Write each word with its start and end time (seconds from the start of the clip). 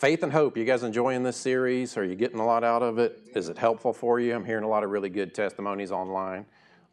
Faith 0.00 0.22
and 0.22 0.32
hope. 0.32 0.56
You 0.56 0.64
guys 0.64 0.82
enjoying 0.82 1.24
this 1.24 1.36
series? 1.36 1.94
Are 1.98 2.04
you 2.06 2.14
getting 2.14 2.40
a 2.40 2.46
lot 2.46 2.64
out 2.64 2.82
of 2.82 2.98
it? 2.98 3.20
Is 3.34 3.50
it 3.50 3.58
helpful 3.58 3.92
for 3.92 4.18
you? 4.18 4.34
I'm 4.34 4.46
hearing 4.46 4.64
a 4.64 4.66
lot 4.66 4.82
of 4.82 4.88
really 4.88 5.10
good 5.10 5.34
testimonies 5.34 5.92
online. 5.92 6.46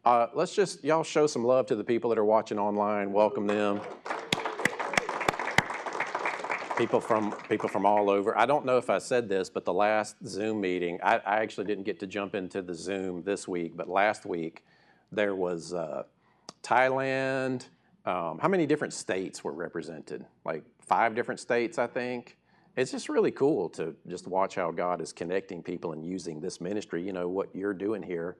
Uh, 0.04 0.26
let's 0.34 0.54
just, 0.54 0.84
y'all 0.84 1.02
show 1.02 1.26
some 1.26 1.42
love 1.42 1.64
to 1.68 1.74
the 1.74 1.82
people 1.82 2.10
that 2.10 2.18
are 2.18 2.24
watching 2.26 2.58
online. 2.58 3.10
Welcome 3.10 3.46
them. 3.46 3.80
People 6.76 7.00
from 7.00 7.32
people 7.48 7.66
from 7.66 7.86
all 7.86 8.10
over. 8.10 8.36
I 8.36 8.44
don't 8.44 8.66
know 8.66 8.76
if 8.76 8.90
I 8.90 8.98
said 8.98 9.26
this, 9.26 9.48
but 9.48 9.64
the 9.64 9.72
last 9.72 10.16
Zoom 10.26 10.60
meeting, 10.60 10.98
I, 11.02 11.16
I 11.16 11.36
actually 11.38 11.64
didn't 11.64 11.84
get 11.84 11.98
to 12.00 12.06
jump 12.06 12.34
into 12.34 12.60
the 12.60 12.74
Zoom 12.74 13.22
this 13.22 13.48
week, 13.48 13.74
but 13.74 13.88
last 13.88 14.26
week 14.26 14.66
there 15.12 15.34
was 15.34 15.72
uh, 15.72 16.02
Thailand. 16.62 17.68
Um, 18.04 18.38
how 18.38 18.48
many 18.48 18.66
different 18.66 18.92
states 18.92 19.42
were 19.42 19.54
represented? 19.54 20.26
Like 20.44 20.62
five 20.82 21.14
different 21.14 21.40
states, 21.40 21.78
I 21.78 21.86
think 21.86 22.36
it's 22.78 22.92
just 22.92 23.08
really 23.08 23.32
cool 23.32 23.68
to 23.70 23.96
just 24.06 24.28
watch 24.28 24.54
how 24.54 24.70
God 24.70 25.00
is 25.00 25.12
connecting 25.12 25.64
people 25.64 25.92
and 25.92 26.04
using 26.04 26.40
this 26.40 26.60
ministry. 26.60 27.02
You 27.02 27.12
know, 27.12 27.28
what 27.28 27.48
you're 27.52 27.74
doing 27.74 28.04
here 28.04 28.36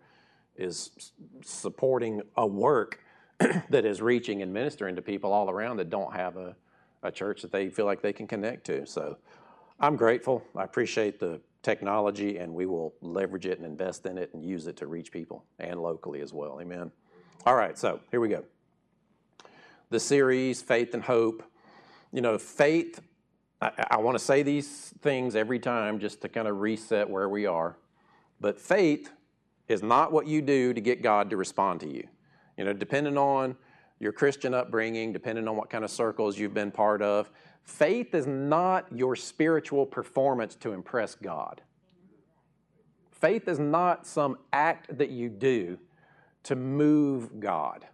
is 0.55 1.12
supporting 1.42 2.23
a 2.37 2.46
work 2.46 3.01
that 3.38 3.85
is 3.85 4.01
reaching 4.01 4.43
and 4.43 4.52
ministering 4.52 4.95
to 4.95 5.02
people 5.02 5.32
all 5.32 5.51
around 5.51 5.79
that 5.79 5.90
don't 5.90 6.15
have 6.15 6.37
a, 6.37 6.54
a 7.02 7.10
church 7.10 7.43
that 7.43 7.51
they 7.51 7.68
feel 7.68 7.85
like 7.85 8.01
they 8.01 8.13
can 8.13 8.29
connect 8.29 8.65
to. 8.66 8.87
So 8.87 9.16
I'm 9.80 9.96
grateful. 9.96 10.45
I 10.54 10.63
appreciate 10.63 11.18
the 11.18 11.41
technology, 11.63 12.38
and 12.38 12.54
we 12.54 12.66
will 12.66 12.95
leverage 13.01 13.46
it 13.46 13.59
and 13.59 13.66
invest 13.66 14.07
in 14.07 14.18
it 14.18 14.32
and 14.35 14.45
use 14.45 14.68
it 14.68 14.76
to 14.76 14.87
reach 14.87 15.10
people 15.10 15.45
and 15.59 15.82
locally 15.82 16.20
as 16.20 16.32
well. 16.32 16.60
Amen. 16.60 16.93
All 17.45 17.57
right, 17.57 17.76
so 17.76 17.98
here 18.13 18.20
we 18.20 18.29
go. 18.29 18.45
The 19.91 19.98
series, 19.98 20.63
Faith 20.63 20.95
and 20.95 21.02
Hope. 21.02 21.43
You 22.13 22.20
know, 22.20 22.38
faith 22.38 23.01
I, 23.60 23.70
I 23.90 23.96
want 23.98 24.16
to 24.16 24.24
say 24.24 24.42
these 24.42 24.95
things 25.01 25.34
every 25.34 25.59
time 25.59 25.98
just 25.98 26.20
to 26.23 26.28
kind 26.28 26.48
of 26.48 26.60
reset 26.60 27.09
where 27.09 27.28
we 27.28 27.46
are. 27.46 27.76
But 28.40 28.59
faith 28.60 29.10
is 29.68 29.82
not 29.82 30.12
what 30.12 30.26
you 30.26 30.40
do 30.40 30.73
to 30.73 30.80
get 30.80 31.02
God 31.02 31.30
to 31.30 31.37
respond 31.37 31.80
to 31.80 31.88
you. 31.88 32.06
You 32.56 32.64
know, 32.64 32.73
depending 32.73 33.18
on 33.18 33.56
your 34.01 34.12
Christian 34.12 34.54
upbringing, 34.54 35.12
depending 35.12 35.48
on 35.48 35.56
what 35.56 35.70
kind 35.70 35.84
of 35.84 35.90
circles 35.90 36.38
you've 36.38 36.54
been 36.54 36.70
part 36.70 37.02
of, 37.02 37.30
faith 37.62 38.14
is 38.14 38.26
not 38.26 38.86
your 38.95 39.16
spiritual 39.16 39.84
performance 39.84 40.54
to 40.56 40.73
impress 40.73 41.14
God. 41.14 41.62
Faith 43.10 43.48
is 43.48 43.59
not 43.59 44.06
some 44.06 44.38
act 44.52 44.96
that 44.96 45.10
you 45.10 45.29
do 45.29 45.79
to 46.45 46.54
move 46.54 47.40
God. 47.40 47.84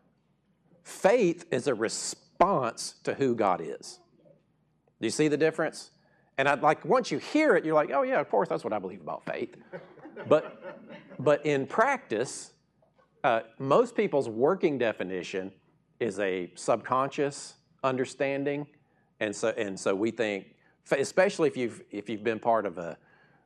Faith 0.82 1.46
is 1.50 1.66
a 1.66 1.74
response 1.74 2.96
to 3.04 3.14
who 3.14 3.34
God 3.34 3.62
is. 3.62 4.00
Do 5.00 5.06
you 5.06 5.10
see 5.10 5.28
the 5.28 5.36
difference? 5.36 5.90
And 6.38 6.48
I'd 6.48 6.62
like 6.62 6.84
once 6.84 7.10
you 7.10 7.18
hear 7.18 7.56
it, 7.56 7.64
you're 7.64 7.74
like, 7.74 7.90
oh 7.92 8.02
yeah, 8.02 8.20
of 8.20 8.28
course, 8.28 8.48
that's 8.48 8.64
what 8.64 8.72
I 8.72 8.78
believe 8.78 9.00
about 9.00 9.24
faith. 9.24 9.56
but 10.28 10.76
but 11.18 11.44
in 11.46 11.66
practice, 11.66 12.52
uh, 13.22 13.40
most 13.58 13.94
people's 13.94 14.28
working 14.28 14.78
definition 14.78 15.52
is 16.00 16.18
a 16.18 16.50
subconscious 16.54 17.54
understanding, 17.82 18.66
and 19.20 19.34
so 19.34 19.48
and 19.50 19.78
so 19.78 19.94
we 19.94 20.10
think, 20.10 20.54
especially 20.90 21.48
if 21.48 21.56
you've 21.56 21.82
if 21.90 22.08
you've 22.08 22.24
been 22.24 22.40
part 22.40 22.66
of 22.66 22.78
a 22.78 22.96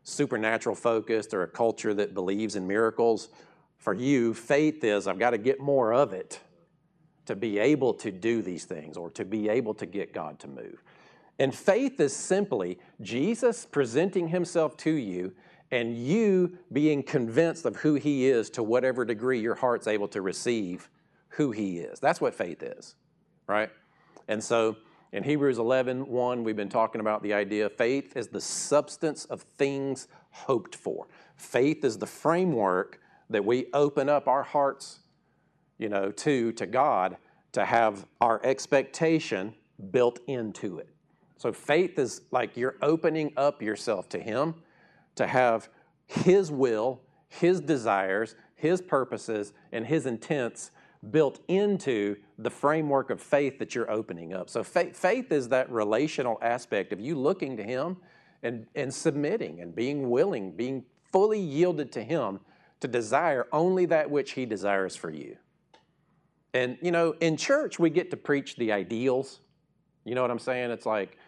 supernatural 0.02 0.74
focused 0.74 1.34
or 1.34 1.42
a 1.42 1.48
culture 1.48 1.92
that 1.92 2.14
believes 2.14 2.56
in 2.56 2.66
miracles, 2.66 3.28
for 3.76 3.92
you, 3.92 4.32
faith 4.32 4.82
is 4.82 5.06
I've 5.06 5.18
got 5.18 5.30
to 5.30 5.38
get 5.38 5.60
more 5.60 5.92
of 5.92 6.12
it 6.12 6.40
to 7.26 7.36
be 7.36 7.58
able 7.58 7.92
to 7.92 8.10
do 8.10 8.40
these 8.40 8.64
things 8.64 8.96
or 8.96 9.10
to 9.10 9.24
be 9.24 9.50
able 9.50 9.74
to 9.74 9.84
get 9.84 10.14
God 10.14 10.38
to 10.40 10.48
move. 10.48 10.82
And 11.38 11.54
faith 11.54 12.00
is 12.00 12.14
simply 12.14 12.78
Jesus 13.00 13.64
presenting 13.64 14.28
himself 14.28 14.76
to 14.78 14.90
you 14.90 15.32
and 15.70 15.96
you 15.96 16.58
being 16.72 17.02
convinced 17.02 17.64
of 17.64 17.76
who 17.76 17.94
he 17.94 18.26
is 18.26 18.50
to 18.50 18.62
whatever 18.62 19.04
degree 19.04 19.38
your 19.38 19.54
heart's 19.54 19.86
able 19.86 20.08
to 20.08 20.22
receive 20.22 20.88
who 21.30 21.50
he 21.50 21.78
is. 21.78 22.00
That's 22.00 22.20
what 22.20 22.34
faith 22.34 22.62
is, 22.62 22.94
right? 23.46 23.70
And 24.28 24.42
so 24.42 24.76
in 25.12 25.22
Hebrews 25.22 25.58
11, 25.58 26.06
1, 26.06 26.44
we've 26.44 26.56
been 26.56 26.68
talking 26.68 27.00
about 27.00 27.22
the 27.22 27.34
idea 27.34 27.66
of 27.66 27.72
faith 27.72 28.16
is 28.16 28.28
the 28.28 28.40
substance 28.40 29.24
of 29.26 29.42
things 29.42 30.08
hoped 30.30 30.74
for. 30.74 31.06
Faith 31.36 31.84
is 31.84 31.98
the 31.98 32.06
framework 32.06 33.00
that 33.30 33.44
we 33.44 33.66
open 33.72 34.08
up 34.08 34.26
our 34.26 34.42
hearts, 34.42 35.00
you 35.78 35.88
know, 35.88 36.10
to 36.10 36.52
to 36.52 36.66
God 36.66 37.16
to 37.52 37.64
have 37.64 38.06
our 38.20 38.40
expectation 38.44 39.54
built 39.90 40.18
into 40.26 40.78
it. 40.78 40.88
So 41.38 41.52
faith 41.52 41.98
is 41.98 42.22
like 42.32 42.56
you're 42.56 42.76
opening 42.82 43.32
up 43.36 43.62
yourself 43.62 44.08
to 44.10 44.18
Him 44.18 44.56
to 45.14 45.26
have 45.26 45.68
His 46.06 46.50
will, 46.50 47.00
His 47.28 47.60
desires, 47.60 48.34
His 48.56 48.82
purposes, 48.82 49.52
and 49.72 49.86
His 49.86 50.04
intents 50.04 50.72
built 51.10 51.38
into 51.46 52.16
the 52.38 52.50
framework 52.50 53.10
of 53.10 53.22
faith 53.22 53.60
that 53.60 53.72
you're 53.72 53.90
opening 53.90 54.34
up. 54.34 54.50
So 54.50 54.64
faith, 54.64 54.96
faith 54.96 55.30
is 55.30 55.48
that 55.50 55.70
relational 55.70 56.38
aspect 56.42 56.92
of 56.92 57.00
you 57.00 57.14
looking 57.14 57.56
to 57.56 57.62
Him 57.62 57.98
and, 58.42 58.66
and 58.74 58.92
submitting 58.92 59.60
and 59.60 59.74
being 59.74 60.10
willing, 60.10 60.50
being 60.50 60.84
fully 61.04 61.40
yielded 61.40 61.92
to 61.92 62.02
Him 62.02 62.40
to 62.80 62.88
desire 62.88 63.46
only 63.52 63.86
that 63.86 64.10
which 64.10 64.32
He 64.32 64.44
desires 64.44 64.96
for 64.96 65.10
you. 65.10 65.36
And, 66.52 66.78
you 66.82 66.90
know, 66.90 67.14
in 67.20 67.36
church, 67.36 67.78
we 67.78 67.90
get 67.90 68.10
to 68.10 68.16
preach 68.16 68.56
the 68.56 68.72
ideals 68.72 69.40
you 70.08 70.14
know 70.14 70.22
what 70.22 70.30
I'm 70.30 70.38
saying? 70.38 70.70
It's 70.70 70.86
like 70.86 71.18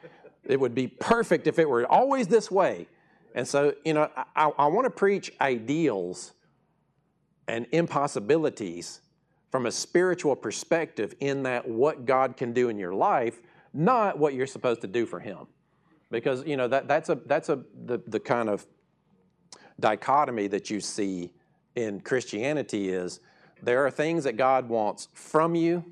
it 0.45 0.59
would 0.59 0.75
be 0.75 0.89
perfect 0.89 1.47
if 1.47 1.59
it 1.59 1.69
were 1.69 1.87
always 1.87 2.27
this 2.27 2.51
way. 2.51 2.89
And 3.35 3.47
so, 3.47 3.75
you 3.85 3.95
know, 3.95 4.11
I, 4.35 4.51
I 4.59 4.67
want 4.67 4.87
to 4.87 4.91
preach 4.91 5.33
ideals 5.41 6.33
and 7.47 7.67
impossibilities 7.73 9.01
from 9.51 9.67
a 9.67 9.73
spiritual 9.73 10.35
perspective 10.35 11.15
in 11.21 11.43
that 11.43 11.69
what 11.69 12.07
God 12.07 12.37
can 12.37 12.53
do 12.53 12.69
in 12.69 12.79
your 12.79 12.95
life, 12.95 13.41
not 13.75 14.19
what 14.19 14.35
you're 14.35 14.47
supposed 14.47 14.81
to 14.81 14.87
do 14.87 15.07
for 15.07 15.21
Him. 15.21 15.47
Because, 16.11 16.45
you 16.45 16.57
know, 16.57 16.69
that, 16.69 16.89
that's, 16.89 17.09
a, 17.09 17.17
that's 17.27 17.49
a, 17.49 17.61
the, 17.85 18.01
the 18.07 18.19
kind 18.19 18.49
of 18.49 18.67
dichotomy 19.79 20.49
that 20.49 20.71
you 20.71 20.81
see 20.81 21.33
in 21.77 22.01
Christianity 22.01 22.91
is 22.91 23.21
there 23.63 23.85
are 23.87 23.91
things 23.91 24.25
that 24.25 24.37
God 24.37 24.69
wants 24.69 25.09
from 25.13 25.55
you 25.55 25.85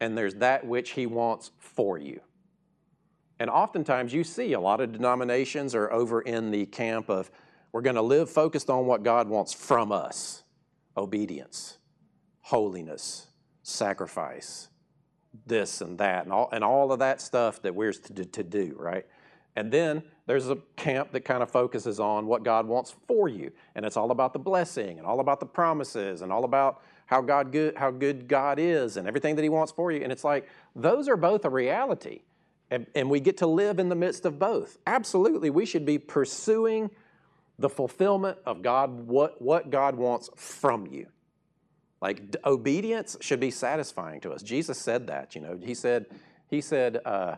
and 0.00 0.16
there's 0.16 0.34
that 0.36 0.66
which 0.66 0.90
He 0.90 1.06
wants 1.06 1.50
for 1.58 1.98
you. 1.98 2.20
And 3.38 3.50
oftentimes 3.50 4.12
you 4.12 4.24
see 4.24 4.52
a 4.52 4.60
lot 4.60 4.80
of 4.80 4.92
denominations 4.92 5.74
are 5.74 5.92
over 5.92 6.20
in 6.20 6.50
the 6.50 6.66
camp 6.66 7.08
of 7.08 7.30
we're 7.72 7.82
going 7.82 7.96
to 7.96 8.02
live 8.02 8.30
focused 8.30 8.70
on 8.70 8.86
what 8.86 9.02
God 9.02 9.28
wants 9.28 9.52
from 9.52 9.90
us 9.90 10.42
obedience, 10.96 11.78
holiness, 12.40 13.26
sacrifice, 13.64 14.68
this 15.46 15.80
and 15.80 15.98
that, 15.98 16.24
and 16.24 16.32
all, 16.32 16.48
and 16.52 16.62
all 16.62 16.92
of 16.92 17.00
that 17.00 17.20
stuff 17.20 17.60
that 17.62 17.74
we're 17.74 17.92
to, 17.92 18.24
to 18.24 18.42
do, 18.44 18.76
right? 18.78 19.04
And 19.56 19.72
then 19.72 20.02
there's 20.26 20.48
a 20.48 20.56
camp 20.76 21.12
that 21.12 21.24
kind 21.24 21.42
of 21.42 21.50
focuses 21.50 22.00
on 22.00 22.26
what 22.26 22.42
God 22.42 22.66
wants 22.66 22.94
for 23.06 23.28
you. 23.28 23.52
And 23.74 23.84
it's 23.84 23.96
all 23.96 24.10
about 24.10 24.32
the 24.32 24.38
blessing 24.38 24.98
and 24.98 25.06
all 25.06 25.20
about 25.20 25.40
the 25.40 25.46
promises 25.46 26.22
and 26.22 26.32
all 26.32 26.44
about 26.44 26.82
how 27.06 27.20
God 27.20 27.52
good 27.52 27.76
how 27.76 27.90
good 27.90 28.28
God 28.28 28.58
is 28.58 28.96
and 28.96 29.06
everything 29.06 29.36
that 29.36 29.42
He 29.42 29.48
wants 29.48 29.72
for 29.72 29.90
you. 29.92 30.02
And 30.02 30.10
it's 30.10 30.24
like 30.24 30.48
those 30.74 31.08
are 31.08 31.16
both 31.16 31.44
a 31.44 31.50
reality. 31.50 32.22
And, 32.70 32.86
and 32.94 33.10
we 33.10 33.20
get 33.20 33.36
to 33.38 33.46
live 33.46 33.78
in 33.78 33.88
the 33.88 33.94
midst 33.94 34.24
of 34.24 34.38
both. 34.38 34.78
Absolutely, 34.86 35.50
we 35.50 35.66
should 35.66 35.84
be 35.84 35.98
pursuing 35.98 36.90
the 37.58 37.68
fulfillment 37.68 38.38
of 38.46 38.62
God, 38.62 39.06
what, 39.06 39.40
what 39.40 39.70
God 39.70 39.96
wants 39.96 40.28
from 40.34 40.86
you. 40.86 41.06
Like 42.00 42.36
obedience 42.44 43.16
should 43.20 43.40
be 43.40 43.50
satisfying 43.50 44.20
to 44.22 44.32
us. 44.32 44.42
Jesus 44.42 44.78
said 44.78 45.06
that, 45.06 45.34
you 45.34 45.40
know. 45.40 45.58
He 45.62 45.74
said, 45.74 46.06
He 46.48 46.60
said, 46.60 47.00
uh, 47.04 47.36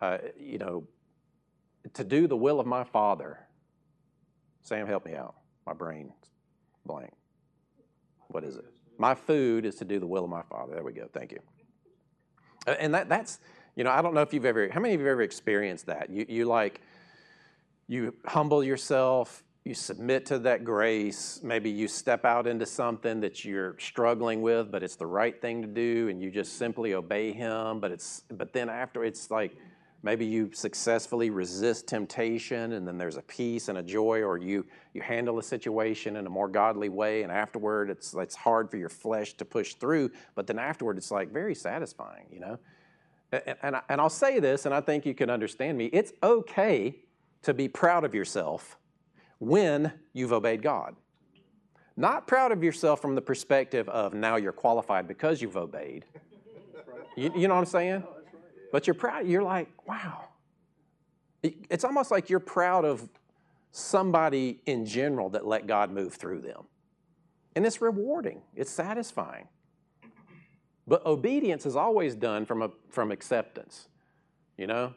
uh, 0.00 0.18
you 0.38 0.58
know, 0.58 0.84
to 1.94 2.04
do 2.04 2.26
the 2.26 2.36
will 2.36 2.60
of 2.60 2.66
my 2.66 2.84
Father. 2.84 3.38
Sam, 4.62 4.86
help 4.86 5.04
me 5.04 5.14
out. 5.14 5.34
My 5.66 5.72
brain's 5.72 6.12
blank. 6.84 7.12
What 8.28 8.44
is 8.44 8.56
it? 8.56 8.64
My 8.98 9.14
food 9.14 9.64
is 9.64 9.76
to 9.76 9.84
do 9.84 9.98
the 9.98 10.06
will 10.06 10.24
of 10.24 10.30
my 10.30 10.42
Father. 10.42 10.74
There 10.74 10.84
we 10.84 10.92
go. 10.92 11.08
Thank 11.12 11.32
you. 11.32 11.38
Uh, 12.66 12.72
and 12.72 12.92
that, 12.94 13.08
that's, 13.08 13.38
you 13.76 13.84
know, 13.84 13.90
I 13.90 14.02
don't 14.02 14.12
know 14.12 14.22
if 14.22 14.34
you've 14.34 14.44
ever, 14.44 14.68
how 14.70 14.80
many 14.80 14.94
of 14.94 15.00
you 15.00 15.06
have 15.06 15.12
ever 15.12 15.22
experienced 15.22 15.86
that? 15.86 16.10
You, 16.10 16.26
you 16.28 16.44
like, 16.44 16.80
you 17.86 18.14
humble 18.26 18.62
yourself, 18.62 19.44
you 19.64 19.74
submit 19.74 20.26
to 20.26 20.38
that 20.40 20.64
grace. 20.64 21.40
Maybe 21.42 21.70
you 21.70 21.88
step 21.88 22.24
out 22.24 22.46
into 22.46 22.66
something 22.66 23.20
that 23.20 23.44
you're 23.44 23.76
struggling 23.78 24.40
with, 24.40 24.70
but 24.70 24.82
it's 24.82 24.96
the 24.96 25.06
right 25.06 25.38
thing 25.40 25.62
to 25.62 25.68
do, 25.68 26.08
and 26.08 26.22
you 26.22 26.30
just 26.30 26.56
simply 26.56 26.94
obey 26.94 27.32
Him. 27.32 27.78
But 27.78 27.92
it's 27.92 28.22
but 28.30 28.52
then 28.52 28.70
after 28.70 29.04
it's 29.04 29.30
like 29.30 29.56
maybe 30.02 30.24
you 30.24 30.50
successfully 30.52 31.30
resist 31.30 31.86
temptation, 31.86 32.72
and 32.72 32.86
then 32.86 32.98
there's 32.98 33.16
a 33.16 33.22
peace 33.22 33.68
and 33.68 33.78
a 33.78 33.82
joy, 33.82 34.22
or 34.22 34.38
you 34.38 34.66
you 34.94 35.02
handle 35.02 35.38
a 35.38 35.42
situation 35.42 36.16
in 36.16 36.26
a 36.26 36.30
more 36.30 36.48
godly 36.48 36.88
way, 36.88 37.22
and 37.22 37.32
afterward 37.32 37.90
it's 37.90 38.14
it's 38.14 38.36
hard 38.36 38.70
for 38.70 38.76
your 38.76 38.88
flesh 38.88 39.34
to 39.34 39.44
push 39.44 39.74
through, 39.74 40.10
but 40.34 40.46
then 40.46 40.58
afterward 40.58 40.96
it's 40.96 41.10
like 41.10 41.32
very 41.32 41.54
satisfying, 41.54 42.26
you 42.32 42.40
know. 42.40 42.58
And, 43.30 43.56
and, 43.62 43.76
and 43.88 44.00
I'll 44.00 44.08
say 44.08 44.38
this, 44.40 44.64
and 44.64 44.74
I 44.74 44.80
think 44.80 45.04
you 45.04 45.14
can 45.14 45.28
understand 45.28 45.76
me. 45.76 45.86
It's 45.86 46.12
okay 46.22 46.96
to 47.42 47.52
be 47.52 47.68
proud 47.68 48.04
of 48.04 48.14
yourself 48.14 48.78
when 49.38 49.92
you've 50.12 50.32
obeyed 50.32 50.62
God. 50.62 50.96
Not 51.96 52.26
proud 52.26 52.52
of 52.52 52.62
yourself 52.62 53.02
from 53.02 53.14
the 53.14 53.20
perspective 53.20 53.88
of 53.88 54.14
now 54.14 54.36
you're 54.36 54.52
qualified 54.52 55.08
because 55.08 55.42
you've 55.42 55.56
obeyed. 55.56 56.04
You, 57.16 57.32
you 57.34 57.48
know 57.48 57.54
what 57.54 57.60
I'm 57.60 57.66
saying? 57.66 58.04
But 58.72 58.86
you're 58.86 58.94
proud, 58.94 59.26
you're 59.26 59.42
like, 59.42 59.68
wow. 59.86 60.24
It's 61.42 61.84
almost 61.84 62.10
like 62.10 62.28
you're 62.30 62.40
proud 62.40 62.84
of 62.84 63.08
somebody 63.70 64.60
in 64.66 64.84
general 64.84 65.30
that 65.30 65.46
let 65.46 65.66
God 65.66 65.90
move 65.90 66.14
through 66.14 66.40
them. 66.40 66.64
And 67.54 67.66
it's 67.66 67.80
rewarding, 67.80 68.42
it's 68.54 68.70
satisfying. 68.70 69.48
But 70.86 71.04
obedience 71.04 71.66
is 71.66 71.76
always 71.76 72.14
done 72.14 72.46
from, 72.46 72.62
a, 72.62 72.70
from 72.88 73.12
acceptance. 73.12 73.88
You 74.56 74.66
know? 74.66 74.94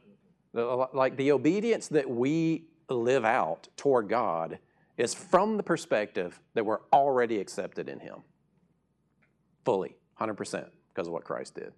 Like 0.54 1.18
the 1.18 1.32
obedience 1.32 1.88
that 1.90 2.10
we 2.10 2.66
live 2.90 3.26
out 3.26 3.68
toward 3.78 4.10
God 4.10 4.60
is 4.98 5.14
from 5.14 5.58
the 5.58 5.64
perspective 5.64 6.40
that 6.54 6.66
we're 6.66 6.82
already 6.94 7.40
accepted 7.40 7.90
in 7.90 8.00
Him. 8.00 8.24
Fully, 9.66 9.96
100%, 10.20 10.68
because 10.94 11.08
of 11.08 11.14
what 11.14 11.24
Christ 11.24 11.56
did. 11.56 11.74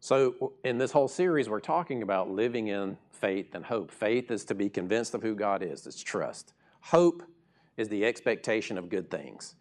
So, 0.00 0.54
in 0.64 0.78
this 0.78 0.92
whole 0.92 1.08
series, 1.08 1.48
we're 1.48 1.60
talking 1.60 2.02
about 2.02 2.30
living 2.30 2.68
in 2.68 2.96
faith 3.10 3.54
and 3.54 3.64
hope. 3.64 3.90
Faith 3.90 4.30
is 4.30 4.44
to 4.46 4.54
be 4.54 4.68
convinced 4.68 5.14
of 5.14 5.22
who 5.22 5.34
God 5.34 5.62
is, 5.62 5.86
it's 5.86 6.02
trust. 6.02 6.54
Hope 6.80 7.22
is 7.76 7.88
the 7.88 8.04
expectation 8.04 8.78
of 8.78 8.88
good 8.88 9.10
things. 9.10 9.56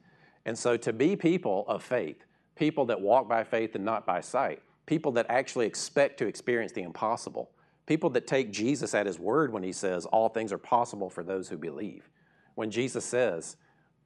And 0.46 0.58
so, 0.58 0.78
to 0.78 0.94
be 0.94 1.16
people 1.16 1.66
of 1.68 1.84
faith, 1.84 2.24
people 2.56 2.86
that 2.86 3.02
walk 3.02 3.28
by 3.28 3.44
faith 3.44 3.76
and 3.76 3.84
not 3.84 4.06
by 4.06 4.22
sight, 4.22 4.62
people 4.86 5.12
that 5.14 5.26
actually 5.30 5.66
expect 5.66 6.18
to 6.20 6.28
experience 6.28 6.72
the 6.72 6.84
impossible, 6.84 7.52
People 7.90 8.12
that 8.12 8.28
take 8.28 8.52
Jesus 8.52 8.94
at 8.94 9.08
his 9.08 9.18
word 9.18 9.52
when 9.52 9.64
he 9.64 9.72
says, 9.72 10.06
all 10.06 10.30
things 10.30 10.54
are 10.54 10.60
possible 10.60 11.10
for 11.10 11.24
those 11.24 11.50
who 11.50 11.58
believe. 11.58 12.08
When 12.54 12.70
Jesus 12.70 13.04
says, 13.04 13.58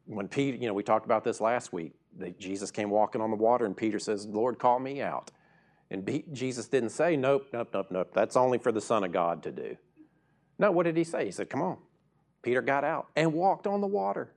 when 0.06 0.30
Peter, 0.30 0.56
you 0.56 0.68
know, 0.68 0.74
we 0.74 0.84
talked 0.84 1.04
about 1.04 1.26
this 1.26 1.42
last 1.42 1.74
week, 1.74 1.92
that 2.18 2.40
Jesus 2.40 2.72
came 2.72 2.90
walking 2.90 3.20
on 3.20 3.30
the 3.30 3.36
water 3.36 3.66
and 3.66 3.76
Peter 3.76 4.00
says, 4.00 4.26
Lord, 4.26 4.58
call 4.58 4.80
me 4.80 5.02
out. 5.02 5.32
And 5.94 6.24
Jesus 6.34 6.68
didn't 6.68 6.90
say, 6.90 7.16
nope, 7.16 7.50
nope, 7.54 7.70
nope, 7.72 7.88
nope, 7.92 8.10
that's 8.14 8.36
only 8.36 8.58
for 8.58 8.72
the 8.72 8.82
Son 8.82 9.04
of 9.04 9.12
God 9.12 9.44
to 9.44 9.52
do. 9.52 9.78
No, 10.58 10.72
what 10.72 10.84
did 10.84 10.98
he 10.98 11.04
say? 11.04 11.26
He 11.26 11.32
said, 11.32 11.52
come 11.52 11.62
on. 11.62 11.78
Peter 12.42 12.64
got 12.64 12.84
out 12.84 13.10
and 13.16 13.32
walked 13.32 13.68
on 13.68 13.80
the 13.80 13.86
water. 13.86 14.34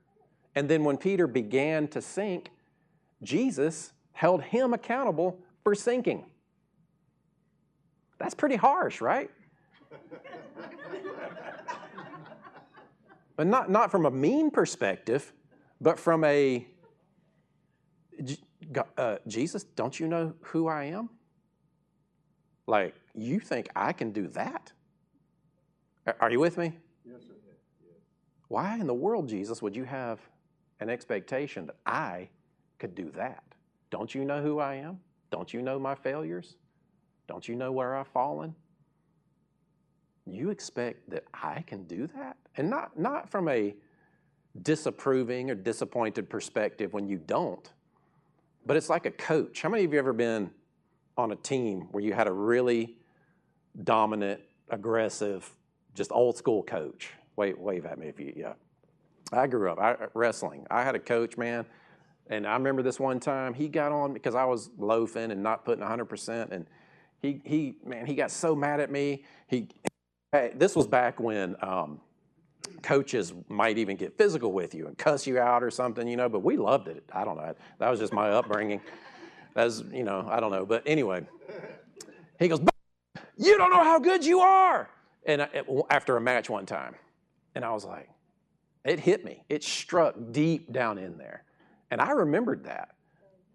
And 0.55 0.69
then 0.69 0.85
when 0.85 0.99
Peter 0.99 1.27
began 1.27 1.89
to 1.89 2.03
sink, 2.03 2.51
Jesus 3.23 3.95
held 4.13 4.43
him 4.43 4.75
accountable 4.75 5.41
for 5.65 5.75
sinking. 5.75 6.27
That's 8.19 8.35
pretty 8.35 8.57
harsh, 8.57 9.01
right? 9.01 9.31
but 13.37 13.47
not, 13.47 13.71
not 13.71 13.91
from 13.91 14.05
a 14.05 14.11
mean 14.11 14.51
perspective, 14.51 15.33
but 15.81 15.99
from 15.99 16.23
a 16.23 16.67
uh, 18.99 19.17
Jesus, 19.27 19.65
don't 19.65 19.99
you 19.99 20.07
know 20.07 20.35
who 20.43 20.69
I 20.69 20.85
am? 20.85 21.09
Like, 22.67 22.95
you 23.15 23.41
think 23.41 23.69
I 23.77 23.93
can 23.93 24.11
do 24.11 24.27
that? 24.29 24.73
Are 26.21 26.31
you 26.31 26.41
with 26.41 26.59
me? 26.59 26.73
Yes, 27.05 27.23
sir. 27.23 27.35
Why 28.49 28.79
in 28.79 28.87
the 28.87 28.95
world, 28.95 29.29
Jesus, 29.29 29.61
would 29.61 29.75
you 29.75 29.85
have 29.85 30.21
an 30.81 30.89
expectation 30.89 31.67
that 31.67 31.77
I 31.85 32.29
could 32.79 32.95
do 32.95 33.11
that? 33.17 33.43
Don't 33.91 34.15
you 34.15 34.25
know 34.25 34.41
who 34.43 34.59
I 34.59 34.77
am? 34.77 35.01
Don't 35.31 35.53
you 35.53 35.63
know 35.63 35.79
my 35.79 35.95
failures? 35.95 36.57
Don't 37.27 37.49
you 37.49 37.57
know 37.57 37.73
where 37.73 37.97
I've 37.97 38.07
fallen? 38.09 38.55
You 40.27 40.51
expect 40.51 41.11
that 41.11 41.25
I 41.35 41.63
can 41.63 41.85
do 41.85 42.07
that? 42.09 42.37
And 42.57 42.71
not, 42.71 42.99
not 42.99 43.29
from 43.29 43.49
a 43.49 43.75
disapproving 44.63 45.51
or 45.51 45.55
disappointed 45.55 46.31
perspective 46.31 46.93
when 46.93 47.09
you 47.09 47.19
don't, 47.19 47.73
but 48.65 48.77
it's 48.77 48.89
like 48.89 49.07
a 49.07 49.11
coach. 49.11 49.63
How 49.63 49.69
many 49.69 49.85
of 49.85 49.93
you 49.93 49.99
ever 49.99 50.13
been 50.13 50.51
on 51.17 51.33
a 51.33 51.37
team 51.37 51.89
where 51.91 52.03
you 52.03 52.13
had 52.13 52.27
a 52.27 52.33
really 52.33 52.97
dominant, 53.85 54.41
aggressive, 54.69 55.51
just 55.95 56.13
old 56.13 56.37
school 56.37 56.63
coach? 56.63 57.11
Wave, 57.37 57.59
wave 57.59 57.87
at 57.87 57.99
me 57.99 58.09
if 58.09 58.19
you, 58.19 58.33
yeah. 58.37 58.55
I 59.33 59.47
grew 59.47 59.71
up 59.71 59.79
I, 59.81 59.97
wrestling. 60.15 60.67
I 60.71 60.85
had 60.85 60.95
a 60.95 61.01
coach, 61.01 61.37
man, 61.37 61.67
and 62.29 62.47
I 62.47 62.55
remember 62.55 62.83
this 62.83 63.01
one 63.01 63.21
time 63.21 63.55
he 63.55 63.69
got 63.69 63.93
on 63.93 64.13
because 64.13 64.35
I 64.35 64.45
was 64.45 64.71
loafing 64.79 65.31
and 65.31 65.43
not 65.43 65.65
putting 65.65 65.85
100%, 65.85 66.51
and 66.53 66.67
he, 67.21 67.41
he 67.45 67.77
man, 67.85 68.07
he 68.07 68.15
got 68.15 68.31
so 68.31 68.55
mad 68.55 68.81
at 68.81 68.91
me. 68.91 69.25
He, 69.49 69.69
hey, 70.33 70.53
this 70.55 70.77
was 70.77 70.87
back 70.87 71.19
when 71.19 71.57
um, 71.61 72.01
coaches 72.83 73.33
might 73.49 73.79
even 73.79 73.97
get 73.97 74.17
physical 74.17 74.53
with 74.53 74.75
you 74.75 74.87
and 74.87 74.97
cuss 74.97 75.27
you 75.27 75.39
out 75.39 75.63
or 75.63 75.71
something, 75.71 76.07
you 76.07 76.17
know, 76.17 76.29
but 76.29 76.41
we 76.41 76.57
loved 76.57 76.89
it. 76.89 77.05
I 77.13 77.25
don't 77.25 77.37
know. 77.37 77.55
That 77.79 77.91
was 77.91 78.01
just 78.01 78.13
my 78.13 78.31
upbringing. 78.31 78.81
That's, 79.57 79.83
you 79.91 80.05
know, 80.05 80.29
I 80.31 80.39
don't 80.39 80.53
know. 80.53 80.67
But 80.67 80.83
anyway, 80.85 81.27
he 82.39 82.47
goes, 82.47 82.61
You 83.39 83.57
don't 83.57 83.71
know 83.71 83.83
how 83.83 83.99
good 83.99 84.23
you 84.23 84.41
are. 84.41 84.91
And 85.25 85.43
I, 85.43 85.49
after 85.89 86.17
a 86.19 86.21
match 86.21 86.51
one 86.51 86.67
time, 86.67 86.95
and 87.55 87.65
I 87.65 87.73
was 87.73 87.87
like, 87.87 88.11
It 88.85 89.01
hit 89.01 89.25
me. 89.25 89.43
It 89.49 89.65
struck 89.65 90.15
deep 90.31 90.73
down 90.73 90.99
in 90.99 91.17
there. 91.17 91.45
And 91.91 92.03
I 92.03 92.11
remembered 92.11 92.65
that 92.65 92.91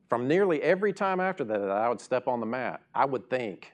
from 0.10 0.28
nearly 0.28 0.60
every 0.64 0.92
time 0.92 1.20
after 1.20 1.44
that 1.44 1.60
that 1.60 1.70
I 1.70 1.88
would 1.88 2.02
step 2.02 2.28
on 2.28 2.40
the 2.40 2.48
mat, 2.48 2.82
I 2.96 3.06
would 3.06 3.30
think, 3.30 3.72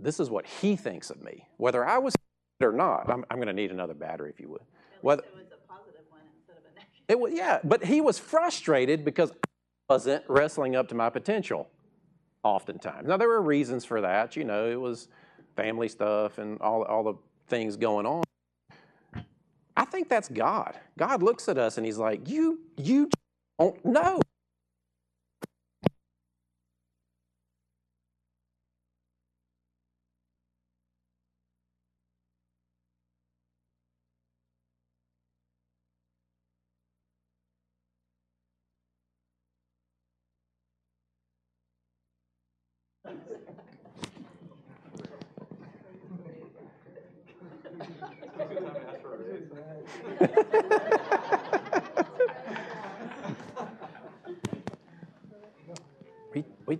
this 0.00 0.18
is 0.18 0.28
what 0.28 0.44
he 0.44 0.74
thinks 0.74 1.08
of 1.08 1.22
me. 1.22 1.46
Whether 1.56 1.86
I 1.86 1.98
was 1.98 2.16
or 2.60 2.72
not, 2.72 3.08
I'm, 3.08 3.24
I'm 3.30 3.36
going 3.36 3.46
to 3.46 3.52
need 3.52 3.70
another 3.70 3.94
battery 3.94 4.30
if 4.30 4.40
you 4.40 4.48
would. 4.48 4.62
Whether, 5.02 5.22
it 5.22 5.32
was 5.36 5.44
a 5.52 5.72
positive 5.72 6.02
one 6.10 6.22
instead 6.36 6.56
of 6.56 6.64
a 6.64 6.74
negative. 6.74 7.04
It 7.08 7.20
was, 7.20 7.32
yeah, 7.32 7.60
but 7.62 7.84
he 7.84 8.00
was 8.00 8.18
frustrated 8.18 9.04
because 9.04 9.30
I 9.30 9.51
wasn't 9.88 10.24
wrestling 10.28 10.76
up 10.76 10.88
to 10.88 10.94
my 10.94 11.10
potential 11.10 11.68
oftentimes. 12.42 13.08
Now, 13.08 13.16
there 13.16 13.28
were 13.28 13.42
reasons 13.42 13.84
for 13.84 14.00
that. 14.00 14.36
You 14.36 14.44
know, 14.44 14.68
it 14.68 14.80
was 14.80 15.08
family 15.56 15.88
stuff 15.88 16.38
and 16.38 16.60
all, 16.60 16.82
all 16.84 17.04
the 17.04 17.14
things 17.48 17.76
going 17.76 18.06
on. 18.06 18.22
I 19.76 19.84
think 19.84 20.08
that's 20.08 20.28
God. 20.28 20.78
God 20.98 21.22
looks 21.22 21.48
at 21.48 21.58
us 21.58 21.76
and 21.76 21.86
he's 21.86 21.98
like, 21.98 22.28
you, 22.28 22.60
you 22.76 23.08
don't 23.58 23.84
know. 23.84 24.20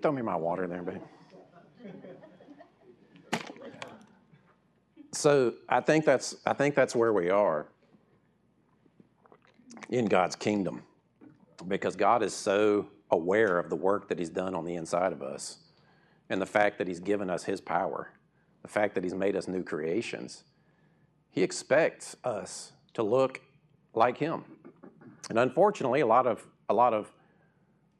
Throw 0.02 0.12
me 0.12 0.22
my 0.22 0.36
water 0.36 0.66
there, 0.66 0.82
babe. 0.82 1.00
So 5.12 5.54
I 5.68 5.80
think 5.80 6.04
that's 6.04 6.36
I 6.44 6.52
think 6.52 6.74
that's 6.74 6.96
where 6.96 7.12
we 7.12 7.30
are 7.30 7.66
in 9.88 10.06
God's 10.06 10.34
kingdom. 10.34 10.82
Because 11.68 11.94
God 11.94 12.22
is 12.22 12.34
so 12.34 12.88
aware 13.10 13.58
of 13.58 13.70
the 13.70 13.76
work 13.76 14.08
that 14.08 14.18
He's 14.18 14.30
done 14.30 14.54
on 14.54 14.64
the 14.64 14.74
inside 14.74 15.12
of 15.12 15.22
us 15.22 15.58
and 16.28 16.40
the 16.40 16.46
fact 16.46 16.78
that 16.78 16.88
He's 16.88 16.98
given 16.98 17.30
us 17.30 17.44
His 17.44 17.60
power, 17.60 18.10
the 18.62 18.68
fact 18.68 18.94
that 18.94 19.04
He's 19.04 19.14
made 19.14 19.36
us 19.36 19.46
new 19.46 19.62
creations. 19.62 20.42
He 21.30 21.42
expects 21.42 22.16
us 22.24 22.72
to 22.94 23.02
look 23.02 23.40
like 23.94 24.18
Him. 24.18 24.44
And 25.30 25.38
unfortunately, 25.38 26.00
a 26.00 26.06
lot 26.06 26.26
of, 26.26 26.44
a 26.68 26.74
lot 26.74 26.94
of 26.94 27.12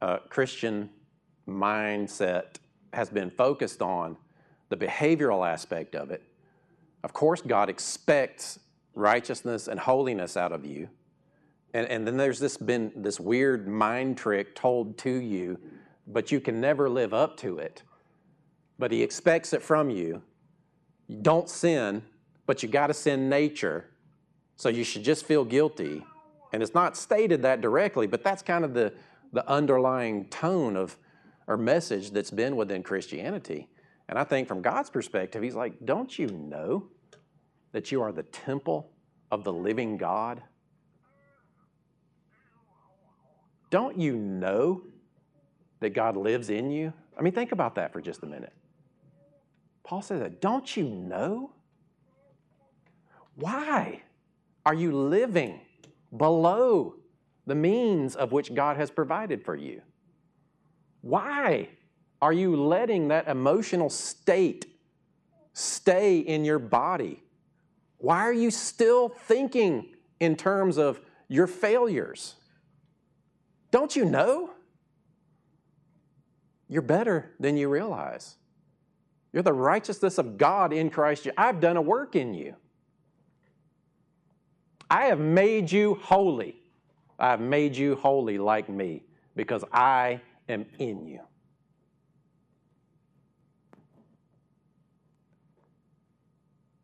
uh, 0.01 0.17
Christian 0.29 0.89
mindset 1.47 2.55
has 2.93 3.09
been 3.09 3.29
focused 3.29 3.81
on 3.81 4.17
the 4.69 4.77
behavioral 4.77 5.47
aspect 5.47 5.95
of 5.95 6.11
it. 6.11 6.23
Of 7.03 7.13
course, 7.13 7.41
God 7.41 7.69
expects 7.69 8.59
righteousness 8.95 9.67
and 9.67 9.79
holiness 9.79 10.37
out 10.37 10.51
of 10.51 10.65
you. 10.65 10.89
And, 11.73 11.87
and 11.87 12.07
then 12.07 12.17
there's 12.17 12.39
this 12.39 12.55
been 12.57 12.91
this 12.95 13.19
weird 13.19 13.67
mind 13.67 14.17
trick 14.17 14.55
told 14.55 14.97
to 14.99 15.09
you, 15.09 15.59
but 16.07 16.31
you 16.31 16.39
can 16.39 16.61
never 16.61 16.89
live 16.89 17.13
up 17.13 17.37
to 17.37 17.57
it. 17.57 17.83
But 18.79 18.91
he 18.91 19.01
expects 19.01 19.53
it 19.53 19.61
from 19.61 19.89
you. 19.89 20.21
You 21.07 21.17
don't 21.21 21.49
sin, 21.49 22.03
but 22.45 22.63
you 22.63 22.69
got 22.69 22.87
to 22.87 22.93
sin 22.93 23.29
nature. 23.29 23.85
So 24.55 24.69
you 24.69 24.83
should 24.83 25.03
just 25.03 25.25
feel 25.25 25.43
guilty. 25.43 26.03
And 26.53 26.61
it's 26.61 26.75
not 26.75 26.95
stated 26.95 27.41
that 27.41 27.61
directly, 27.61 28.05
but 28.05 28.23
that's 28.23 28.43
kind 28.43 28.63
of 28.63 28.73
the, 28.73 28.93
the 29.31 29.47
underlying 29.49 30.25
tone 30.25 30.75
of 30.75 30.97
or 31.47 31.57
message 31.57 32.11
that's 32.11 32.31
been 32.31 32.55
within 32.55 32.83
Christianity. 32.83 33.69
And 34.09 34.17
I 34.19 34.23
think 34.23 34.47
from 34.47 34.61
God's 34.61 34.89
perspective, 34.89 35.41
He's 35.41 35.55
like, 35.55 35.73
don't 35.85 36.17
you 36.17 36.27
know 36.27 36.89
that 37.71 37.91
you 37.91 38.01
are 38.01 38.11
the 38.11 38.23
temple 38.23 38.91
of 39.31 39.43
the 39.43 39.53
living 39.53 39.97
God? 39.97 40.41
Don't 43.69 43.97
you 43.97 44.15
know 44.15 44.83
that 45.79 45.91
God 45.91 46.15
lives 46.15 46.49
in 46.49 46.69
you? 46.69 46.93
I 47.17 47.21
mean, 47.21 47.33
think 47.33 47.51
about 47.51 47.75
that 47.75 47.91
for 47.91 48.01
just 48.01 48.23
a 48.23 48.27
minute. 48.27 48.53
Paul 49.83 50.01
says 50.01 50.19
that. 50.19 50.41
Don't 50.41 50.77
you 50.77 50.83
know? 50.83 51.51
Why 53.35 54.03
are 54.65 54.73
you 54.73 54.91
living 54.91 55.61
below 56.15 56.95
the 57.45 57.55
means 57.55 58.15
of 58.15 58.31
which 58.31 58.53
God 58.53 58.77
has 58.77 58.91
provided 58.91 59.43
for 59.43 59.55
you? 59.55 59.81
Why 61.03 61.67
are 62.21 62.31
you 62.31 62.55
letting 62.55 63.09
that 63.09 63.27
emotional 63.27 63.89
state 63.89 64.65
stay 65.51 66.19
in 66.19 66.45
your 66.45 66.59
body? 66.59 67.21
Why 67.97 68.19
are 68.19 68.33
you 68.33 68.49
still 68.49 69.09
thinking 69.09 69.87
in 70.21 70.37
terms 70.37 70.77
of 70.77 71.01
your 71.27 71.45
failures? 71.45 72.35
Don't 73.69 73.97
you 73.97 74.05
know? 74.05 74.51
You're 76.69 76.81
better 76.81 77.33
than 77.37 77.57
you 77.57 77.67
realize. 77.67 78.35
You're 79.33 79.43
the 79.43 79.51
righteousness 79.51 80.17
of 80.17 80.37
God 80.37 80.71
in 80.71 80.89
Christ. 80.89 81.27
I've 81.37 81.59
done 81.59 81.75
a 81.75 81.81
work 81.81 82.15
in 82.15 82.33
you. 82.33 82.55
I 84.89 85.07
have 85.07 85.19
made 85.19 85.69
you 85.69 85.95
holy. 85.95 86.61
I 87.19 87.31
have 87.31 87.41
made 87.41 87.75
you 87.75 87.95
holy 87.95 88.37
like 88.37 88.69
me 88.69 89.03
because 89.35 89.65
I 89.73 90.21
am 90.49 90.65
in 90.79 91.05
you. 91.05 91.19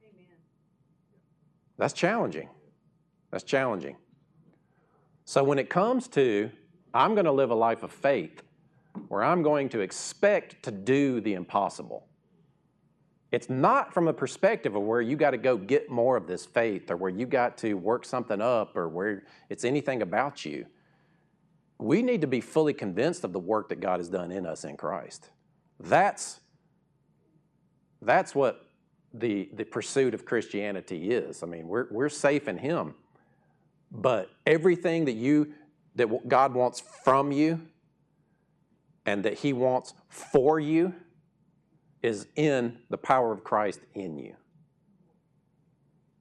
Amen. 0.03 0.25
That's 1.77 1.93
challenging. 1.93 2.49
That's 3.31 3.43
challenging. 3.43 3.97
So 5.25 5.43
when 5.43 5.59
it 5.59 5.69
comes 5.69 6.07
to, 6.09 6.49
I'm 6.93 7.13
going 7.13 7.25
to 7.25 7.31
live 7.31 7.51
a 7.51 7.55
life 7.55 7.83
of 7.83 7.91
faith 7.91 8.41
where 9.07 9.23
I'm 9.23 9.43
going 9.43 9.69
to 9.69 9.79
expect 9.79 10.63
to 10.63 10.71
do 10.71 11.21
the 11.21 11.35
impossible. 11.35 12.07
It's 13.31 13.49
not 13.49 13.93
from 13.93 14.07
a 14.07 14.13
perspective 14.13 14.75
of 14.75 14.81
where 14.81 15.01
you 15.01 15.15
got 15.15 15.31
to 15.31 15.37
go 15.37 15.55
get 15.55 15.91
more 15.91 16.17
of 16.17 16.25
this 16.25 16.45
faith 16.45 16.89
or 16.89 16.97
where 16.97 17.11
you 17.11 17.27
got 17.27 17.59
to 17.59 17.75
work 17.75 18.05
something 18.05 18.41
up 18.41 18.75
or 18.75 18.89
where 18.89 19.23
it's 19.49 19.63
anything 19.63 20.01
about 20.01 20.45
you 20.45 20.65
we 21.79 22.01
need 22.01 22.21
to 22.21 22.27
be 22.27 22.41
fully 22.41 22.73
convinced 22.73 23.23
of 23.23 23.31
the 23.31 23.39
work 23.39 23.69
that 23.69 23.79
God 23.79 23.99
has 23.99 24.09
done 24.09 24.31
in 24.31 24.45
us 24.45 24.65
in 24.65 24.75
Christ. 24.75 25.29
That's, 25.79 26.41
that's 28.01 28.35
what 28.35 28.65
the, 29.13 29.49
the 29.53 29.63
pursuit 29.63 30.13
of 30.13 30.25
Christianity 30.25 31.11
is. 31.11 31.41
I 31.41 31.45
mean, 31.47 31.67
we're, 31.67 31.87
we're 31.89 32.09
safe 32.09 32.49
in 32.49 32.57
Him, 32.57 32.95
but 33.91 34.29
everything 34.45 35.05
that 35.05 35.13
you 35.13 35.53
that 35.95 36.29
God 36.29 36.53
wants 36.53 36.81
from 37.03 37.31
you 37.31 37.61
and 39.05 39.23
that 39.23 39.39
He 39.39 39.53
wants 39.53 39.93
for 40.07 40.59
you 40.59 40.93
is 42.01 42.27
in 42.35 42.77
the 42.89 42.97
power 42.97 43.33
of 43.33 43.43
Christ 43.43 43.81
in 43.95 44.17
you. 44.17 44.35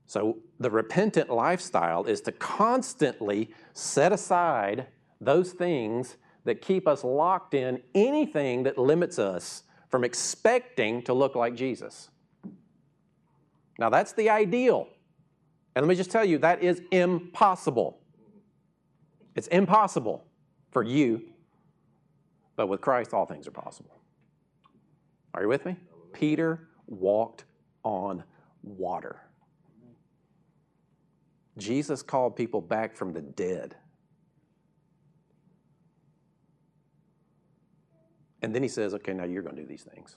So 0.07 0.39
the 0.59 0.71
repentant 0.71 1.31
lifestyle 1.31 2.05
is 2.05 2.23
to 2.23 2.33
constantly 2.33 3.51
set 3.75 4.13
aside 4.13 4.87
those 5.21 5.53
things 5.53 6.17
that 6.45 6.63
keep 6.63 6.87
us 6.89 7.05
locked 7.05 7.55
in 7.55 7.81
anything 7.95 8.63
that 8.63 8.79
limits 8.79 9.19
us 9.19 9.65
from 9.89 10.05
expecting 10.05 11.03
to 11.03 11.13
look 11.13 11.35
like 11.35 11.55
Jesus. 11.55 12.11
Now, 13.79 13.91
that's 13.91 14.13
the 14.13 14.31
ideal. 14.31 14.89
And 15.75 15.85
let 15.85 15.89
me 15.89 15.95
just 15.95 16.11
tell 16.11 16.25
you, 16.25 16.39
that 16.39 16.63
is 16.63 16.83
impossible. 16.91 17.99
It's 19.35 19.47
impossible 19.49 20.25
for 20.71 20.83
you, 20.83 21.23
but 22.57 22.67
with 22.67 22.81
Christ, 22.81 23.15
all 23.15 23.27
things 23.27 23.47
are 23.47 23.53
possible. 23.53 24.01
Are 25.35 25.43
you 25.43 25.49
with 25.49 25.65
me? 25.65 25.77
Peter 26.13 26.69
walked 26.87 27.45
on 27.85 28.25
water. 28.63 29.21
Jesus 31.57 32.03
called 32.03 32.35
people 32.37 32.61
back 32.61 32.97
from 32.97 33.13
the 33.13 33.21
dead. 33.21 33.77
And 38.43 38.55
then 38.55 38.63
he 38.63 38.69
says, 38.69 38.95
okay, 38.95 39.13
now 39.13 39.25
you're 39.25 39.43
going 39.43 39.57
to 39.57 39.63
do 39.63 39.69
these 39.69 39.83
things. 39.83 40.17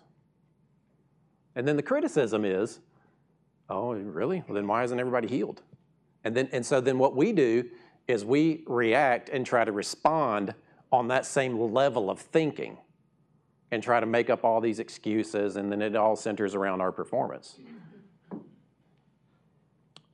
And 1.55 1.67
then 1.67 1.75
the 1.75 1.83
criticism 1.83 2.45
is, 2.45 2.79
oh, 3.69 3.93
really? 3.93 4.43
Well, 4.47 4.55
then 4.55 4.67
why 4.67 4.83
isn't 4.83 4.99
everybody 4.99 5.27
healed? 5.27 5.61
And 6.23 6.35
then 6.35 6.49
and 6.51 6.65
so 6.65 6.81
then 6.81 6.97
what 6.97 7.15
we 7.15 7.33
do 7.33 7.69
is 8.07 8.23
we 8.23 8.63
react 8.67 9.29
and 9.29 9.45
try 9.45 9.65
to 9.65 9.71
respond 9.71 10.53
on 10.91 11.07
that 11.07 11.25
same 11.25 11.59
level 11.59 12.09
of 12.09 12.19
thinking 12.19 12.77
and 13.71 13.81
try 13.81 13.99
to 13.99 14.05
make 14.05 14.29
up 14.29 14.43
all 14.43 14.59
these 14.61 14.79
excuses 14.79 15.55
and 15.55 15.71
then 15.71 15.81
it 15.81 15.95
all 15.95 16.15
centers 16.15 16.53
around 16.53 16.81
our 16.81 16.91
performance. 16.91 17.57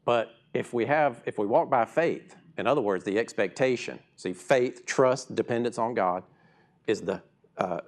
But 0.05 0.31
if 0.53 0.73
we 0.73 0.85
have 0.85 1.21
if 1.25 1.37
we 1.37 1.45
walk 1.45 1.69
by 1.69 1.85
faith, 1.85 2.35
in 2.57 2.67
other 2.67 2.81
words, 2.81 3.03
the 3.03 3.19
expectation, 3.19 3.99
see 4.15 4.33
faith, 4.33 4.85
trust, 4.85 5.35
dependence 5.35 5.77
on 5.77 5.93
God 5.93 6.23
is 6.87 7.01
the 7.01 7.21
uh, 7.57 7.81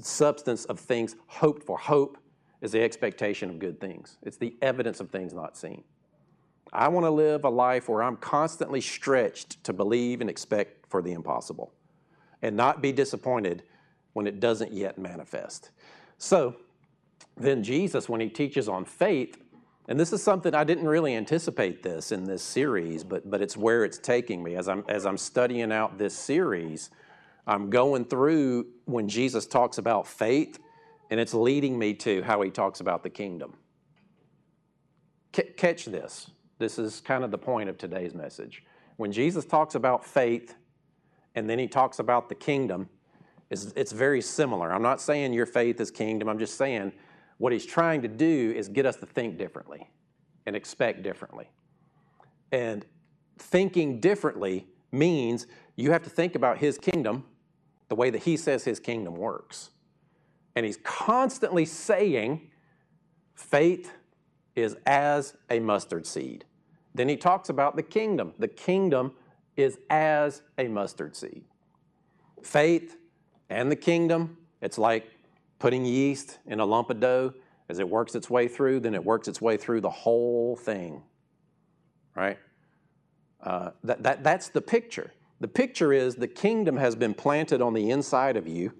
substance 0.00 0.64
of 0.66 0.80
things 0.80 1.16
hoped 1.26 1.64
for. 1.64 1.78
Hope 1.78 2.18
is 2.60 2.72
the 2.72 2.82
expectation 2.82 3.50
of 3.50 3.58
good 3.58 3.80
things, 3.80 4.18
it's 4.22 4.36
the 4.36 4.56
evidence 4.62 5.00
of 5.00 5.10
things 5.10 5.32
not 5.32 5.56
seen. 5.56 5.84
I 6.72 6.88
want 6.88 7.06
to 7.06 7.10
live 7.10 7.44
a 7.44 7.50
life 7.50 7.88
where 7.88 8.02
I'm 8.02 8.16
constantly 8.16 8.80
stretched 8.80 9.62
to 9.64 9.72
believe 9.72 10.20
and 10.20 10.28
expect 10.28 10.90
for 10.90 11.02
the 11.02 11.12
impossible 11.12 11.72
and 12.42 12.56
not 12.56 12.82
be 12.82 12.90
disappointed 12.90 13.62
when 14.12 14.26
it 14.26 14.40
doesn't 14.40 14.72
yet 14.72 14.98
manifest. 14.98 15.70
So, 16.18 16.56
then 17.36 17.62
Jesus, 17.62 18.08
when 18.08 18.20
he 18.20 18.28
teaches 18.28 18.68
on 18.68 18.84
faith, 18.84 19.40
and 19.88 20.00
this 20.00 20.12
is 20.12 20.22
something 20.22 20.54
I 20.54 20.64
didn't 20.64 20.86
really 20.86 21.14
anticipate 21.14 21.82
this 21.82 22.12
in 22.12 22.24
this 22.24 22.42
series, 22.42 23.04
but, 23.04 23.28
but 23.30 23.42
it's 23.42 23.56
where 23.56 23.84
it's 23.84 23.98
taking 23.98 24.42
me 24.42 24.56
as 24.56 24.68
I'm, 24.68 24.84
as 24.88 25.04
I'm 25.04 25.18
studying 25.18 25.72
out 25.72 25.98
this 25.98 26.14
series. 26.14 26.90
I'm 27.46 27.70
going 27.70 28.04
through 28.06 28.66
when 28.86 29.08
Jesus 29.08 29.46
talks 29.46 29.78
about 29.78 30.06
faith, 30.06 30.58
and 31.10 31.20
it's 31.20 31.34
leading 31.34 31.78
me 31.78 31.94
to 31.94 32.22
how 32.22 32.40
he 32.42 32.50
talks 32.50 32.80
about 32.80 33.02
the 33.02 33.10
kingdom. 33.10 33.54
C- 35.34 35.50
catch 35.56 35.84
this. 35.84 36.30
This 36.58 36.78
is 36.78 37.00
kind 37.00 37.24
of 37.24 37.30
the 37.30 37.38
point 37.38 37.68
of 37.68 37.76
today's 37.76 38.14
message. 38.14 38.64
When 38.96 39.12
Jesus 39.12 39.44
talks 39.44 39.74
about 39.74 40.04
faith, 40.04 40.54
and 41.34 41.50
then 41.50 41.58
he 41.58 41.66
talks 41.66 41.98
about 41.98 42.28
the 42.28 42.34
kingdom, 42.34 42.88
it's, 43.50 43.72
it's 43.76 43.92
very 43.92 44.22
similar. 44.22 44.72
I'm 44.72 44.82
not 44.82 45.00
saying 45.00 45.32
your 45.32 45.46
faith 45.46 45.80
is 45.80 45.90
kingdom, 45.90 46.28
I'm 46.28 46.38
just 46.38 46.56
saying 46.56 46.92
what 47.38 47.52
he's 47.52 47.66
trying 47.66 48.02
to 48.02 48.08
do 48.08 48.54
is 48.56 48.68
get 48.68 48.86
us 48.86 48.96
to 48.96 49.06
think 49.06 49.36
differently 49.36 49.90
and 50.46 50.54
expect 50.54 51.02
differently. 51.02 51.50
And 52.52 52.86
thinking 53.38 54.00
differently 54.00 54.68
means 54.92 55.46
you 55.76 55.90
have 55.90 56.02
to 56.04 56.10
think 56.10 56.36
about 56.36 56.58
his 56.58 56.78
kingdom 56.78 57.24
the 57.88 57.94
way 57.94 58.10
that 58.10 58.22
he 58.22 58.36
says 58.36 58.64
his 58.64 58.80
kingdom 58.80 59.14
works. 59.14 59.70
And 60.56 60.64
he's 60.64 60.78
constantly 60.78 61.64
saying 61.64 62.50
faith 63.34 63.92
is 64.54 64.76
as 64.86 65.36
a 65.50 65.58
mustard 65.58 66.06
seed. 66.06 66.44
Then 66.94 67.08
he 67.08 67.16
talks 67.16 67.48
about 67.48 67.76
the 67.76 67.82
kingdom. 67.82 68.34
The 68.38 68.48
kingdom 68.48 69.12
is 69.56 69.78
as 69.90 70.42
a 70.58 70.68
mustard 70.68 71.16
seed. 71.16 71.44
Faith 72.42 72.96
and 73.50 73.70
the 73.70 73.76
kingdom, 73.76 74.38
it's 74.60 74.78
like 74.78 75.10
putting 75.58 75.84
yeast 75.84 76.38
in 76.46 76.60
a 76.60 76.64
lump 76.64 76.90
of 76.90 77.00
dough. 77.00 77.34
As 77.68 77.78
it 77.78 77.88
works 77.88 78.14
its 78.14 78.28
way 78.28 78.46
through, 78.46 78.80
then 78.80 78.94
it 78.94 79.02
works 79.02 79.26
its 79.26 79.40
way 79.40 79.56
through 79.56 79.80
the 79.80 79.90
whole 79.90 80.54
thing. 80.54 81.02
Right? 82.14 82.38
Uh, 83.42 83.70
that, 83.84 84.02
that, 84.02 84.22
that's 84.22 84.48
the 84.50 84.60
picture. 84.60 85.12
The 85.44 85.48
picture 85.48 85.92
is 85.92 86.14
the 86.14 86.26
kingdom 86.26 86.78
has 86.78 86.96
been 86.96 87.12
planted 87.12 87.60
on 87.60 87.74
the 87.74 87.90
inside 87.90 88.38
of 88.38 88.48
you. 88.48 88.72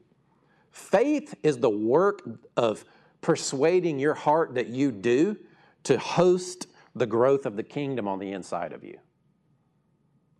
Faith 0.70 1.34
is 1.42 1.58
the 1.58 1.68
work 1.68 2.22
of 2.56 2.86
persuading 3.20 3.98
your 3.98 4.14
heart 4.14 4.54
that 4.54 4.68
you 4.68 4.90
do 4.90 5.36
to 5.82 5.98
host 5.98 6.68
the 6.94 7.04
growth 7.04 7.44
of 7.44 7.56
the 7.56 7.62
kingdom 7.62 8.08
on 8.08 8.18
the 8.18 8.32
inside 8.32 8.72
of 8.72 8.82
you. 8.82 8.98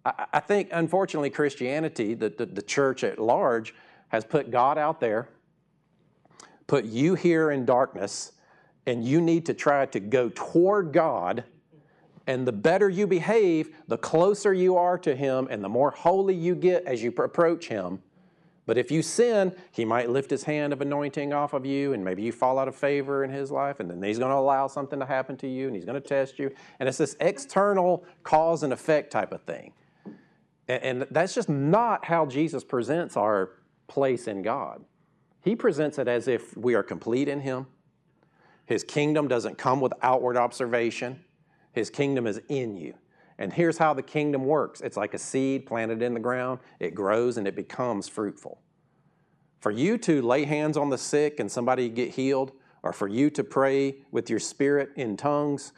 I, 0.06 0.24
I 0.32 0.40
think, 0.40 0.70
unfortunately, 0.72 1.28
Christianity, 1.28 2.14
the, 2.14 2.30
the, 2.30 2.46
the 2.46 2.62
church 2.62 3.04
at 3.04 3.18
large, 3.18 3.74
has 4.08 4.24
put 4.24 4.50
God 4.50 4.78
out 4.78 5.00
there, 5.00 5.28
put 6.66 6.86
you 6.86 7.16
here 7.16 7.50
in 7.50 7.66
darkness, 7.66 8.32
and 8.86 9.04
you 9.04 9.20
need 9.20 9.44
to 9.44 9.52
try 9.52 9.84
to 9.84 10.00
go 10.00 10.30
toward 10.34 10.94
God. 10.94 11.44
And 12.26 12.46
the 12.46 12.52
better 12.52 12.88
you 12.88 13.06
behave, 13.06 13.76
the 13.86 13.98
closer 13.98 14.54
you 14.54 14.76
are 14.76 14.98
to 14.98 15.14
Him, 15.14 15.46
and 15.50 15.62
the 15.62 15.68
more 15.68 15.90
holy 15.90 16.34
you 16.34 16.54
get 16.54 16.84
as 16.84 17.02
you 17.02 17.10
approach 17.10 17.68
Him. 17.68 18.02
But 18.66 18.78
if 18.78 18.90
you 18.90 19.02
sin, 19.02 19.54
He 19.72 19.84
might 19.84 20.08
lift 20.08 20.30
His 20.30 20.44
hand 20.44 20.72
of 20.72 20.80
anointing 20.80 21.34
off 21.34 21.52
of 21.52 21.66
you, 21.66 21.92
and 21.92 22.02
maybe 22.02 22.22
you 22.22 22.32
fall 22.32 22.58
out 22.58 22.66
of 22.66 22.74
favor 22.74 23.24
in 23.24 23.30
His 23.30 23.50
life, 23.50 23.78
and 23.78 23.90
then 23.90 24.02
He's 24.02 24.18
going 24.18 24.30
to 24.30 24.36
allow 24.36 24.66
something 24.68 24.98
to 25.00 25.04
happen 25.04 25.36
to 25.38 25.46
you, 25.46 25.66
and 25.66 25.76
He's 25.76 25.84
going 25.84 26.00
to 26.00 26.08
test 26.08 26.38
you. 26.38 26.50
And 26.80 26.88
it's 26.88 26.96
this 26.96 27.14
external 27.20 28.04
cause 28.22 28.62
and 28.62 28.72
effect 28.72 29.10
type 29.10 29.32
of 29.32 29.42
thing. 29.42 29.74
And 30.66 31.06
that's 31.10 31.34
just 31.34 31.50
not 31.50 32.06
how 32.06 32.24
Jesus 32.24 32.64
presents 32.64 33.18
our 33.18 33.50
place 33.86 34.26
in 34.26 34.40
God. 34.40 34.82
He 35.42 35.54
presents 35.54 35.98
it 35.98 36.08
as 36.08 36.26
if 36.26 36.56
we 36.56 36.74
are 36.74 36.82
complete 36.82 37.28
in 37.28 37.40
Him. 37.40 37.66
His 38.64 38.82
kingdom 38.82 39.28
doesn't 39.28 39.58
come 39.58 39.82
with 39.82 39.92
outward 40.00 40.38
observation, 40.38 41.22
His 41.74 41.90
kingdom 41.90 42.26
is 42.26 42.40
in 42.48 42.76
you. 42.76 42.94
And 43.38 43.52
here's 43.52 43.78
how 43.78 43.94
the 43.94 44.02
kingdom 44.02 44.44
works 44.44 44.80
it's 44.80 44.96
like 44.96 45.12
a 45.12 45.18
seed 45.18 45.66
planted 45.66 46.02
in 46.02 46.14
the 46.14 46.20
ground, 46.20 46.60
it 46.78 46.94
grows 46.94 47.36
and 47.36 47.46
it 47.46 47.56
becomes 47.56 48.08
fruitful. 48.08 48.60
For 49.60 49.70
you 49.70 49.98
to 49.98 50.22
lay 50.22 50.44
hands 50.44 50.76
on 50.76 50.90
the 50.90 50.98
sick 50.98 51.40
and 51.40 51.50
somebody 51.50 51.88
get 51.88 52.10
healed, 52.10 52.52
or 52.82 52.92
for 52.92 53.08
you 53.08 53.30
to 53.30 53.42
pray 53.42 53.96
with 54.12 54.30
your 54.30 54.38
spirit 54.38 54.90
in 54.96 55.16
tongues, 55.16 55.72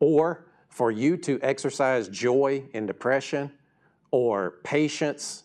or 0.00 0.46
for 0.68 0.90
you 0.90 1.16
to 1.18 1.38
exercise 1.42 2.08
joy 2.08 2.62
in 2.72 2.86
depression, 2.86 3.52
or 4.10 4.58
patience 4.62 5.42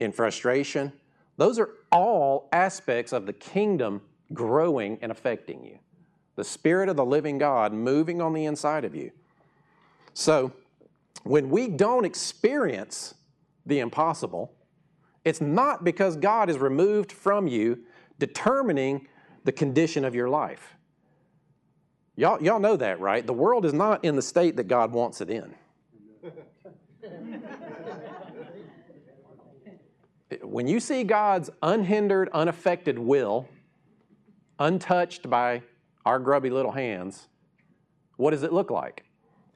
in 0.00 0.12
frustration, 0.12 0.92
those 1.36 1.58
are 1.58 1.70
all 1.92 2.48
aspects 2.52 3.12
of 3.12 3.26
the 3.26 3.32
kingdom 3.32 4.00
growing 4.32 4.98
and 5.02 5.12
affecting 5.12 5.64
you. 5.64 5.78
The 6.36 6.44
Spirit 6.44 6.88
of 6.88 6.96
the 6.96 7.04
living 7.04 7.38
God 7.38 7.72
moving 7.72 8.20
on 8.20 8.32
the 8.32 8.44
inside 8.44 8.84
of 8.84 8.94
you. 8.94 9.10
So, 10.18 10.50
when 11.24 11.50
we 11.50 11.68
don't 11.68 12.06
experience 12.06 13.12
the 13.66 13.80
impossible, 13.80 14.50
it's 15.26 15.42
not 15.42 15.84
because 15.84 16.16
God 16.16 16.48
is 16.48 16.56
removed 16.56 17.12
from 17.12 17.46
you, 17.46 17.80
determining 18.18 19.08
the 19.44 19.52
condition 19.52 20.06
of 20.06 20.14
your 20.14 20.30
life. 20.30 20.74
Y'all, 22.16 22.42
y'all 22.42 22.58
know 22.58 22.78
that, 22.78 22.98
right? 22.98 23.26
The 23.26 23.34
world 23.34 23.66
is 23.66 23.74
not 23.74 24.02
in 24.06 24.16
the 24.16 24.22
state 24.22 24.56
that 24.56 24.68
God 24.68 24.90
wants 24.90 25.20
it 25.20 25.28
in. 25.28 25.54
when 30.40 30.66
you 30.66 30.80
see 30.80 31.04
God's 31.04 31.50
unhindered, 31.62 32.30
unaffected 32.32 32.98
will, 32.98 33.46
untouched 34.58 35.28
by 35.28 35.60
our 36.06 36.18
grubby 36.18 36.48
little 36.48 36.72
hands, 36.72 37.28
what 38.16 38.30
does 38.30 38.44
it 38.44 38.52
look 38.54 38.70
like? 38.70 39.05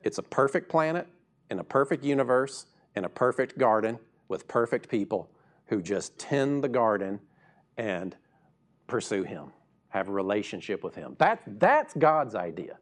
It's 0.02 0.18
a 0.18 0.22
perfect 0.22 0.68
planet 0.68 1.06
in 1.50 1.58
a 1.58 1.64
perfect 1.64 2.04
universe 2.04 2.66
in 2.96 3.04
a 3.04 3.08
perfect 3.08 3.58
garden 3.58 3.98
with 4.28 4.48
perfect 4.48 4.88
people 4.88 5.30
who 5.66 5.80
just 5.82 6.18
tend 6.18 6.62
the 6.62 6.68
garden 6.68 7.20
and 7.76 8.16
pursue 8.86 9.22
Him, 9.22 9.52
have 9.88 10.08
a 10.08 10.12
relationship 10.12 10.82
with 10.82 10.94
Him. 10.94 11.16
That, 11.18 11.40
that's 11.58 11.94
God's 11.94 12.34
idea. 12.34 12.78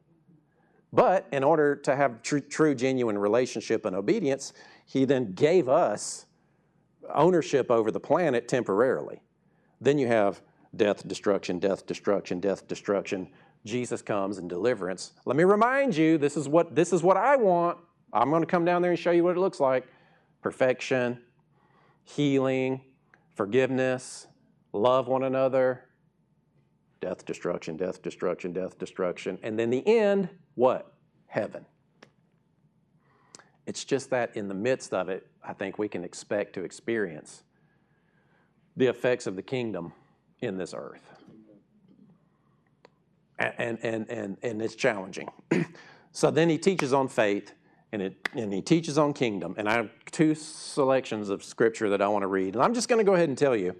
But 0.92 1.26
in 1.32 1.44
order 1.44 1.76
to 1.76 1.94
have 1.94 2.22
true, 2.22 2.40
true, 2.40 2.75
genuine 2.75 3.18
relationship 3.18 3.84
and 3.84 3.94
obedience, 3.94 4.54
He 4.87 5.04
then 5.04 5.34
gave 5.34 5.68
us 5.68 6.26
ownership 7.14 7.70
over 7.70 7.90
the 7.90 8.00
planet 8.00 8.48
temporarily. 8.48 9.20
Then 9.81 9.98
you 9.98 10.07
have 10.07 10.40
death, 10.76 11.07
destruction, 11.07 11.59
death, 11.59 11.87
destruction, 11.87 12.40
death, 12.40 12.66
destruction. 12.66 13.28
Jesus 13.64 14.03
comes 14.03 14.38
and 14.38 14.49
deliverance. 14.49 15.12
Let 15.25 15.37
me 15.37 15.44
remind 15.44 15.97
you, 15.97 16.18
this 16.18 16.37
is 16.37 16.49
what 16.49 16.75
this 16.75 16.92
is 16.92 17.03
what 17.03 17.16
I 17.16 17.37
want. 17.37 17.79
I'm 18.12 18.31
going 18.31 18.42
to 18.42 18.47
come 18.47 18.64
down 18.64 18.83
there 18.83 18.90
and 18.90 18.99
show 18.99 19.11
you 19.11 19.25
what 19.25 19.37
it 19.37 19.40
looks 19.40 19.61
like. 19.61 19.87
Perfection, 20.40 21.21
healing, 22.05 22.81
forgiveness, 23.35 24.27
love 24.73 25.09
one 25.09 25.25
another, 25.25 25.85
death, 27.01 27.25
destruction, 27.27 27.77
death, 27.77 28.03
destruction, 28.03 28.53
death, 28.53 28.79
destruction. 28.79 29.38
And 29.42 29.59
then 29.59 29.71
the 29.71 29.87
end, 29.87 30.29
what? 30.55 30.92
Heaven. 31.27 31.66
It's 33.66 33.85
just 33.85 34.11
that 34.11 34.35
in 34.35 34.49
the 34.49 34.55
midst 34.55 34.94
of 34.94 35.09
it, 35.09 35.27
I 35.47 35.53
think 35.53 35.79
we 35.79 35.88
can 35.88 36.03
expect 36.03 36.55
to 36.55 36.64
experience 36.64 37.42
the 38.77 38.87
effects 38.87 39.27
of 39.27 39.37
the 39.37 39.42
kingdom 39.42 39.92
in 40.40 40.57
this 40.57 40.73
earth. 40.75 41.11
And, 43.38 43.79
and, 43.83 44.11
and, 44.11 44.37
and 44.42 44.61
it's 44.61 44.74
challenging. 44.74 45.29
so 46.12 46.31
then 46.31 46.48
he 46.48 46.59
teaches 46.59 46.92
on 46.92 47.07
faith 47.09 47.53
and, 47.92 48.03
it, 48.03 48.29
and 48.35 48.53
he 48.53 48.61
teaches 48.61 48.98
on 48.98 49.12
kingdom. 49.12 49.55
And 49.57 49.68
I 49.68 49.74
have 49.74 49.90
two 50.11 50.35
selections 50.35 51.29
of 51.31 51.44
scripture 51.44 51.88
that 51.90 52.03
I 52.03 52.09
want 52.09 52.22
to 52.22 52.27
read. 52.27 52.55
And 52.55 52.62
I'm 52.62 52.74
just 52.74 52.88
going 52.88 52.98
to 52.98 53.05
go 53.05 53.14
ahead 53.14 53.29
and 53.29 53.38
tell 53.38 53.55
you 53.55 53.77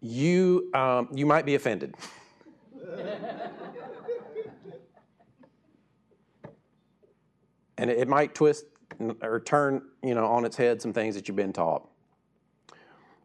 you, 0.00 0.70
um, 0.74 1.08
you 1.14 1.24
might 1.26 1.46
be 1.46 1.54
offended. 1.54 1.94
and 7.78 7.90
it, 7.90 8.08
might 8.08 8.34
twist 8.34 8.66
or 9.22 9.40
turn 9.40 9.82
you 10.02 10.14
know 10.14 10.26
on 10.26 10.44
its 10.44 10.56
head 10.56 10.80
some 10.80 10.92
things 10.92 11.14
that 11.14 11.26
you've 11.26 11.36
been 11.36 11.52
taught 11.52 11.88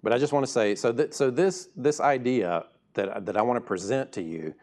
but 0.02 0.12
i 0.12 0.18
just 0.18 0.34
want 0.34 0.46
to 0.46 0.52
say 0.52 0.76
so 0.76 0.92
that 0.92 1.14
so 1.14 1.30
this 1.30 1.70
this 1.76 2.00
idea 2.00 2.66
that, 2.94 3.26
that 3.26 3.38
i 3.38 3.42
want 3.42 3.58
to 3.58 3.62
present 3.62 4.12
to 4.12 4.22
you 4.22 4.54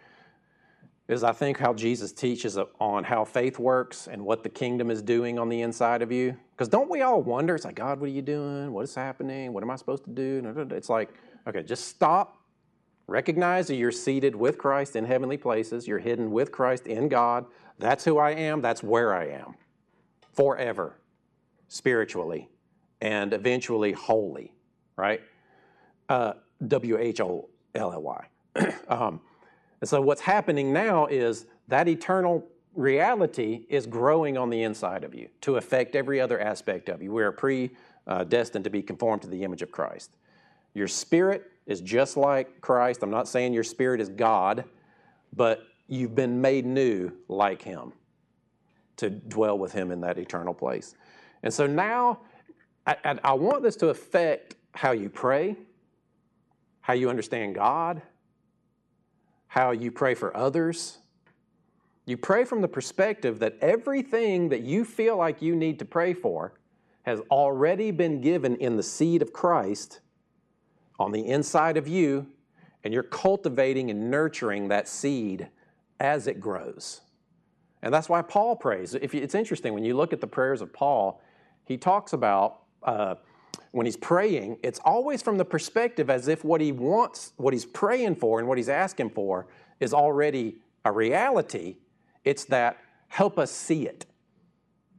is 1.09 1.23
i 1.23 1.33
think 1.33 1.59
how 1.59 1.73
jesus 1.73 2.13
teaches 2.13 2.59
on 2.81 3.05
how 3.05 3.25
faith 3.25 3.59
works 3.59 4.09
and 4.09 4.23
what 4.23 4.43
the 4.43 4.49
kingdom 4.49 4.91
is 4.91 5.03
doing 5.03 5.39
on 5.39 5.49
the 5.49 5.63
inside 5.63 6.03
of 6.03 6.11
you. 6.11 6.37
Because 6.51 6.69
don't 6.69 6.91
we 6.91 7.03
all 7.03 7.23
wonder 7.23 7.55
it's 7.55 7.65
like 7.65 7.75
god 7.77 8.01
what 8.01 8.07
are 8.07 8.13
you 8.13 8.23
doing? 8.23 8.73
What 8.73 8.83
is 8.83 8.95
happening? 8.95 9.53
What 9.53 9.63
am 9.63 9.71
i 9.71 9.77
supposed 9.77 10.05
to 10.05 10.11
do? 10.11 10.43
It's 10.71 10.89
like 10.89 11.11
okay 11.47 11.63
just 11.63 11.89
stop 11.89 12.39
recognize 13.07 13.69
that 13.69 13.77
you're 13.77 13.93
seated 13.93 14.35
with 14.35 14.59
christ 14.59 14.97
in 14.97 15.05
heavenly 15.05 15.37
places 15.37 15.87
you're 15.87 16.01
hidden 16.01 16.33
with 16.33 16.51
christ 16.51 16.89
in 16.89 17.09
god 17.09 17.47
that's 17.79 18.05
who 18.05 18.19
i 18.19 18.33
am 18.33 18.61
that's 18.61 18.83
where 18.83 19.15
i 19.15 19.29
am 19.29 19.55
forever 20.35 20.99
spiritually 21.69 22.49
and 23.01 23.33
eventually 23.33 23.93
holy, 23.93 24.53
right? 24.97 25.21
Uh, 26.09 26.35
w 26.67 26.99
H 26.99 27.21
O 27.21 27.49
L 27.75 27.93
L 27.93 28.03
Y. 28.03 28.27
um, 28.89 29.21
and 29.87 29.89
so 29.89 30.01
what's 30.01 30.23
happening 30.23 30.73
now 30.73 31.07
is 31.07 31.47
that 31.69 31.87
eternal 31.87 32.45
reality 32.75 33.67
is 33.69 33.87
growing 33.87 34.37
on 34.37 34.51
the 34.51 34.65
inside 34.65 35.05
of 35.05 35.15
you 35.15 35.29
to 35.43 35.59
affect 35.59 35.95
every 35.95 36.21
other 36.21 36.41
aspect 36.41 36.89
of 36.89 37.01
you. 37.01 37.13
We 37.13 37.23
are 37.23 37.31
predestined 37.31 38.65
to 38.65 38.71
be 38.71 38.83
conformed 38.83 39.23
to 39.23 39.29
the 39.29 39.45
image 39.45 39.63
of 39.63 39.71
Christ. 39.71 40.17
Your 40.75 40.89
spirit 40.89 41.53
is 41.67 41.81
just 41.81 42.17
like 42.17 42.61
Christ. 42.61 43.05
I'm 43.05 43.13
not 43.13 43.29
saying 43.29 43.53
your 43.53 43.63
spirit 43.63 44.01
is 44.01 44.09
God, 44.09 44.65
but 45.33 45.63
you've 45.87 46.17
been 46.17 46.41
made 46.41 46.67
new 46.67 47.13
like 47.29 47.63
Him 47.63 47.93
to 48.97 49.09
dwell 49.09 49.57
with 49.57 49.71
Him 49.71 49.93
in 49.93 50.01
that 50.01 50.19
eternal 50.19 50.53
place. 50.53 50.97
And 51.45 51.55
so 51.55 51.65
now 51.65 52.23
I, 52.89 53.21
I, 53.23 53.35
want 53.35 53.63
this 53.63 53.77
to 53.77 53.91
affect 53.91 54.57
how 54.75 54.91
you 54.91 55.09
pray, 55.09 55.55
how 56.81 56.95
you 56.95 57.09
understand 57.09 57.55
God, 57.55 58.03
how 59.57 59.71
you 59.71 59.91
pray 59.91 60.13
for 60.13 60.37
others. 60.37 60.99
You 62.05 62.19
pray 62.19 62.45
from 62.45 62.61
the 62.61 62.69
perspective 62.69 63.39
that 63.39 63.57
everything 63.63 64.51
that 64.51 64.61
you 64.61 64.85
feel 64.85 65.17
like 65.17 65.41
you 65.41 65.57
need 65.57 65.79
to 65.79 65.87
pray 65.87 66.13
for 66.13 66.53
has 67.05 67.21
already 67.31 67.91
been 67.91 68.21
given 68.21 68.57
in 68.57 68.77
the 68.77 68.83
seed 68.83 69.23
of 69.23 69.33
Christ 69.33 70.01
on 70.99 71.11
the 71.11 71.27
inside 71.27 71.79
of 71.79 71.89
you, 71.89 72.27
and 72.85 72.93
you're 72.93 73.03
cultivating 73.03 73.91
and 73.91 74.11
nurturing 74.11 74.69
that 74.69 74.89
seed 74.89 75.49
as 76.01 76.27
it 76.27 76.39
grows. 76.39 77.01
And 77.81 77.95
that's 77.95 78.11
why 78.11 78.21
Paul 78.21 78.57
prays. 78.57 78.95
If 78.95 79.15
you, 79.15 79.23
it's 79.23 79.35
interesting 79.35 79.73
when 79.73 79.87
you 79.87 79.97
look 79.97 80.13
at 80.13 80.21
the 80.21 80.27
prayers 80.27 80.61
of 80.61 80.71
Paul, 80.71 81.23
he 81.65 81.79
talks 81.79 82.13
about 82.13 82.59
uh, 82.83 83.15
when 83.73 83.87
he's 83.87 83.97
praying, 83.97 84.59
it's 84.63 84.81
always 84.85 85.23
from 85.23 85.39
the 85.39 85.45
perspective 85.45 86.09
as 86.11 86.29
if 86.29 86.45
what 86.45 86.61
he 86.61 86.73
wants, 86.73 87.33
what 87.37 87.53
he's 87.53 87.65
praying 87.65 88.17
for, 88.17 88.39
and 88.39 88.49
what 88.49 88.59
he's 88.59 88.69
asking 88.69 89.11
for 89.11 89.47
is 89.81 89.93
already 89.93 90.57
a 90.85 90.93
reality. 90.93 91.77
It's 92.25 92.45
that 92.47 92.79
help 93.09 93.39
us 93.39 93.51
see 93.51 93.87
it. 93.87 94.07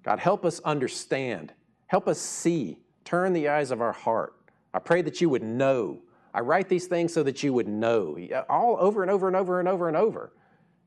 God, 0.03 0.19
help 0.19 0.45
us 0.45 0.59
understand. 0.61 1.53
Help 1.87 2.07
us 2.07 2.19
see. 2.19 2.79
Turn 3.03 3.33
the 3.33 3.49
eyes 3.49 3.71
of 3.71 3.81
our 3.81 3.93
heart. 3.93 4.33
I 4.73 4.79
pray 4.79 5.01
that 5.01 5.21
you 5.21 5.29
would 5.29 5.43
know. 5.43 5.99
I 6.33 6.41
write 6.41 6.69
these 6.69 6.87
things 6.87 7.13
so 7.13 7.23
that 7.23 7.41
you 7.41 7.53
would 7.53 7.67
know. 7.67 8.17
Uh, 8.33 8.43
all 8.49 8.77
over 8.79 9.01
and 9.01 9.09
over 9.09 9.27
and 9.27 9.35
over 9.35 9.59
and 9.59 9.67
over 9.67 9.87
and 9.87 9.97
over. 9.97 10.33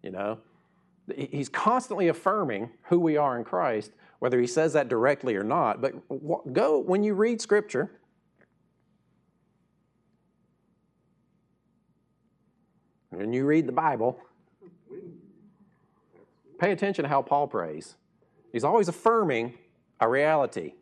You 0.02 0.12
know, 0.12 0.38
He's 1.16 1.48
constantly 1.48 2.08
affirming 2.08 2.70
who 2.84 3.00
we 3.00 3.16
are 3.16 3.36
in 3.38 3.44
Christ, 3.44 3.92
whether 4.20 4.38
he 4.38 4.46
says 4.46 4.74
that 4.74 4.88
directly 4.88 5.34
or 5.34 5.42
not. 5.42 5.80
But 5.80 5.94
go, 6.52 6.78
when 6.78 7.02
you 7.02 7.14
read 7.14 7.40
Scripture, 7.40 7.90
when 13.08 13.32
you 13.32 13.44
read 13.44 13.66
the 13.66 13.72
Bible, 13.72 14.20
pay 16.58 16.70
attention 16.70 17.02
to 17.02 17.08
how 17.08 17.22
Paul 17.22 17.48
prays. 17.48 17.96
He's 18.52 18.64
always 18.64 18.88
affirming 18.88 19.54
a 20.00 20.08
reality, 20.08 20.74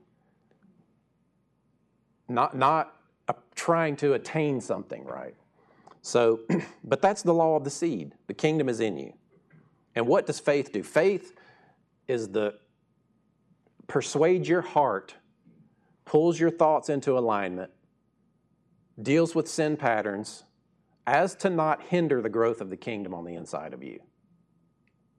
not, 2.28 2.56
not 2.56 2.96
a, 3.28 3.34
trying 3.54 3.96
to 3.96 4.14
attain 4.14 4.60
something, 4.60 5.04
right? 5.04 5.34
So, 6.02 6.40
but 6.84 7.00
that's 7.00 7.22
the 7.22 7.34
law 7.34 7.54
of 7.54 7.62
the 7.62 7.70
seed. 7.70 8.14
The 8.26 8.34
kingdom 8.34 8.68
is 8.68 8.80
in 8.80 8.98
you. 8.98 9.12
And 9.94 10.08
what 10.08 10.26
does 10.26 10.40
faith 10.40 10.72
do? 10.72 10.82
Faith 10.82 11.34
is 12.08 12.28
the 12.28 12.54
persuades 13.88 14.48
your 14.48 14.60
heart, 14.60 15.14
pulls 16.04 16.38
your 16.38 16.50
thoughts 16.50 16.88
into 16.88 17.18
alignment, 17.18 17.70
deals 19.02 19.34
with 19.34 19.48
sin 19.48 19.76
patterns 19.76 20.44
as 21.06 21.34
to 21.34 21.50
not 21.50 21.82
hinder 21.84 22.22
the 22.22 22.28
growth 22.28 22.60
of 22.60 22.70
the 22.70 22.76
kingdom 22.76 23.14
on 23.14 23.24
the 23.24 23.34
inside 23.34 23.72
of 23.72 23.82
you. 23.82 23.98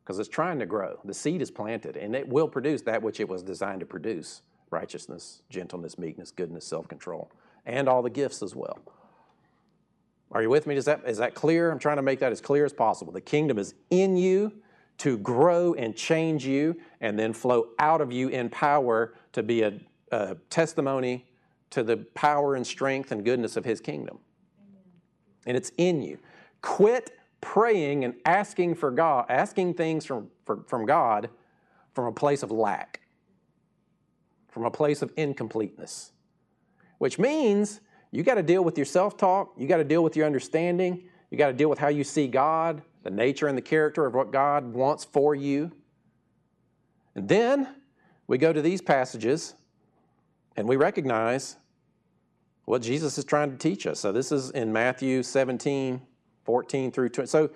Because 0.03 0.19
it's 0.19 0.29
trying 0.29 0.60
to 0.60 0.65
grow. 0.65 0.99
The 1.03 1.13
seed 1.13 1.41
is 1.41 1.51
planted 1.51 1.97
and 1.97 2.15
it 2.15 2.27
will 2.27 2.47
produce 2.47 2.82
that 2.84 3.01
which 3.01 3.19
it 3.19 3.27
was 3.27 3.43
designed 3.43 3.82
to 3.82 3.86
produce 3.86 4.41
righteousness, 4.71 5.41
gentleness, 5.49 5.97
meekness, 5.97 6.32
goodness, 6.32 6.65
self 6.65 6.88
control, 6.88 7.32
and 7.65 7.89
all 7.89 8.01
the 8.01 8.10
gifts 8.10 8.41
as 8.43 8.55
well. 8.55 8.79
Are 10.32 10.43
you 10.43 10.49
with 10.49 10.67
me? 10.67 10.75
Is 10.75 10.86
that, 10.86 11.01
is 11.08 11.17
that 11.17 11.34
clear? 11.34 11.71
I'm 11.71 11.79
trying 11.79 11.95
to 11.95 12.03
make 12.03 12.19
that 12.19 12.32
as 12.32 12.39
clear 12.39 12.65
as 12.65 12.73
possible. 12.73 13.12
The 13.12 13.21
kingdom 13.21 13.58
is 13.58 13.73
in 13.89 14.15
you 14.15 14.53
to 14.99 15.17
grow 15.17 15.73
and 15.73 15.95
change 15.95 16.45
you 16.45 16.79
and 17.01 17.17
then 17.17 17.33
flow 17.33 17.69
out 17.79 18.01
of 18.01 18.12
you 18.12 18.29
in 18.29 18.49
power 18.49 19.13
to 19.31 19.41
be 19.43 19.63
a, 19.63 19.73
a 20.12 20.35
testimony 20.49 21.25
to 21.71 21.83
the 21.83 21.97
power 21.97 22.55
and 22.55 22.65
strength 22.65 23.12
and 23.12 23.23
goodness 23.23 23.57
of 23.57 23.65
his 23.65 23.79
kingdom. 23.79 24.19
And 25.45 25.55
it's 25.55 25.71
in 25.77 26.01
you. 26.01 26.19
Quit 26.62 27.12
praying 27.41 28.03
and 28.03 28.15
asking 28.25 28.75
for 28.75 28.91
God, 28.91 29.25
asking 29.29 29.75
things 29.75 30.05
from, 30.05 30.29
for, 30.45 30.63
from 30.67 30.85
God 30.85 31.29
from 31.93 32.05
a 32.05 32.12
place 32.12 32.43
of 32.43 32.51
lack, 32.51 33.01
from 34.47 34.65
a 34.65 34.71
place 34.71 35.01
of 35.01 35.12
incompleteness, 35.17 36.12
which 36.97 37.19
means 37.19 37.81
you 38.12 38.23
got 38.23 38.35
to 38.35 38.43
deal 38.43 38.63
with 38.63 38.77
your 38.77 38.85
self 38.85 39.17
talk, 39.17 39.53
you 39.57 39.67
got 39.67 39.77
to 39.77 39.83
deal 39.83 40.03
with 40.03 40.15
your 40.15 40.25
understanding, 40.25 41.03
you 41.29 41.38
got 41.38 41.47
to 41.47 41.53
deal 41.53 41.69
with 41.69 41.79
how 41.79 41.88
you 41.88 42.03
see 42.03 42.27
God, 42.27 42.81
the 43.03 43.09
nature 43.09 43.47
and 43.47 43.57
the 43.57 43.62
character 43.62 44.05
of 44.05 44.13
what 44.13 44.31
God 44.31 44.73
wants 44.73 45.03
for 45.03 45.35
you. 45.35 45.71
And 47.15 47.27
then 47.27 47.67
we 48.27 48.38
go 48.38 48.53
to 48.53 48.62
these 48.62 48.81
passages 48.81 49.55
and 50.55 50.67
we 50.67 50.75
recognize 50.75 51.55
what 52.65 52.81
Jesus 52.81 53.17
is 53.17 53.25
trying 53.25 53.51
to 53.51 53.57
teach 53.57 53.88
us. 53.88 53.99
So 53.99 54.12
this 54.12 54.31
is 54.31 54.51
in 54.51 54.71
Matthew 54.71 55.23
17, 55.23 56.01
14 56.43 56.91
through 56.91 57.09
20. 57.09 57.27
So 57.27 57.49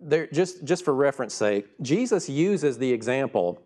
there, 0.00 0.26
just, 0.28 0.64
just 0.64 0.84
for 0.84 0.94
reference 0.94 1.34
sake, 1.34 1.66
Jesus 1.82 2.28
uses 2.28 2.78
the 2.78 2.90
example 2.90 3.60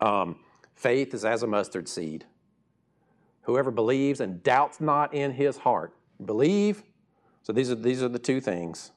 um, 0.00 0.36
faith 0.74 1.14
is 1.14 1.24
as 1.24 1.42
a 1.42 1.46
mustard 1.46 1.88
seed. 1.88 2.26
Whoever 3.42 3.70
believes 3.70 4.20
and 4.20 4.42
doubts 4.42 4.80
not 4.80 5.14
in 5.14 5.32
his 5.32 5.56
heart. 5.56 5.94
Believe. 6.24 6.82
So 7.42 7.52
these 7.52 7.70
are, 7.70 7.76
these 7.76 8.02
are 8.02 8.08
the 8.08 8.18
two 8.18 8.40
things 8.40 8.92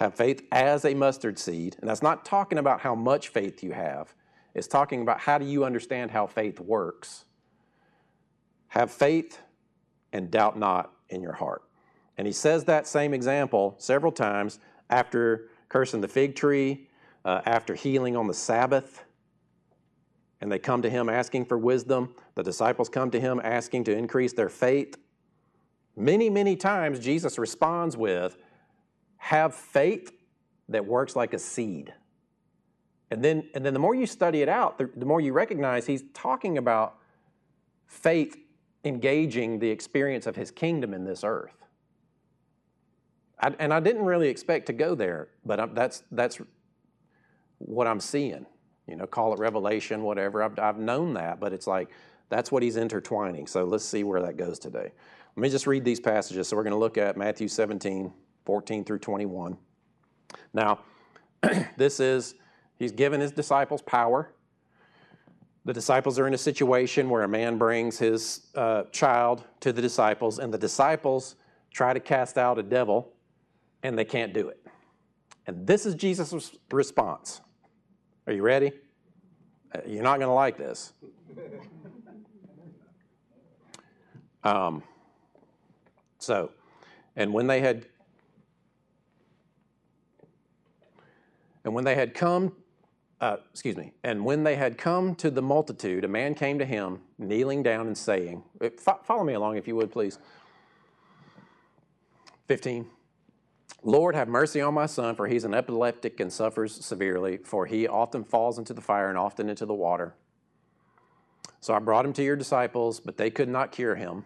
have 0.00 0.14
faith 0.14 0.42
as 0.50 0.84
a 0.86 0.94
mustard 0.94 1.38
seed. 1.38 1.76
And 1.80 1.88
that's 1.88 2.02
not 2.02 2.24
talking 2.24 2.58
about 2.58 2.80
how 2.80 2.94
much 2.94 3.28
faith 3.28 3.62
you 3.62 3.72
have, 3.72 4.14
it's 4.54 4.66
talking 4.66 5.02
about 5.02 5.20
how 5.20 5.38
do 5.38 5.44
you 5.44 5.64
understand 5.64 6.10
how 6.10 6.26
faith 6.26 6.58
works. 6.58 7.24
Have 8.68 8.90
faith 8.90 9.38
and 10.12 10.30
doubt 10.30 10.58
not 10.58 10.92
in 11.08 11.22
your 11.22 11.34
heart. 11.34 11.62
And 12.18 12.26
he 12.26 12.32
says 12.32 12.64
that 12.64 12.86
same 12.86 13.14
example 13.14 13.76
several 13.78 14.10
times 14.10 14.58
after 14.88 15.50
cursing 15.68 16.00
the 16.00 16.08
fig 16.08 16.34
tree, 16.34 16.88
uh, 17.24 17.42
after 17.46 17.74
healing 17.74 18.16
on 18.16 18.26
the 18.26 18.34
Sabbath. 18.34 19.04
And 20.40 20.50
they 20.50 20.58
come 20.58 20.82
to 20.82 20.90
him 20.90 21.08
asking 21.08 21.44
for 21.44 21.58
wisdom. 21.58 22.14
The 22.34 22.42
disciples 22.42 22.88
come 22.88 23.10
to 23.12 23.20
him 23.20 23.40
asking 23.44 23.84
to 23.84 23.96
increase 23.96 24.32
their 24.32 24.48
faith. 24.48 24.96
Many, 25.96 26.30
many 26.30 26.56
times 26.56 26.98
Jesus 26.98 27.38
responds 27.38 27.96
with, 27.96 28.36
have 29.20 29.54
faith 29.54 30.12
that 30.70 30.86
works 30.86 31.14
like 31.14 31.34
a 31.34 31.38
seed. 31.38 31.92
And 33.10 33.22
then, 33.22 33.48
and 33.54 33.64
then 33.64 33.74
the 33.74 33.78
more 33.78 33.94
you 33.94 34.06
study 34.06 34.40
it 34.40 34.48
out, 34.48 34.78
the, 34.78 34.88
the 34.96 35.04
more 35.04 35.20
you 35.20 35.34
recognize 35.34 35.86
he's 35.86 36.04
talking 36.14 36.56
about 36.56 36.96
faith 37.86 38.36
engaging 38.82 39.58
the 39.58 39.68
experience 39.68 40.26
of 40.26 40.36
his 40.36 40.50
kingdom 40.50 40.94
in 40.94 41.04
this 41.04 41.22
earth. 41.22 41.52
I, 43.38 43.54
and 43.58 43.74
I 43.74 43.80
didn't 43.80 44.06
really 44.06 44.28
expect 44.28 44.66
to 44.66 44.72
go 44.72 44.94
there, 44.94 45.28
but 45.44 45.60
I'm, 45.60 45.74
that's, 45.74 46.02
that's 46.10 46.40
what 47.58 47.86
I'm 47.86 48.00
seeing. 48.00 48.46
You 48.86 48.96
know, 48.96 49.06
call 49.06 49.34
it 49.34 49.38
revelation, 49.38 50.02
whatever. 50.02 50.42
I've, 50.42 50.58
I've 50.58 50.78
known 50.78 51.12
that, 51.14 51.40
but 51.40 51.52
it's 51.52 51.66
like 51.66 51.90
that's 52.30 52.50
what 52.50 52.62
he's 52.62 52.76
intertwining. 52.76 53.46
So 53.46 53.64
let's 53.64 53.84
see 53.84 54.02
where 54.02 54.22
that 54.22 54.38
goes 54.38 54.58
today. 54.58 54.92
Let 55.36 55.42
me 55.42 55.50
just 55.50 55.66
read 55.66 55.84
these 55.84 56.00
passages. 56.00 56.48
So 56.48 56.56
we're 56.56 56.62
going 56.62 56.72
to 56.72 56.78
look 56.78 56.96
at 56.96 57.18
Matthew 57.18 57.48
17, 57.48 58.10
14 58.50 58.82
through 58.82 58.98
21. 58.98 59.56
Now, 60.52 60.80
this 61.76 62.00
is, 62.00 62.34
he's 62.80 62.90
given 62.90 63.20
his 63.20 63.30
disciples 63.30 63.80
power. 63.80 64.32
The 65.64 65.72
disciples 65.72 66.18
are 66.18 66.26
in 66.26 66.34
a 66.34 66.38
situation 66.38 67.08
where 67.08 67.22
a 67.22 67.28
man 67.28 67.58
brings 67.58 67.96
his 67.96 68.48
uh, 68.56 68.82
child 68.90 69.44
to 69.60 69.72
the 69.72 69.80
disciples, 69.80 70.40
and 70.40 70.52
the 70.52 70.58
disciples 70.58 71.36
try 71.72 71.92
to 71.92 72.00
cast 72.00 72.38
out 72.38 72.58
a 72.58 72.64
devil, 72.64 73.12
and 73.84 73.96
they 73.96 74.04
can't 74.04 74.34
do 74.34 74.48
it. 74.48 74.66
And 75.46 75.64
this 75.64 75.86
is 75.86 75.94
Jesus' 75.94 76.56
response. 76.72 77.42
Are 78.26 78.32
you 78.32 78.42
ready? 78.42 78.72
Uh, 79.72 79.78
you're 79.86 80.02
not 80.02 80.18
going 80.18 80.28
to 80.28 80.34
like 80.34 80.58
this. 80.58 80.92
Um, 84.42 84.82
so, 86.18 86.50
and 87.14 87.34
when 87.34 87.46
they 87.46 87.60
had 87.60 87.84
And 91.64 91.74
when 91.74 91.84
they 91.84 91.94
had 91.94 92.14
come, 92.14 92.52
uh, 93.20 93.36
excuse 93.50 93.76
me, 93.76 93.92
and 94.02 94.24
when 94.24 94.44
they 94.44 94.56
had 94.56 94.78
come 94.78 95.14
to 95.16 95.30
the 95.30 95.42
multitude, 95.42 96.04
a 96.04 96.08
man 96.08 96.34
came 96.34 96.58
to 96.58 96.64
him, 96.64 97.00
kneeling 97.18 97.62
down 97.62 97.86
and 97.86 97.96
saying, 97.96 98.42
uh, 98.60 98.70
Follow 99.04 99.24
me 99.24 99.34
along 99.34 99.56
if 99.56 99.68
you 99.68 99.76
would, 99.76 99.90
please. 99.90 100.18
15. 102.48 102.86
Lord, 103.82 104.14
have 104.14 104.28
mercy 104.28 104.60
on 104.60 104.74
my 104.74 104.86
son, 104.86 105.14
for 105.14 105.26
he's 105.26 105.44
an 105.44 105.54
epileptic 105.54 106.20
and 106.20 106.32
suffers 106.32 106.84
severely, 106.84 107.38
for 107.38 107.66
he 107.66 107.88
often 107.88 108.24
falls 108.24 108.58
into 108.58 108.74
the 108.74 108.80
fire 108.80 109.08
and 109.08 109.16
often 109.16 109.48
into 109.48 109.64
the 109.64 109.74
water. 109.74 110.14
So 111.60 111.74
I 111.74 111.78
brought 111.78 112.04
him 112.04 112.12
to 112.14 112.22
your 112.22 112.36
disciples, 112.36 113.00
but 113.00 113.16
they 113.16 113.30
could 113.30 113.48
not 113.48 113.72
cure 113.72 113.94
him. 113.94 114.24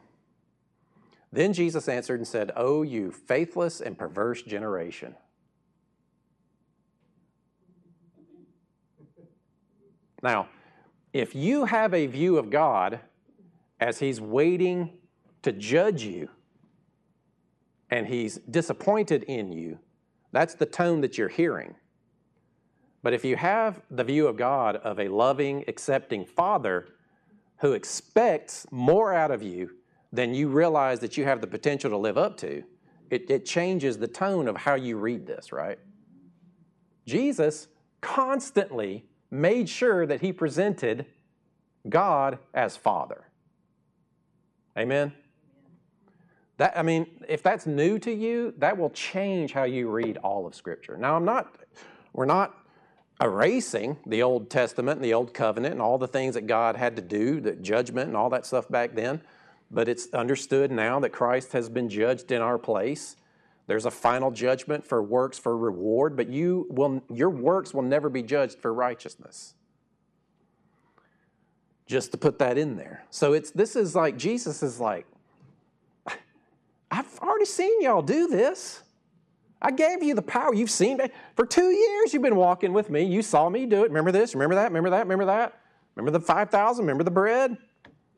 Then 1.33 1.53
Jesus 1.53 1.89
answered 1.89 2.21
and 2.21 2.27
said, 2.27 2.53
O 2.57 2.83
you 2.83 3.11
faithless 3.11 3.81
and 3.81 3.99
perverse 3.99 4.43
generation. 4.43 5.17
Now, 10.25 10.49
if 11.13 11.35
you 11.35 11.67
have 11.67 11.93
a 11.93 12.07
view 12.07 12.39
of 12.39 12.49
God 12.49 12.99
as 13.79 13.99
He's 13.99 14.23
waiting 14.23 14.95
to 15.43 15.53
judge 15.53 16.03
you 16.03 16.31
and 17.91 18.07
He's 18.07 18.39
disappointed 18.39 19.25
in 19.25 19.53
you, 19.53 19.79
that's 20.33 20.55
the 20.55 20.67
tone 20.67 21.03
that 21.03 21.19
you're 21.19 21.29
hearing. 21.29 21.75
But 23.03 23.13
if 23.13 23.23
you 23.23 23.37
have 23.37 23.83
the 23.91 24.03
view 24.03 24.27
of 24.27 24.39
God 24.39 24.77
of 24.77 24.99
a 24.99 25.09
loving, 25.09 25.63
accepting 25.69 26.25
Father 26.25 26.89
who 27.59 27.75
expects 27.75 28.67
more 28.71 29.13
out 29.13 29.31
of 29.31 29.43
you 29.43 29.73
than 30.11 30.33
you 30.33 30.49
realize 30.49 31.01
that 31.01 31.19
you 31.19 31.25
have 31.25 31.43
the 31.43 31.47
potential 31.47 31.91
to 31.91 31.99
live 31.99 32.17
up 32.17 32.39
to, 32.39 32.65
it, 33.11 33.31
it 33.31 33.45
changes 33.45 33.99
the 33.99 34.09
tone 34.09 34.49
of 34.49 34.57
how 34.57 34.75
you 34.75 34.97
read 34.97 35.27
this, 35.27 35.53
right? 35.53 35.79
Jesus 37.07 37.69
constantly 38.01 39.05
made 39.35 39.69
sure 39.69 40.07
that 40.07 40.21
he 40.21 40.33
presented 40.33 41.07
God 41.89 42.39
as 42.55 42.77
Father. 42.77 43.25
Amen? 44.79 45.13
That, 46.57 46.79
I 46.79 46.83
mean, 46.83 47.07
if 47.29 47.43
that's 47.43 47.67
new 47.67 47.99
to 47.99 48.13
you, 48.13 48.55
that 48.59 48.79
will 48.79 48.91
change 48.91 49.53
how 49.53 49.65
you 49.65 49.91
read 49.91 50.19
all 50.19 50.47
of 50.47 50.55
Scripture. 50.55 50.97
Now, 50.97 51.17
I'm 51.17 51.25
not, 51.25 51.57
we're 52.13 52.27
not 52.27 52.55
erasing 53.21 53.97
the 54.07 54.23
Old 54.23 54.51
Testament 54.51 54.99
and 54.99 55.05
the 55.05 55.15
Old 55.15 55.35
Covenant 55.35 55.73
and 55.73 55.83
all 55.83 55.99
the 55.99 56.09
things 56.09 56.35
that 56.35 56.47
God 56.47 56.77
had 56.77 56.97
to 56.97 57.03
do, 57.03 57.41
the 57.41 57.57
judgment 57.57 58.09
and 58.09 58.17
all 58.17 58.31
that 58.31 58.47
stuff 58.47 58.69
back 58.69 58.95
then, 58.95 59.21
but 59.71 59.89
it's 59.89 60.13
understood 60.13 60.71
now 60.71 61.01
that 61.01 61.11
Christ 61.11 61.53
has 61.53 61.69
been 61.69 61.89
judged 61.89 62.31
in 62.31 62.41
our 62.41 62.59
place, 62.59 63.17
There's 63.67 63.87
a 63.87 63.91
final 63.91 64.31
judgment 64.31 64.87
for 64.87 65.03
works 65.03 65.39
for 65.39 65.57
reward, 65.57 66.17
but 66.17 66.29
you 66.29 66.67
will, 66.71 67.03
your 67.11 67.31
works 67.31 67.73
will 67.73 67.83
never 67.83 68.11
be 68.11 68.23
judged 68.23 68.59
for 68.59 68.73
righteousness. 68.75 69.55
Just 71.87 72.13
to 72.13 72.19
put 72.19 72.39
that 72.39 72.59
in 72.59 72.77
there. 72.77 73.05
So 73.11 73.33
it's 73.33 73.51
this 73.51 73.77
is 73.77 73.95
like 73.95 74.17
Jesus 74.17 74.63
is 74.63 74.81
like, 74.81 75.07
I've 76.91 77.19
already 77.21 77.47
seen 77.47 77.83
y'all 77.83 78.03
do 78.03 78.29
this. 78.29 78.83
I 79.61 79.71
gave 79.71 80.03
you 80.03 80.15
the 80.15 80.23
power. 80.23 80.55
You've 80.55 80.71
seen 80.71 80.99
me. 80.99 81.07
For 81.37 81.47
two 81.47 81.71
years, 81.71 82.13
you've 82.13 82.23
been 82.23 82.37
walking 82.37 82.73
with 82.73 82.91
me. 82.91 83.03
You 83.05 83.23
saw 83.23 83.49
me 83.49 83.65
do 83.65 83.83
it. 83.85 83.89
Remember 83.89 84.13
this? 84.13 84.35
Remember 84.35 84.55
that? 84.57 84.67
Remember 84.67 84.91
that? 84.91 85.01
Remember 85.01 85.25
that? 85.25 85.59
Remember 85.95 86.19
the 86.19 86.25
5,000? 86.25 86.85
Remember 86.85 87.03
the 87.03 87.11
bread? 87.11 87.57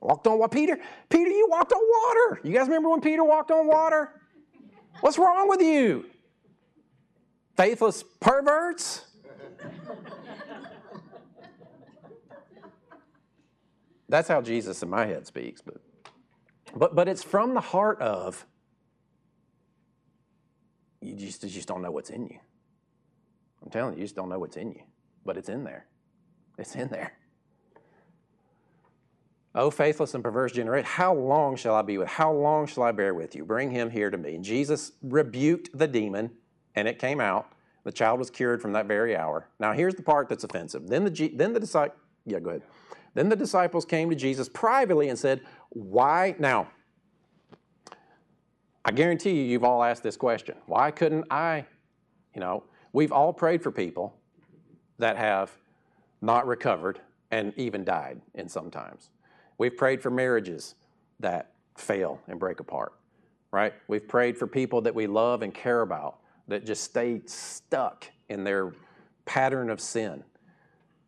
Walked 0.00 0.26
on 0.26 0.38
what? 0.38 0.50
Peter, 0.50 0.78
Peter, 1.08 1.30
you 1.30 1.46
walked 1.48 1.72
on 1.72 1.80
water. 1.80 2.40
You 2.42 2.52
guys 2.52 2.66
remember 2.66 2.90
when 2.90 3.00
Peter 3.00 3.24
walked 3.24 3.50
on 3.50 3.66
water? 3.66 4.20
What's 5.00 5.18
wrong 5.18 5.48
with 5.48 5.60
you? 5.60 6.06
Faithless 7.56 8.02
perverts? 8.20 9.06
That's 14.08 14.28
how 14.28 14.40
Jesus 14.40 14.82
in 14.82 14.90
my 14.90 15.06
head 15.06 15.26
speaks, 15.26 15.62
but 15.62 15.76
but 16.74 16.94
but 16.94 17.08
it's 17.08 17.22
from 17.22 17.54
the 17.54 17.60
heart 17.60 18.00
of 18.00 18.46
you 21.00 21.14
just, 21.14 21.42
you 21.44 21.50
just 21.50 21.68
don't 21.68 21.82
know 21.82 21.90
what's 21.90 22.10
in 22.10 22.26
you. 22.26 22.38
I'm 23.62 23.70
telling 23.70 23.94
you, 23.94 24.00
you 24.00 24.04
just 24.04 24.16
don't 24.16 24.28
know 24.28 24.38
what's 24.38 24.56
in 24.56 24.72
you, 24.72 24.82
but 25.24 25.36
it's 25.36 25.48
in 25.48 25.64
there. 25.64 25.86
It's 26.58 26.74
in 26.74 26.88
there. 26.88 27.12
O 29.56 29.70
faithless 29.70 30.14
and 30.14 30.22
perverse 30.22 30.52
generation, 30.52 30.86
how 30.86 31.14
long 31.14 31.56
shall 31.56 31.74
I 31.74 31.80
be 31.80 31.96
with? 31.96 32.08
How 32.08 32.30
long 32.30 32.66
shall 32.66 32.82
I 32.82 32.92
bear 32.92 33.14
with 33.14 33.34
you? 33.34 33.44
Bring 33.44 33.70
him 33.70 33.88
here 33.88 34.10
to 34.10 34.18
me. 34.18 34.34
And 34.34 34.44
Jesus 34.44 34.92
rebuked 35.02 35.70
the 35.76 35.88
demon, 35.88 36.30
and 36.74 36.86
it 36.86 36.98
came 36.98 37.20
out. 37.20 37.50
The 37.84 37.92
child 37.92 38.18
was 38.18 38.30
cured 38.30 38.60
from 38.60 38.72
that 38.72 38.86
very 38.86 39.16
hour. 39.16 39.48
Now 39.58 39.72
here's 39.72 39.94
the 39.94 40.02
part 40.02 40.28
that's 40.28 40.44
offensive. 40.44 40.88
Then 40.88 41.04
the 41.04 41.32
then 41.34 41.54
the 41.54 41.60
disciple, 41.60 41.96
yeah, 42.26 42.38
go 42.38 42.50
ahead. 42.50 42.62
Then 43.14 43.30
the 43.30 43.36
disciples 43.36 43.86
came 43.86 44.10
to 44.10 44.16
Jesus 44.16 44.48
privately 44.48 45.08
and 45.08 45.18
said, 45.18 45.40
"Why 45.70 46.34
now?" 46.38 46.68
I 48.84 48.92
guarantee 48.92 49.30
you, 49.30 49.44
you've 49.44 49.64
all 49.64 49.82
asked 49.82 50.02
this 50.02 50.16
question. 50.16 50.56
Why 50.66 50.90
couldn't 50.90 51.24
I? 51.30 51.64
You 52.34 52.40
know, 52.40 52.64
we've 52.92 53.12
all 53.12 53.32
prayed 53.32 53.62
for 53.62 53.70
people 53.70 54.14
that 54.98 55.16
have 55.16 55.50
not 56.20 56.46
recovered 56.46 57.00
and 57.30 57.54
even 57.56 57.84
died 57.84 58.20
in 58.34 58.48
sometimes. 58.48 59.10
We've 59.58 59.76
prayed 59.76 60.02
for 60.02 60.10
marriages 60.10 60.74
that 61.20 61.52
fail 61.76 62.20
and 62.28 62.38
break 62.38 62.60
apart, 62.60 62.92
right? 63.50 63.72
We've 63.88 64.06
prayed 64.06 64.36
for 64.36 64.46
people 64.46 64.82
that 64.82 64.94
we 64.94 65.06
love 65.06 65.42
and 65.42 65.54
care 65.54 65.82
about 65.82 66.18
that 66.48 66.64
just 66.64 66.84
stay 66.84 67.22
stuck 67.26 68.10
in 68.28 68.44
their 68.44 68.72
pattern 69.24 69.70
of 69.70 69.80
sin. 69.80 70.22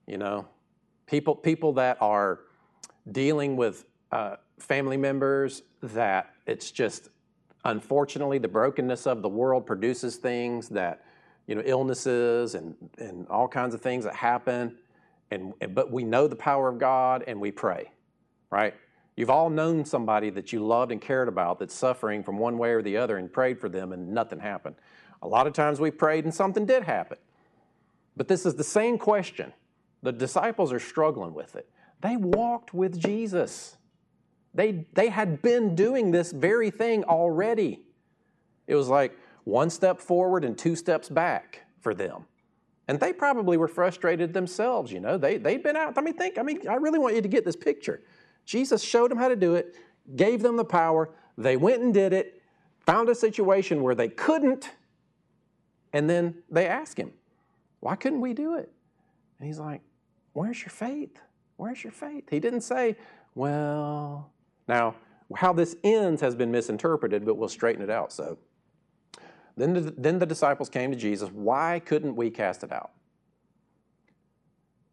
You 0.06 0.18
know, 0.18 0.48
people 1.06 1.34
people 1.34 1.72
that 1.74 1.98
are 2.00 2.40
dealing 3.10 3.56
with 3.56 3.84
uh, 4.12 4.36
family 4.58 4.96
members 4.96 5.62
that 5.82 6.30
it's 6.46 6.70
just 6.70 7.08
unfortunately 7.64 8.38
the 8.38 8.48
brokenness 8.48 9.06
of 9.06 9.22
the 9.22 9.28
world 9.28 9.66
produces 9.66 10.16
things 10.16 10.68
that 10.68 11.04
you 11.46 11.54
know 11.54 11.62
illnesses 11.64 12.54
and 12.54 12.74
and 12.98 13.26
all 13.28 13.48
kinds 13.48 13.74
of 13.74 13.80
things 13.80 14.04
that 14.04 14.14
happen 14.14 14.76
and 15.30 15.52
but 15.74 15.90
we 15.90 16.04
know 16.04 16.26
the 16.26 16.36
power 16.36 16.68
of 16.68 16.78
God 16.78 17.24
and 17.26 17.40
we 17.40 17.50
pray 17.50 17.90
right? 18.50 18.74
You've 19.16 19.30
all 19.30 19.50
known 19.50 19.84
somebody 19.84 20.30
that 20.30 20.52
you 20.52 20.64
loved 20.64 20.92
and 20.92 21.00
cared 21.00 21.26
about 21.26 21.58
that's 21.58 21.74
suffering 21.74 22.22
from 22.22 22.38
one 22.38 22.56
way 22.56 22.70
or 22.70 22.82
the 22.82 22.96
other 22.96 23.16
and 23.16 23.32
prayed 23.32 23.60
for 23.60 23.68
them 23.68 23.92
and 23.92 24.12
nothing 24.12 24.38
happened. 24.38 24.76
A 25.22 25.28
lot 25.28 25.46
of 25.46 25.52
times 25.52 25.80
we 25.80 25.90
prayed 25.90 26.24
and 26.24 26.32
something 26.32 26.64
did 26.64 26.84
happen. 26.84 27.18
But 28.16 28.28
this 28.28 28.46
is 28.46 28.54
the 28.54 28.64
same 28.64 28.96
question. 28.98 29.52
The 30.02 30.12
disciples 30.12 30.72
are 30.72 30.78
struggling 30.78 31.34
with 31.34 31.56
it. 31.56 31.68
They 32.00 32.16
walked 32.16 32.72
with 32.72 33.00
Jesus. 33.00 33.76
They, 34.54 34.86
they 34.92 35.08
had 35.08 35.42
been 35.42 35.74
doing 35.74 36.12
this 36.12 36.30
very 36.30 36.70
thing 36.70 37.04
already. 37.04 37.82
It 38.66 38.76
was 38.76 38.88
like 38.88 39.18
one 39.44 39.70
step 39.70 39.98
forward 39.98 40.44
and 40.44 40.56
two 40.56 40.76
steps 40.76 41.08
back 41.08 41.62
for 41.80 41.94
them. 41.94 42.26
And 42.86 43.00
they 43.00 43.12
probably 43.12 43.56
were 43.56 43.68
frustrated 43.68 44.32
themselves, 44.32 44.92
you 44.92 45.00
know. 45.00 45.18
They, 45.18 45.36
they'd 45.38 45.62
been 45.62 45.76
out. 45.76 45.98
I 45.98 46.00
mean, 46.00 46.14
think, 46.14 46.38
I 46.38 46.42
mean, 46.42 46.66
I 46.68 46.74
really 46.74 46.98
want 46.98 47.14
you 47.16 47.22
to 47.22 47.28
get 47.28 47.44
this 47.44 47.56
picture. 47.56 48.02
Jesus 48.48 48.82
showed 48.82 49.10
them 49.10 49.18
how 49.18 49.28
to 49.28 49.36
do 49.36 49.56
it, 49.56 49.76
gave 50.16 50.40
them 50.40 50.56
the 50.56 50.64
power. 50.64 51.10
They 51.36 51.58
went 51.58 51.82
and 51.82 51.92
did 51.92 52.14
it, 52.14 52.40
found 52.80 53.10
a 53.10 53.14
situation 53.14 53.82
where 53.82 53.94
they 53.94 54.08
couldn't, 54.08 54.70
and 55.92 56.08
then 56.08 56.34
they 56.50 56.66
asked 56.66 56.98
him, 56.98 57.12
Why 57.80 57.94
couldn't 57.94 58.22
we 58.22 58.32
do 58.32 58.56
it? 58.56 58.72
And 59.38 59.46
he's 59.46 59.58
like, 59.58 59.82
Where's 60.32 60.60
your 60.60 60.70
faith? 60.70 61.18
Where's 61.58 61.84
your 61.84 61.92
faith? 61.92 62.24
He 62.30 62.40
didn't 62.40 62.62
say, 62.62 62.96
Well, 63.34 64.32
now, 64.66 64.94
how 65.36 65.52
this 65.52 65.76
ends 65.84 66.22
has 66.22 66.34
been 66.34 66.50
misinterpreted, 66.50 67.26
but 67.26 67.36
we'll 67.36 67.50
straighten 67.50 67.82
it 67.82 67.90
out. 67.90 68.14
So, 68.14 68.38
then 69.58 69.74
the, 69.74 69.94
then 69.98 70.18
the 70.18 70.26
disciples 70.26 70.70
came 70.70 70.90
to 70.90 70.96
Jesus. 70.96 71.28
Why 71.28 71.82
couldn't 71.84 72.16
we 72.16 72.30
cast 72.30 72.64
it 72.64 72.72
out? 72.72 72.92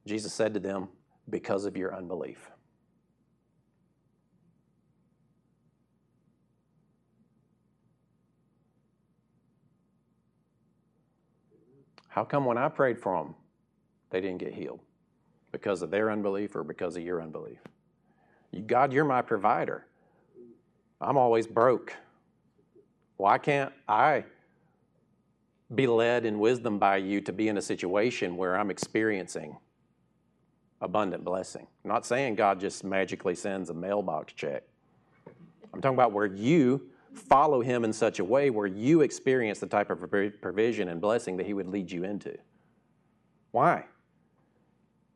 Jesus 0.06 0.34
said 0.34 0.54
to 0.56 0.60
them, 0.60 0.90
Because 1.30 1.64
of 1.64 1.78
your 1.78 1.96
unbelief. 1.96 2.52
How 12.16 12.24
come 12.24 12.46
when 12.46 12.58
I 12.58 12.70
prayed 12.70 12.98
for 12.98 13.22
them, 13.22 13.36
they 14.10 14.22
didn't 14.22 14.38
get 14.38 14.54
healed? 14.54 14.80
Because 15.52 15.82
of 15.82 15.92
their 15.92 16.10
unbelief 16.10 16.56
or 16.56 16.64
because 16.64 16.96
of 16.96 17.04
your 17.04 17.22
unbelief? 17.22 17.60
God, 18.68 18.94
you're 18.94 19.04
my 19.04 19.22
provider. 19.22 19.86
I'm 21.02 21.18
always 21.18 21.46
broke. 21.46 21.94
Why 23.18 23.38
can't 23.38 23.74
I 23.86 24.24
be 25.74 25.88
led 25.88 26.26
in 26.26 26.40
wisdom 26.40 26.80
by 26.80 26.98
you 26.98 27.20
to 27.20 27.34
be 27.34 27.50
in 27.50 27.58
a 27.58 27.62
situation 27.62 28.38
where 28.38 28.58
I'm 28.58 28.72
experiencing 28.72 29.58
abundant 30.80 31.26
blessing? 31.26 31.68
I'm 31.84 31.90
not 31.90 32.06
saying 32.06 32.36
God 32.36 32.62
just 32.62 32.86
magically 32.86 33.36
sends 33.36 33.70
a 33.70 33.74
mailbox 33.74 34.32
check. 34.32 34.64
I'm 35.74 35.82
talking 35.82 35.98
about 35.98 36.14
where 36.14 36.28
you 36.28 36.92
follow 37.18 37.62
Him 37.62 37.84
in 37.84 37.94
such 37.94 38.20
a 38.20 38.24
way 38.24 38.50
where 38.50 38.68
you 38.68 39.02
experience 39.02 39.60
the 39.60 39.68
type 39.68 39.90
of 39.90 40.00
provision 40.42 40.90
and 40.90 41.02
blessing 41.02 41.38
that 41.38 41.46
He 41.46 41.54
would 41.54 41.68
lead 41.68 41.92
you 41.92 42.04
into. 42.04 42.38
Why? 43.52 43.86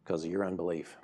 Because 0.03 0.25
of 0.25 0.31
your 0.31 0.45
unbelief. 0.45 0.97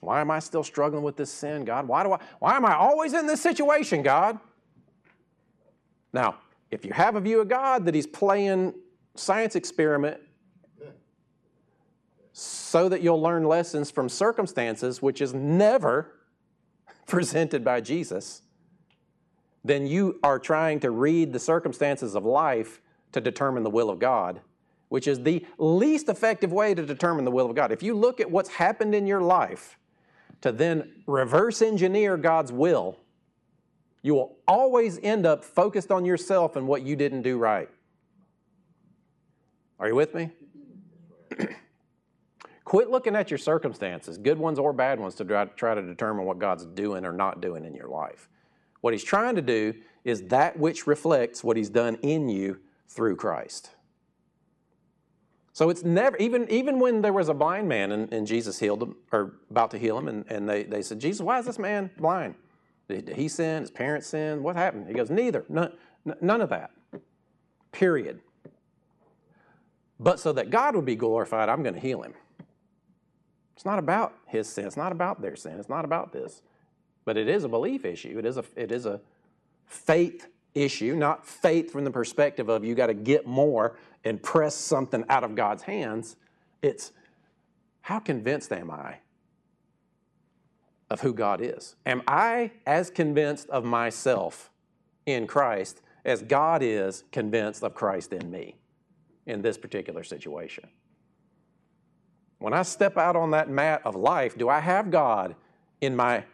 Why 0.00 0.20
am 0.20 0.30
I 0.30 0.38
still 0.38 0.64
struggling 0.64 1.02
with 1.02 1.16
this 1.16 1.30
sin, 1.30 1.64
God? 1.64 1.88
Why 1.88 2.02
do 2.02 2.12
I 2.12 2.18
why 2.38 2.56
am 2.56 2.64
I 2.64 2.74
always 2.74 3.14
in 3.14 3.26
this 3.26 3.40
situation, 3.40 4.02
God? 4.02 4.38
Now, 6.12 6.36
if 6.70 6.84
you 6.84 6.92
have 6.92 7.16
a 7.16 7.20
view 7.20 7.40
of 7.40 7.48
God 7.48 7.84
that 7.86 7.94
He's 7.94 8.06
playing 8.06 8.74
science 9.14 9.56
experiment 9.56 10.20
so 12.32 12.88
that 12.88 13.00
you'll 13.00 13.20
learn 13.20 13.44
lessons 13.44 13.90
from 13.90 14.08
circumstances, 14.08 15.00
which 15.00 15.20
is 15.20 15.32
never 15.32 16.12
presented 17.06 17.64
by 17.64 17.80
Jesus, 17.80 18.42
then 19.64 19.86
you 19.86 20.20
are 20.22 20.38
trying 20.38 20.78
to 20.80 20.90
read 20.90 21.32
the 21.32 21.38
circumstances 21.38 22.14
of 22.14 22.24
life 22.24 22.82
to 23.12 23.20
determine 23.20 23.62
the 23.62 23.70
will 23.70 23.88
of 23.88 23.98
God, 23.98 24.40
which 24.88 25.08
is 25.08 25.22
the 25.22 25.44
least 25.56 26.08
effective 26.08 26.52
way 26.52 26.74
to 26.74 26.84
determine 26.84 27.24
the 27.24 27.30
will 27.30 27.48
of 27.48 27.56
God. 27.56 27.72
If 27.72 27.82
you 27.82 27.94
look 27.94 28.20
at 28.20 28.30
what's 28.30 28.50
happened 28.50 28.94
in 28.94 29.06
your 29.06 29.22
life 29.22 29.78
to 30.42 30.52
then 30.52 31.02
reverse 31.06 31.62
engineer 31.62 32.16
God's 32.16 32.52
will, 32.52 32.98
you 34.02 34.14
will 34.14 34.36
always 34.46 34.98
end 35.02 35.24
up 35.24 35.42
focused 35.42 35.90
on 35.90 36.04
yourself 36.04 36.56
and 36.56 36.68
what 36.68 36.82
you 36.82 36.94
didn't 36.94 37.22
do 37.22 37.38
right. 37.38 37.70
Are 39.80 39.88
you 39.88 39.94
with 39.94 40.14
me? 40.14 40.30
Quit 42.64 42.90
looking 42.90 43.16
at 43.16 43.30
your 43.30 43.38
circumstances, 43.38 44.18
good 44.18 44.38
ones 44.38 44.58
or 44.58 44.74
bad 44.74 45.00
ones, 45.00 45.14
to 45.16 45.48
try, 45.56 45.74
to 45.74 45.82
determine 45.82 46.26
what 46.26 46.38
God's 46.38 46.66
doing 46.66 47.06
or 47.06 47.12
not 47.12 47.40
doing 47.40 47.64
in 47.64 47.74
your 47.74 47.88
life. 47.88 48.28
What 48.84 48.92
he's 48.92 49.02
trying 49.02 49.34
to 49.36 49.40
do 49.40 49.72
is 50.04 50.24
that 50.24 50.58
which 50.58 50.86
reflects 50.86 51.42
what 51.42 51.56
he's 51.56 51.70
done 51.70 51.94
in 52.02 52.28
you 52.28 52.58
through 52.86 53.16
Christ. 53.16 53.70
So 55.54 55.70
it's 55.70 55.82
never, 55.82 56.18
even, 56.18 56.46
even 56.50 56.78
when 56.78 57.00
there 57.00 57.14
was 57.14 57.30
a 57.30 57.32
blind 57.32 57.66
man 57.66 57.92
and, 57.92 58.12
and 58.12 58.26
Jesus 58.26 58.60
healed 58.60 58.82
him, 58.82 58.96
or 59.10 59.36
about 59.50 59.70
to 59.70 59.78
heal 59.78 59.96
him, 59.96 60.08
and, 60.08 60.26
and 60.28 60.46
they, 60.46 60.64
they 60.64 60.82
said, 60.82 60.98
Jesus, 60.98 61.22
why 61.22 61.38
is 61.38 61.46
this 61.46 61.58
man 61.58 61.92
blind? 61.96 62.34
Did, 62.86 63.08
he 63.16 63.26
sin? 63.26 63.62
His 63.62 63.70
parents 63.70 64.06
sin? 64.08 64.42
What 64.42 64.54
happened? 64.54 64.86
He 64.86 64.92
goes, 64.92 65.08
neither. 65.08 65.46
None, 65.48 65.72
none 66.20 66.42
of 66.42 66.50
that. 66.50 66.70
Period. 67.72 68.20
But 69.98 70.20
so 70.20 70.30
that 70.34 70.50
God 70.50 70.76
would 70.76 70.84
be 70.84 70.94
glorified, 70.94 71.48
I'm 71.48 71.62
going 71.62 71.74
to 71.74 71.80
heal 71.80 72.02
him. 72.02 72.12
It's 73.56 73.64
not 73.64 73.78
about 73.78 74.12
his 74.26 74.46
sin. 74.46 74.66
It's 74.66 74.76
not 74.76 74.92
about 74.92 75.22
their 75.22 75.36
sin. 75.36 75.58
It's 75.58 75.70
not 75.70 75.86
about 75.86 76.12
this. 76.12 76.42
But 77.04 77.16
it 77.16 77.28
is 77.28 77.44
a 77.44 77.48
belief 77.48 77.84
issue. 77.84 78.18
It 78.18 78.24
is 78.24 78.36
a, 78.36 78.44
it 78.56 78.72
is 78.72 78.86
a 78.86 79.00
faith 79.66 80.28
issue, 80.54 80.94
not 80.94 81.26
faith 81.26 81.70
from 81.70 81.84
the 81.84 81.90
perspective 81.90 82.48
of 82.48 82.64
you 82.64 82.74
got 82.74 82.86
to 82.86 82.94
get 82.94 83.26
more 83.26 83.76
and 84.04 84.22
press 84.22 84.54
something 84.54 85.04
out 85.08 85.24
of 85.24 85.34
God's 85.34 85.62
hands. 85.62 86.16
It's 86.62 86.92
how 87.82 87.98
convinced 87.98 88.52
am 88.52 88.70
I 88.70 88.98
of 90.90 91.00
who 91.00 91.12
God 91.12 91.40
is? 91.40 91.76
Am 91.84 92.02
I 92.06 92.52
as 92.66 92.90
convinced 92.90 93.48
of 93.50 93.64
myself 93.64 94.50
in 95.06 95.26
Christ 95.26 95.82
as 96.04 96.22
God 96.22 96.62
is 96.62 97.04
convinced 97.12 97.62
of 97.62 97.74
Christ 97.74 98.12
in 98.12 98.30
me 98.30 98.56
in 99.26 99.42
this 99.42 99.58
particular 99.58 100.04
situation? 100.04 100.68
When 102.38 102.52
I 102.52 102.62
step 102.62 102.96
out 102.96 103.16
on 103.16 103.30
that 103.32 103.48
mat 103.48 103.82
of 103.84 103.96
life, 103.96 104.36
do 104.36 104.48
I 104.48 104.60
have 104.60 104.90
God 104.90 105.34
in 105.80 105.96
my 105.96 106.24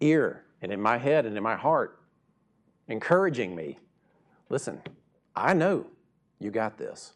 ear 0.00 0.44
and 0.62 0.72
in 0.72 0.80
my 0.80 0.98
head 0.98 1.26
and 1.26 1.36
in 1.36 1.42
my 1.42 1.56
heart, 1.56 2.00
encouraging 2.88 3.54
me? 3.54 3.78
Listen, 4.48 4.80
I 5.34 5.52
know 5.52 5.86
you 6.38 6.50
got 6.50 6.78
this. 6.78 7.12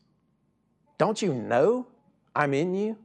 Don't 0.99 1.23
you 1.23 1.33
know 1.33 1.87
I'm 2.35 2.55
in 2.55 2.75
you? 2.75 2.99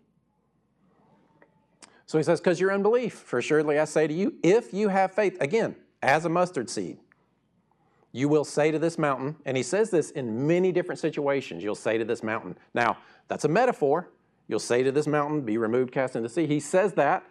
So 2.05 2.17
he 2.17 2.23
says, 2.23 2.39
because 2.39 2.59
your 2.59 2.71
unbelief. 2.71 3.13
For 3.13 3.39
assuredly 3.39 3.79
I 3.79 3.85
say 3.85 4.07
to 4.07 4.13
you, 4.13 4.35
if 4.43 4.73
you 4.73 4.89
have 4.89 5.13
faith, 5.13 5.37
again, 5.41 5.75
as 6.03 6.25
a 6.25 6.29
mustard 6.29 6.69
seed, 6.69 6.97
you 8.11 8.29
will 8.29 8.45
say 8.45 8.71
to 8.71 8.79
this 8.79 8.97
mountain, 8.97 9.35
and 9.45 9.57
he 9.57 9.63
says 9.63 9.89
this 9.89 10.11
in 10.11 10.47
many 10.47 10.71
different 10.71 10.99
situations. 10.99 11.63
You'll 11.63 11.75
say 11.75 11.97
to 11.97 12.05
this 12.05 12.23
mountain. 12.23 12.57
Now, 12.73 12.97
that's 13.27 13.43
a 13.43 13.49
metaphor. 13.49 14.09
You'll 14.47 14.59
say 14.59 14.83
to 14.83 14.91
this 14.91 15.07
mountain, 15.07 15.41
be 15.41 15.57
removed, 15.57 15.91
cast 15.91 16.15
into 16.15 16.29
the 16.29 16.33
sea. 16.33 16.45
He 16.45 16.59
says 16.59 16.93
that 16.93 17.23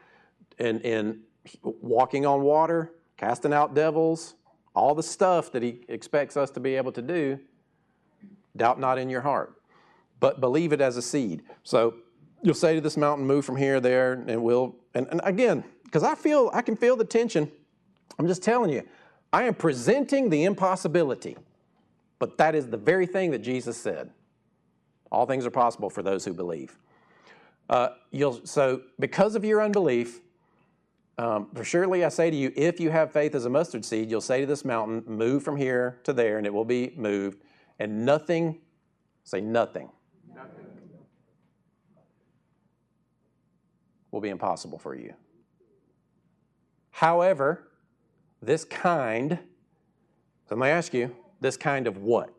in, 0.58 0.80
in 0.80 1.20
walking 1.62 2.26
on 2.26 2.42
water, 2.42 2.92
casting 3.16 3.52
out 3.52 3.74
devils, 3.74 4.34
all 4.74 4.94
the 4.94 5.02
stuff 5.02 5.52
that 5.52 5.62
he 5.62 5.80
expects 5.88 6.36
us 6.36 6.50
to 6.50 6.60
be 6.60 6.74
able 6.74 6.92
to 6.92 7.02
do. 7.02 7.38
Doubt 8.56 8.78
not 8.80 8.98
in 8.98 9.10
your 9.10 9.20
heart, 9.20 9.54
but 10.20 10.40
believe 10.40 10.72
it 10.72 10.80
as 10.80 10.96
a 10.96 11.02
seed. 11.02 11.42
So 11.62 11.94
you'll 12.42 12.54
say 12.54 12.74
to 12.74 12.80
this 12.80 12.96
mountain, 12.96 13.26
move 13.26 13.44
from 13.44 13.56
here, 13.56 13.80
there, 13.80 14.12
and 14.26 14.42
we'll, 14.42 14.76
and, 14.94 15.06
and 15.10 15.20
again, 15.24 15.64
because 15.84 16.02
I 16.02 16.14
feel, 16.14 16.50
I 16.52 16.62
can 16.62 16.76
feel 16.76 16.96
the 16.96 17.04
tension. 17.04 17.50
I'm 18.18 18.26
just 18.26 18.42
telling 18.42 18.70
you, 18.70 18.82
I 19.32 19.44
am 19.44 19.54
presenting 19.54 20.30
the 20.30 20.44
impossibility, 20.44 21.36
but 22.18 22.38
that 22.38 22.54
is 22.54 22.68
the 22.68 22.76
very 22.76 23.06
thing 23.06 23.30
that 23.32 23.40
Jesus 23.40 23.76
said. 23.76 24.10
All 25.10 25.26
things 25.26 25.46
are 25.46 25.50
possible 25.50 25.90
for 25.90 26.02
those 26.02 26.24
who 26.24 26.32
believe. 26.32 26.78
Uh, 27.68 27.88
you'll, 28.10 28.44
so, 28.44 28.82
because 28.98 29.34
of 29.34 29.44
your 29.44 29.62
unbelief, 29.62 30.20
um, 31.18 31.48
for 31.54 31.64
surely 31.64 32.04
I 32.04 32.08
say 32.08 32.30
to 32.30 32.36
you, 32.36 32.52
if 32.56 32.80
you 32.80 32.90
have 32.90 33.12
faith 33.12 33.34
as 33.34 33.44
a 33.44 33.50
mustard 33.50 33.84
seed, 33.84 34.10
you'll 34.10 34.20
say 34.20 34.40
to 34.40 34.46
this 34.46 34.64
mountain, 34.64 35.04
move 35.06 35.42
from 35.42 35.56
here 35.56 36.00
to 36.04 36.12
there, 36.12 36.38
and 36.38 36.46
it 36.46 36.52
will 36.52 36.64
be 36.64 36.92
moved, 36.96 37.42
and 37.78 38.04
nothing, 38.04 38.60
say 39.22 39.40
nothing, 39.40 39.90
will 44.10 44.20
be 44.20 44.28
impossible 44.28 44.78
for 44.78 44.94
you. 44.94 45.12
However, 46.90 47.68
this 48.40 48.64
kind, 48.64 49.38
so 50.48 50.54
let 50.54 50.58
me 50.58 50.68
ask 50.68 50.94
you, 50.94 51.14
this 51.40 51.56
kind 51.56 51.86
of 51.86 51.98
what? 51.98 52.32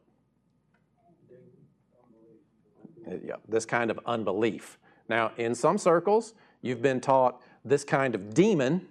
Yeah, 3.06 3.36
this 3.48 3.66
kind 3.66 3.92
of 3.92 4.00
unbelief. 4.06 4.80
Now, 5.10 5.32
in 5.38 5.54
some 5.54 5.78
circles, 5.78 6.34
you've 6.62 6.82
been 6.82 7.02
taught 7.02 7.42
this 7.66 7.84
kind 7.84 8.16
of 8.16 8.34
demon 8.34 8.88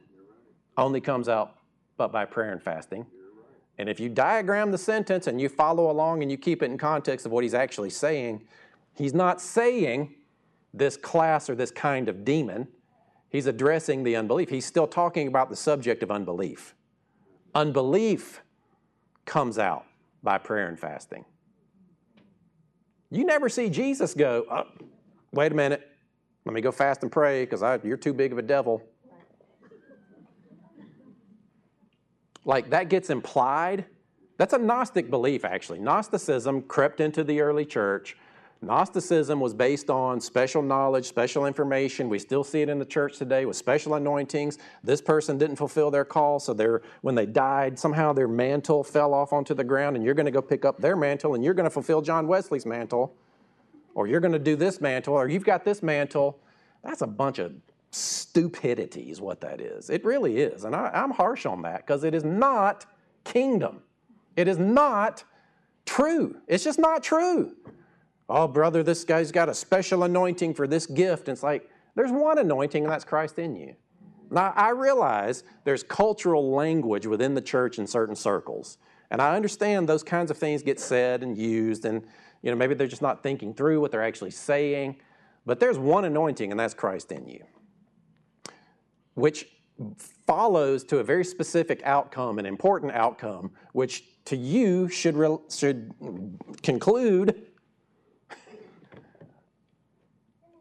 only 0.76 1.00
comes 1.00 1.28
out 1.28 1.56
but 1.96 2.10
by 2.10 2.24
prayer 2.24 2.52
and 2.52 2.62
fasting. 2.62 3.06
And 3.78 3.88
if 3.88 3.98
you 3.98 4.08
diagram 4.08 4.70
the 4.70 4.78
sentence 4.78 5.26
and 5.26 5.40
you 5.40 5.48
follow 5.48 5.90
along 5.90 6.22
and 6.22 6.30
you 6.30 6.36
keep 6.36 6.62
it 6.62 6.70
in 6.70 6.78
context 6.78 7.24
of 7.24 7.32
what 7.32 7.44
he's 7.44 7.54
actually 7.54 7.90
saying, 7.90 8.42
he's 8.94 9.14
not 9.14 9.40
saying 9.40 10.14
this 10.72 10.96
class 10.96 11.48
or 11.48 11.54
this 11.54 11.70
kind 11.70 12.08
of 12.08 12.24
demon. 12.24 12.68
He's 13.30 13.46
addressing 13.46 14.02
the 14.02 14.16
unbelief. 14.16 14.48
He's 14.48 14.66
still 14.66 14.86
talking 14.86 15.28
about 15.28 15.50
the 15.50 15.56
subject 15.56 16.02
of 16.02 16.10
unbelief. 16.10 16.74
Unbelief 17.54 18.42
comes 19.24 19.58
out 19.58 19.86
by 20.22 20.38
prayer 20.38 20.68
and 20.68 20.78
fasting. 20.78 21.24
You 23.10 23.24
never 23.24 23.48
see 23.48 23.70
Jesus 23.70 24.14
go, 24.14 24.44
oh, 24.50 24.64
wait 25.32 25.52
a 25.52 25.54
minute, 25.54 25.88
let 26.44 26.52
me 26.52 26.60
go 26.60 26.72
fast 26.72 27.02
and 27.02 27.10
pray 27.10 27.44
because 27.44 27.62
you're 27.84 27.96
too 27.96 28.12
big 28.12 28.32
of 28.32 28.38
a 28.38 28.42
devil. 28.42 28.82
Like 32.44 32.70
that 32.70 32.88
gets 32.88 33.10
implied. 33.10 33.86
That's 34.36 34.52
a 34.52 34.58
Gnostic 34.58 35.10
belief, 35.10 35.44
actually. 35.44 35.78
Gnosticism 35.78 36.62
crept 36.62 37.00
into 37.00 37.24
the 37.24 37.40
early 37.40 37.64
church 37.64 38.16
Gnosticism 38.64 39.40
was 39.40 39.52
based 39.52 39.90
on 39.90 40.20
special 40.20 40.62
knowledge, 40.62 41.06
special 41.06 41.46
information. 41.46 42.08
We 42.08 42.18
still 42.18 42.44
see 42.44 42.62
it 42.62 42.68
in 42.68 42.78
the 42.78 42.84
church 42.84 43.18
today 43.18 43.44
with 43.44 43.56
special 43.56 43.94
anointings. 43.94 44.58
This 44.82 45.00
person 45.00 45.38
didn't 45.38 45.56
fulfill 45.56 45.90
their 45.90 46.04
call, 46.04 46.40
so 46.40 46.54
they 46.54 46.66
when 47.02 47.14
they 47.14 47.26
died, 47.26 47.78
somehow 47.78 48.12
their 48.12 48.28
mantle 48.28 48.82
fell 48.82 49.12
off 49.12 49.32
onto 49.32 49.54
the 49.54 49.64
ground, 49.64 49.96
and 49.96 50.04
you're 50.04 50.14
going 50.14 50.26
to 50.26 50.32
go 50.32 50.42
pick 50.42 50.64
up 50.64 50.80
their 50.80 50.96
mantle, 50.96 51.34
and 51.34 51.44
you're 51.44 51.54
going 51.54 51.64
to 51.64 51.70
fulfill 51.70 52.00
John 52.00 52.26
Wesley's 52.26 52.66
mantle, 52.66 53.14
or 53.94 54.06
you're 54.06 54.20
going 54.20 54.32
to 54.32 54.38
do 54.38 54.56
this 54.56 54.80
mantle, 54.80 55.14
or 55.14 55.28
you've 55.28 55.44
got 55.44 55.64
this 55.64 55.82
mantle. 55.82 56.40
That's 56.82 57.02
a 57.02 57.06
bunch 57.06 57.38
of 57.38 57.52
stupidity, 57.90 59.10
is 59.10 59.20
what 59.20 59.40
that 59.40 59.60
is. 59.60 59.90
It 59.90 60.04
really 60.04 60.38
is. 60.38 60.64
And 60.64 60.74
I, 60.74 60.90
I'm 60.92 61.10
harsh 61.10 61.46
on 61.46 61.62
that 61.62 61.86
because 61.86 62.04
it 62.04 62.14
is 62.14 62.24
not 62.24 62.86
kingdom. 63.24 63.80
It 64.36 64.48
is 64.48 64.58
not 64.58 65.24
true. 65.86 66.36
It's 66.48 66.64
just 66.64 66.78
not 66.78 67.02
true 67.02 67.54
oh, 68.28 68.48
brother, 68.48 68.82
this 68.82 69.04
guy's 69.04 69.30
got 69.30 69.48
a 69.48 69.54
special 69.54 70.04
anointing 70.04 70.54
for 70.54 70.66
this 70.66 70.86
gift. 70.86 71.28
And 71.28 71.34
it's 71.34 71.42
like, 71.42 71.68
there's 71.94 72.10
one 72.10 72.38
anointing, 72.38 72.84
and 72.84 72.92
that's 72.92 73.04
Christ 73.04 73.38
in 73.38 73.54
you. 73.56 73.74
Now, 74.30 74.52
I 74.56 74.70
realize 74.70 75.44
there's 75.64 75.82
cultural 75.82 76.50
language 76.50 77.06
within 77.06 77.34
the 77.34 77.42
church 77.42 77.78
in 77.78 77.86
certain 77.86 78.16
circles. 78.16 78.78
And 79.10 79.20
I 79.20 79.36
understand 79.36 79.88
those 79.88 80.02
kinds 80.02 80.30
of 80.30 80.38
things 80.38 80.62
get 80.62 80.80
said 80.80 81.22
and 81.22 81.36
used, 81.36 81.84
and 81.84 82.04
you 82.44 82.50
know, 82.50 82.56
maybe 82.58 82.74
they're 82.74 82.86
just 82.86 83.00
not 83.00 83.22
thinking 83.22 83.54
through 83.54 83.80
what 83.80 83.90
they're 83.90 84.04
actually 84.04 84.30
saying. 84.30 84.96
But 85.46 85.60
there's 85.60 85.78
one 85.78 86.04
anointing, 86.04 86.50
and 86.50 86.60
that's 86.60 86.74
Christ 86.74 87.10
in 87.10 87.26
you, 87.26 87.42
which 89.14 89.46
follows 90.26 90.84
to 90.84 90.98
a 90.98 91.02
very 91.02 91.24
specific 91.24 91.80
outcome, 91.84 92.38
an 92.38 92.44
important 92.44 92.92
outcome, 92.92 93.50
which 93.72 94.04
to 94.26 94.36
you 94.36 94.90
should, 94.90 95.16
re- 95.16 95.38
should 95.50 95.94
conclude 96.62 97.46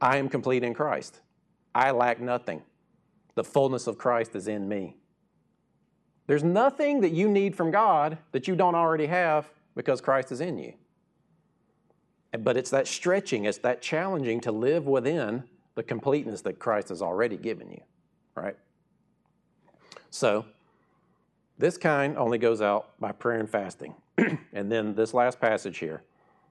I 0.01 0.17
am 0.17 0.29
complete 0.29 0.63
in 0.63 0.73
Christ. 0.73 1.19
I 1.75 1.91
lack 1.91 2.21
nothing. 2.21 2.61
The 3.35 3.43
fullness 3.43 3.87
of 3.87 3.97
Christ 3.97 4.37
is 4.37 4.47
in 4.47 4.69
me. 4.69 4.95
There's 6.27 6.45
nothing 6.45 7.01
that 7.01 7.11
you 7.11 7.27
need 7.27 7.57
from 7.57 7.71
God 7.71 8.17
that 8.31 8.47
you 8.47 8.55
don't 8.55 8.75
already 8.75 9.07
have 9.07 9.49
because 9.75 9.99
Christ 9.99 10.31
is 10.31 10.39
in 10.39 10.57
you. 10.57 10.75
But 12.39 12.57
it's 12.57 12.71
that 12.71 12.87
stretching, 12.87 13.45
it's 13.45 13.59
that 13.59 13.81
challenging 13.81 14.41
to 14.41 14.51
live 14.51 14.87
within 14.87 15.43
the 15.75 15.83
completeness 15.83 16.41
that 16.41 16.59
Christ 16.59 16.89
has 16.89 17.01
already 17.01 17.37
given 17.37 17.69
you, 17.69 17.81
right? 18.35 18.55
So, 20.09 20.45
this 21.57 21.77
kind 21.77 22.17
only 22.17 22.39
goes 22.39 22.61
out 22.61 22.99
by 22.99 23.11
prayer 23.11 23.39
and 23.39 23.49
fasting. 23.49 23.93
and 24.53 24.71
then 24.71 24.95
this 24.95 25.13
last 25.13 25.39
passage 25.39 25.77
here. 25.77 26.03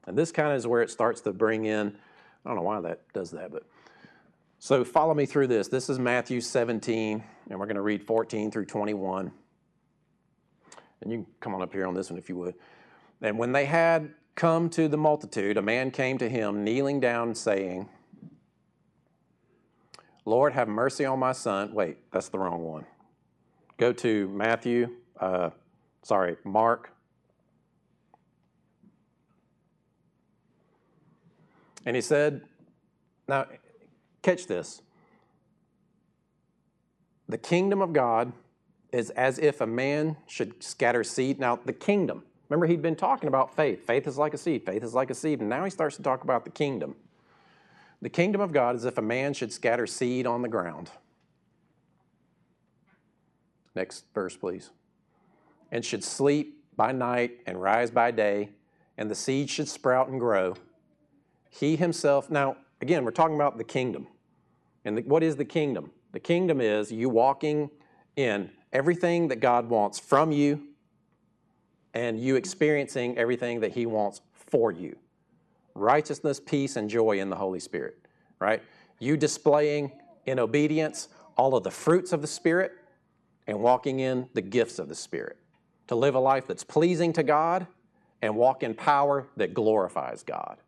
And 0.07 0.17
this 0.17 0.33
kind 0.33 0.57
is 0.57 0.67
where 0.67 0.83
it 0.83 0.91
starts 0.91 1.21
to 1.23 1.33
bring 1.33 1.65
in 1.65 1.97
I 2.45 2.49
don't 2.49 2.57
know 2.57 2.63
why 2.63 2.81
that 2.81 3.01
does 3.13 3.31
that, 3.33 3.53
but 3.53 3.63
so 4.59 4.85
follow 4.85 5.15
me 5.15 5.27
through 5.27 5.47
this. 5.47 5.69
This 5.69 5.89
is 5.89 5.99
Matthew 5.99 6.41
17, 6.41 7.23
and 7.51 7.59
we're 7.59 7.67
going 7.67 7.77
to 7.77 7.83
read 7.83 8.03
14 8.03 8.51
through 8.51 8.65
21. 8.65 9.31
And 11.01 11.13
you 11.13 11.19
can 11.19 11.27
come 11.41 11.55
on 11.55 11.63
up 11.63 11.73
here 11.73 11.87
on 11.87 11.95
this 11.95 12.11
one 12.11 12.19
if 12.19 12.29
you 12.29 12.37
would. 12.37 12.55
And 13.21 13.39
when 13.39 13.53
they 13.53 13.65
had 13.65 14.13
come 14.35 14.71
to 14.71 14.89
the 14.89 14.97
multitude, 14.97 15.57
a 15.57 15.63
man 15.63 15.91
came 15.91 16.19
to 16.19 16.29
him, 16.29 16.65
kneeling 16.65 17.01
down, 17.01 17.35
saying, 17.35 17.89
Lord, 20.25 20.53
have 20.53 20.69
mercy 20.69 21.05
on 21.05 21.19
my 21.19 21.33
son. 21.33 21.75
Wait, 21.75 21.99
that's 22.13 22.29
the 22.29 22.39
wrong 22.39 22.63
one. 22.63 22.87
Go 23.77 23.93
to 23.93 24.29
Matthew, 24.29 24.89
uh, 25.19 25.51
sorry, 26.03 26.37
Mark 26.45 26.93
And 31.85 31.97
he 31.97 32.03
said, 32.03 32.43
Now, 33.29 33.47
catch 34.23 34.47
this. 34.47 34.83
The 37.29 37.39
kingdom 37.39 37.81
of 37.81 37.93
God 37.93 38.33
is 38.93 39.11
as 39.11 39.39
if 39.39 39.61
a 39.61 39.67
man 39.67 40.17
should 40.27 40.63
scatter 40.63 41.03
seed. 41.03 41.41
Now, 41.41 41.59
the 41.65 41.73
kingdom, 41.73 42.25
remember, 42.53 42.67
he'd 42.67 42.83
been 42.83 42.97
talking 42.97 43.29
about 43.29 43.57
faith. 43.57 43.87
Faith 43.87 44.07
is 44.07 44.19
like 44.19 44.35
a 44.35 44.39
seed, 44.39 44.67
faith 44.67 44.83
is 44.83 44.93
like 44.93 45.11
a 45.11 45.15
seed. 45.15 45.41
And 45.41 45.49
now 45.49 45.65
he 45.65 45.71
starts 45.71 45.97
to 45.97 46.03
talk 46.03 46.23
about 46.23 46.45
the 46.45 46.51
kingdom. 46.51 46.97
The 48.03 48.11
kingdom 48.11 48.41
of 48.41 48.53
God 48.53 48.77
is 48.77 48.85
if 48.85 48.99
a 48.99 49.03
man 49.03 49.33
should 49.33 49.53
scatter 49.53 49.87
seed 49.87 50.27
on 50.27 50.43
the 50.43 50.49
ground. 50.49 50.91
Next 53.75 54.05
verse, 54.13 54.37
please. 54.37 54.71
And 55.71 55.83
should 55.85 56.05
sleep 56.05 56.63
by 56.77 56.93
night 56.93 57.39
and 57.47 57.63
rise 57.63 57.91
by 57.91 58.11
day, 58.11 58.51
and 58.99 59.11
the 59.11 59.15
seed 59.15 59.49
should 59.49 59.69
sprout 59.69 60.09
and 60.09 60.21
grow. 60.21 60.57
He 61.49 61.77
himself, 61.77 62.29
now, 62.29 62.57
again, 62.83 63.05
we're 63.05 63.13
talking 63.13 63.37
about 63.37 63.57
the 63.57 63.65
kingdom. 63.65 64.09
And 64.85 64.99
the, 64.99 65.03
what 65.03 65.23
is 65.23 65.37
the 65.37 65.45
kingdom? 65.45 65.91
The 66.13 66.21
kingdom 66.21 66.61
is 66.61 66.93
you 66.93 67.09
walking 67.09 67.71
in 68.17 68.51
everything 68.73 69.29
that 69.29 69.37
God 69.37 69.71
wants 69.71 69.99
from 69.99 70.33
you 70.33 70.72
and 71.95 72.19
you 72.19 72.37
experiencing 72.37 73.17
everything 73.19 73.61
that 73.61 73.73
He 73.73 73.87
wants 73.87 74.21
for 74.33 74.71
you 74.71 74.97
righteousness, 75.75 76.39
peace, 76.39 76.77
and 76.77 76.91
joy 76.91 77.19
in 77.19 77.31
the 77.31 77.37
Holy 77.37 77.59
Spirit, 77.59 77.97
right? 78.39 78.63
You 78.99 79.17
displaying 79.17 79.93
in 80.27 80.39
obedience 80.39 81.09
all 81.37 81.57
of 81.57 81.65
the 81.65 81.71
fruits 81.71 82.13
of 82.13 82.21
the 82.21 82.27
Spirit 82.27 82.73
and 83.47 83.59
walking 83.59 84.01
in 84.01 84.29
the 84.35 84.43
gifts 84.43 84.79
of 84.79 84.89
the 84.89 84.95
Spirit 84.95 85.39
to 85.89 85.95
live 85.95 86.15
a 86.15 86.21
life 86.21 86.47
that's 86.47 86.65
pleasing 86.65 87.13
to 87.15 87.23
God 87.23 87.67
and 88.21 88.37
walk 88.37 88.63
in 88.63 88.75
power 88.75 89.27
that 89.37 89.55
glorifies 89.55 90.23
God. 90.23 90.59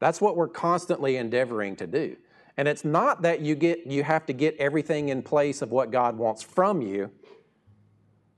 That's 0.00 0.20
what 0.20 0.36
we're 0.36 0.48
constantly 0.48 1.16
endeavoring 1.16 1.76
to 1.76 1.86
do. 1.86 2.16
And 2.56 2.68
it's 2.68 2.84
not 2.84 3.22
that 3.22 3.40
you 3.40 3.54
get 3.54 3.86
you 3.86 4.04
have 4.04 4.26
to 4.26 4.32
get 4.32 4.56
everything 4.58 5.08
in 5.08 5.22
place 5.22 5.60
of 5.62 5.70
what 5.70 5.90
God 5.90 6.16
wants 6.16 6.42
from 6.42 6.82
you 6.82 7.10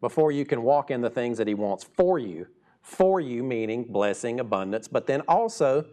before 0.07 0.31
you 0.31 0.45
can 0.45 0.63
walk 0.63 0.93
in 0.93 1.01
the 1.01 1.11
things 1.11 1.37
that 1.37 1.49
he 1.49 1.55
wants 1.55 1.83
for 1.83 2.17
you. 2.17 2.47
For 2.81 3.21
you 3.21 3.43
meaning 3.43 3.83
blessing, 3.83 4.39
abundance, 4.39 4.87
but 4.87 5.09
then 5.09 5.23
also 5.23 5.85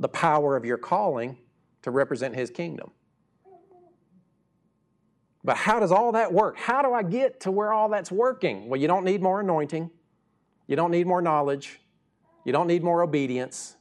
the 0.00 0.08
power 0.08 0.56
of 0.56 0.64
your 0.64 0.76
calling 0.76 1.38
to 1.82 1.92
represent 1.92 2.34
his 2.34 2.50
kingdom. 2.50 2.90
But 5.44 5.56
how 5.56 5.78
does 5.78 5.92
all 5.92 6.10
that 6.10 6.32
work? 6.32 6.58
How 6.58 6.82
do 6.82 6.92
I 6.92 7.04
get 7.04 7.38
to 7.42 7.52
where 7.52 7.72
all 7.72 7.88
that's 7.88 8.10
working? 8.10 8.68
Well, 8.68 8.80
you 8.80 8.88
don't 8.88 9.04
need 9.04 9.22
more 9.22 9.38
anointing. 9.38 9.92
You 10.66 10.74
don't 10.74 10.90
need 10.90 11.06
more 11.06 11.22
knowledge. 11.22 11.80
You 12.44 12.52
don't 12.52 12.66
need 12.66 12.82
more 12.82 13.04
obedience. 13.04 13.76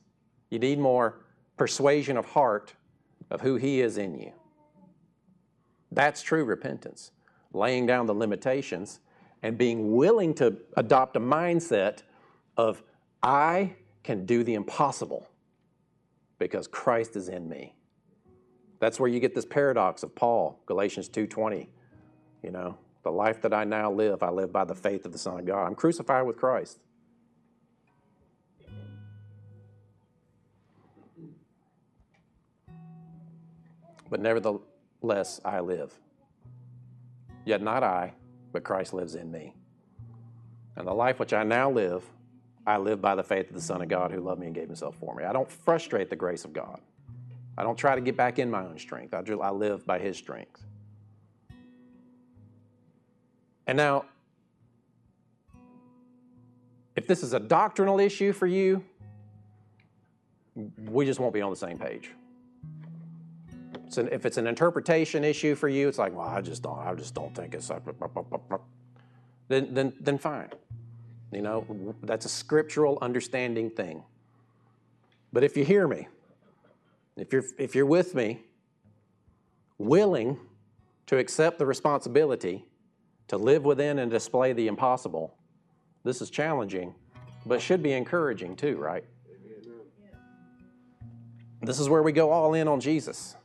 You 0.51 0.59
need 0.59 0.77
more 0.77 1.25
persuasion 1.57 2.17
of 2.17 2.25
heart 2.27 2.75
of 3.31 3.41
who 3.41 3.55
He 3.55 3.81
is 3.81 3.97
in 3.97 4.13
you. 4.19 4.31
That's 5.91 6.21
true 6.21 6.45
repentance, 6.45 7.13
laying 7.51 7.87
down 7.87 8.05
the 8.05 8.13
limitations 8.13 8.99
and 9.43 9.57
being 9.57 9.95
willing 9.95 10.33
to 10.35 10.57
adopt 10.77 11.15
a 11.15 11.19
mindset 11.19 11.99
of, 12.57 12.83
I 13.23 13.75
can 14.03 14.25
do 14.25 14.43
the 14.43 14.53
impossible 14.53 15.27
because 16.39 16.67
Christ 16.67 17.15
is 17.15 17.29
in 17.29 17.47
me. 17.47 17.75
That's 18.79 18.99
where 18.99 19.09
you 19.09 19.19
get 19.19 19.35
this 19.35 19.45
paradox 19.45 20.01
of 20.01 20.15
Paul, 20.15 20.59
Galatians 20.65 21.07
2:20. 21.07 21.69
You 22.41 22.51
know, 22.51 22.77
the 23.03 23.11
life 23.11 23.41
that 23.41 23.53
I 23.53 23.63
now 23.63 23.91
live, 23.91 24.23
I 24.23 24.31
live 24.31 24.51
by 24.51 24.65
the 24.65 24.73
faith 24.73 25.05
of 25.05 25.11
the 25.11 25.19
Son 25.19 25.39
of 25.39 25.45
God. 25.45 25.65
I'm 25.65 25.75
crucified 25.75 26.25
with 26.25 26.37
Christ. 26.37 26.79
But 34.09 34.19
nevertheless, 34.19 35.39
I 35.45 35.61
live. 35.61 35.97
Yet 37.45 37.61
not 37.61 37.83
I, 37.83 38.13
but 38.51 38.63
Christ 38.63 38.93
lives 38.93 39.15
in 39.15 39.31
me. 39.31 39.53
And 40.75 40.87
the 40.87 40.93
life 40.93 41.19
which 41.19 41.33
I 41.33 41.43
now 41.43 41.69
live, 41.69 42.03
I 42.65 42.77
live 42.77 43.01
by 43.01 43.15
the 43.15 43.23
faith 43.23 43.49
of 43.49 43.55
the 43.55 43.61
Son 43.61 43.81
of 43.81 43.87
God 43.89 44.11
who 44.11 44.19
loved 44.21 44.39
me 44.39 44.47
and 44.47 44.55
gave 44.55 44.67
himself 44.67 44.95
for 44.95 45.15
me. 45.15 45.23
I 45.23 45.33
don't 45.33 45.51
frustrate 45.51 46.09
the 46.09 46.15
grace 46.15 46.45
of 46.45 46.53
God. 46.53 46.79
I 47.57 47.63
don't 47.63 47.77
try 47.77 47.95
to 47.95 48.01
get 48.01 48.15
back 48.15 48.39
in 48.39 48.49
my 48.49 48.61
own 48.61 48.77
strength. 48.77 49.13
I, 49.13 49.19
I 49.19 49.51
live 49.51 49.85
by 49.85 49.99
His 49.99 50.17
strength. 50.17 50.63
And 53.67 53.77
now, 53.77 54.05
if 56.95 57.07
this 57.07 57.23
is 57.23 57.33
a 57.33 57.39
doctrinal 57.39 57.99
issue 57.99 58.33
for 58.33 58.47
you, 58.47 58.83
we 60.85 61.05
just 61.05 61.19
won't 61.19 61.33
be 61.33 61.41
on 61.41 61.49
the 61.49 61.55
same 61.55 61.77
page. 61.77 62.11
So 63.91 64.07
if 64.09 64.25
it's 64.25 64.37
an 64.37 64.47
interpretation 64.47 65.25
issue 65.25 65.53
for 65.53 65.67
you, 65.67 65.89
it's 65.89 65.97
like, 65.97 66.15
well, 66.15 66.27
I 66.27 66.39
just 66.39 66.63
don't, 66.63 66.79
I 66.79 66.95
just 66.95 67.13
don't 67.13 67.35
think 67.35 67.53
it's. 67.53 67.69
Like, 67.69 67.83
Then, 69.49 69.73
then, 69.73 69.93
then 69.99 70.17
fine. 70.17 70.47
You 71.33 71.41
know, 71.41 71.95
that's 72.03 72.25
a 72.25 72.29
scriptural 72.29 72.97
understanding 73.01 73.69
thing. 73.69 74.03
But 75.33 75.43
if 75.43 75.57
you 75.57 75.65
hear 75.65 75.89
me, 75.89 76.07
if 77.17 77.33
you're, 77.33 77.43
if 77.57 77.75
you're 77.75 77.85
with 77.85 78.15
me, 78.15 78.39
willing 79.77 80.39
to 81.07 81.17
accept 81.17 81.59
the 81.59 81.65
responsibility 81.65 82.65
to 83.27 83.35
live 83.35 83.65
within 83.65 83.99
and 83.99 84.09
display 84.09 84.53
the 84.53 84.67
impossible, 84.67 85.35
this 86.05 86.21
is 86.21 86.29
challenging, 86.29 86.95
but 87.45 87.61
should 87.61 87.83
be 87.83 87.91
encouraging 87.91 88.55
too, 88.55 88.77
right? 88.77 89.03
This 91.61 91.79
is 91.79 91.89
where 91.89 92.03
we 92.03 92.13
go 92.13 92.31
all 92.31 92.53
in 92.53 92.69
on 92.69 92.79
Jesus. 92.79 93.35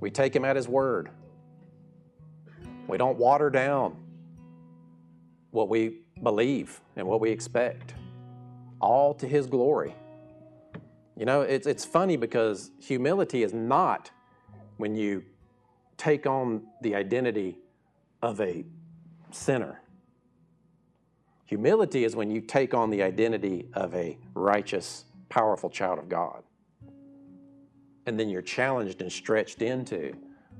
We 0.00 0.10
take 0.10 0.34
him 0.34 0.44
at 0.44 0.56
his 0.56 0.68
word. 0.68 1.10
We 2.86 2.98
don't 2.98 3.18
water 3.18 3.50
down 3.50 3.96
what 5.50 5.68
we 5.68 6.00
believe 6.22 6.80
and 6.96 7.06
what 7.06 7.20
we 7.20 7.30
expect, 7.30 7.94
all 8.80 9.14
to 9.14 9.26
his 9.26 9.46
glory. 9.46 9.94
You 11.16 11.24
know, 11.24 11.42
it's, 11.42 11.66
it's 11.66 11.84
funny 11.84 12.16
because 12.16 12.70
humility 12.78 13.42
is 13.42 13.52
not 13.52 14.10
when 14.76 14.94
you 14.94 15.24
take 15.96 16.26
on 16.26 16.62
the 16.80 16.94
identity 16.94 17.58
of 18.22 18.40
a 18.40 18.64
sinner. 19.30 19.80
Humility 21.46 22.04
is 22.04 22.14
when 22.14 22.30
you 22.30 22.40
take 22.40 22.74
on 22.74 22.90
the 22.90 23.02
identity 23.02 23.66
of 23.74 23.94
a 23.94 24.18
righteous, 24.34 25.06
powerful 25.28 25.70
child 25.70 25.98
of 25.98 26.08
God. 26.08 26.42
And 28.08 28.18
then 28.18 28.30
you're 28.30 28.40
challenged 28.40 29.02
and 29.02 29.12
stretched 29.12 29.60
into 29.60 30.16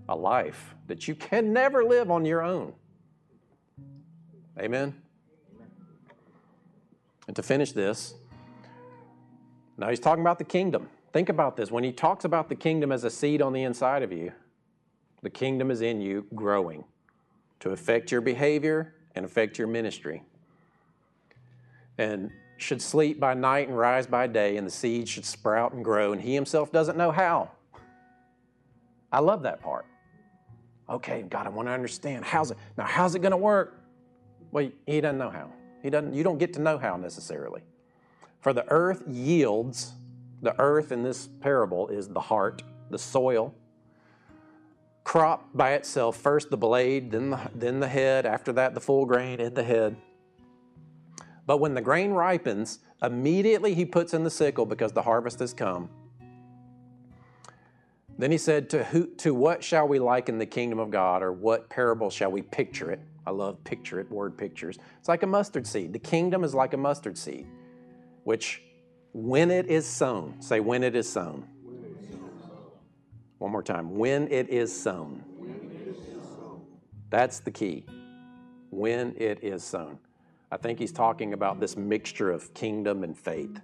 a 0.06 0.14
life 0.14 0.74
that 0.86 1.08
you 1.08 1.14
can 1.14 1.50
never 1.50 1.82
live 1.82 2.10
on 2.10 2.26
your 2.26 2.42
own. 2.42 2.74
Amen? 4.58 4.94
And 7.26 7.34
to 7.34 7.42
finish 7.42 7.72
this, 7.72 8.12
now 9.78 9.88
he's 9.88 9.98
talking 9.98 10.20
about 10.20 10.36
the 10.36 10.44
kingdom. 10.44 10.90
Think 11.14 11.30
about 11.30 11.56
this. 11.56 11.70
When 11.70 11.84
he 11.84 11.90
talks 11.90 12.26
about 12.26 12.50
the 12.50 12.54
kingdom 12.54 12.92
as 12.92 13.04
a 13.04 13.10
seed 13.10 13.40
on 13.40 13.54
the 13.54 13.62
inside 13.62 14.02
of 14.02 14.12
you, 14.12 14.32
the 15.22 15.30
kingdom 15.30 15.70
is 15.70 15.80
in 15.80 16.02
you 16.02 16.26
growing 16.34 16.84
to 17.60 17.70
affect 17.70 18.12
your 18.12 18.20
behavior 18.20 18.92
and 19.14 19.24
affect 19.24 19.56
your 19.56 19.68
ministry. 19.68 20.22
And 21.96 22.30
should 22.58 22.82
sleep 22.82 23.18
by 23.18 23.34
night 23.34 23.68
and 23.68 23.78
rise 23.78 24.06
by 24.06 24.26
day, 24.26 24.56
and 24.56 24.66
the 24.66 24.70
seed 24.70 25.08
should 25.08 25.24
sprout 25.24 25.72
and 25.72 25.84
grow, 25.84 26.12
and 26.12 26.20
he 26.20 26.34
himself 26.34 26.70
doesn't 26.70 26.98
know 26.98 27.10
how. 27.10 27.50
I 29.10 29.20
love 29.20 29.42
that 29.44 29.62
part. 29.62 29.86
Okay, 30.90 31.22
God, 31.22 31.46
I 31.46 31.50
want 31.50 31.68
to 31.68 31.72
understand. 31.72 32.24
How's 32.24 32.50
it 32.50 32.58
now? 32.76 32.84
How's 32.84 33.14
it 33.14 33.20
going 33.20 33.32
to 33.32 33.36
work? 33.36 33.80
Well, 34.50 34.70
he 34.86 35.00
doesn't 35.00 35.18
know 35.18 35.30
how. 35.30 35.50
He 35.82 35.90
doesn't. 35.90 36.14
You 36.14 36.24
don't 36.24 36.38
get 36.38 36.52
to 36.54 36.60
know 36.60 36.78
how 36.78 36.96
necessarily. 36.96 37.62
For 38.40 38.52
the 38.52 38.64
earth 38.68 39.02
yields, 39.06 39.92
the 40.42 40.58
earth 40.58 40.90
in 40.90 41.02
this 41.02 41.28
parable 41.40 41.88
is 41.88 42.08
the 42.08 42.20
heart, 42.20 42.62
the 42.90 42.98
soil. 42.98 43.54
Crop 45.04 45.48
by 45.54 45.72
itself, 45.72 46.16
first 46.16 46.50
the 46.50 46.56
blade, 46.56 47.12
then 47.12 47.30
the, 47.30 47.40
then 47.54 47.80
the 47.80 47.88
head, 47.88 48.26
after 48.26 48.52
that 48.52 48.74
the 48.74 48.80
full 48.80 49.06
grain 49.06 49.40
and 49.40 49.54
the 49.54 49.62
head. 49.62 49.96
But 51.48 51.58
when 51.58 51.74
the 51.74 51.80
grain 51.80 52.12
ripens, 52.12 52.78
immediately 53.02 53.74
he 53.74 53.84
puts 53.84 54.14
in 54.14 54.22
the 54.22 54.30
sickle 54.30 54.66
because 54.66 54.92
the 54.92 55.02
harvest 55.02 55.40
has 55.40 55.52
come. 55.52 55.88
Then 58.18 58.30
he 58.30 58.38
said, 58.38 58.70
to, 58.70 58.84
who, 58.84 59.06
to 59.16 59.34
what 59.34 59.64
shall 59.64 59.88
we 59.88 59.98
liken 59.98 60.38
the 60.38 60.46
kingdom 60.46 60.78
of 60.78 60.90
God, 60.90 61.22
or 61.22 61.32
what 61.32 61.70
parable 61.70 62.10
shall 62.10 62.30
we 62.30 62.42
picture 62.42 62.90
it? 62.90 63.00
I 63.26 63.30
love 63.30 63.64
picture 63.64 63.98
it, 63.98 64.10
word 64.10 64.36
pictures. 64.36 64.78
It's 65.00 65.08
like 65.08 65.22
a 65.24 65.26
mustard 65.26 65.66
seed. 65.66 65.92
The 65.92 65.98
kingdom 65.98 66.44
is 66.44 66.54
like 66.54 66.74
a 66.74 66.76
mustard 66.76 67.18
seed 67.18 67.46
which 68.28 68.62
when 69.14 69.50
it 69.50 69.68
is 69.68 69.86
sown, 69.86 70.38
say 70.42 70.60
when 70.60 70.82
it 70.82 70.94
is 70.94 71.10
sown. 71.10 71.48
One 73.38 73.50
more 73.50 73.62
time. 73.62 73.96
When 73.96 74.30
it 74.30 74.50
is 74.50 74.70
sown. 74.78 75.24
That's 77.08 77.40
the 77.40 77.50
key. 77.50 77.86
When 78.68 79.14
it 79.16 79.42
is 79.42 79.64
sown. 79.64 79.98
I 80.50 80.56
think 80.56 80.78
he's 80.78 80.92
talking 80.92 81.32
about 81.32 81.60
this 81.60 81.76
mixture 81.76 82.30
of 82.30 82.54
kingdom 82.54 83.04
and 83.04 83.16
faith. 83.16 83.60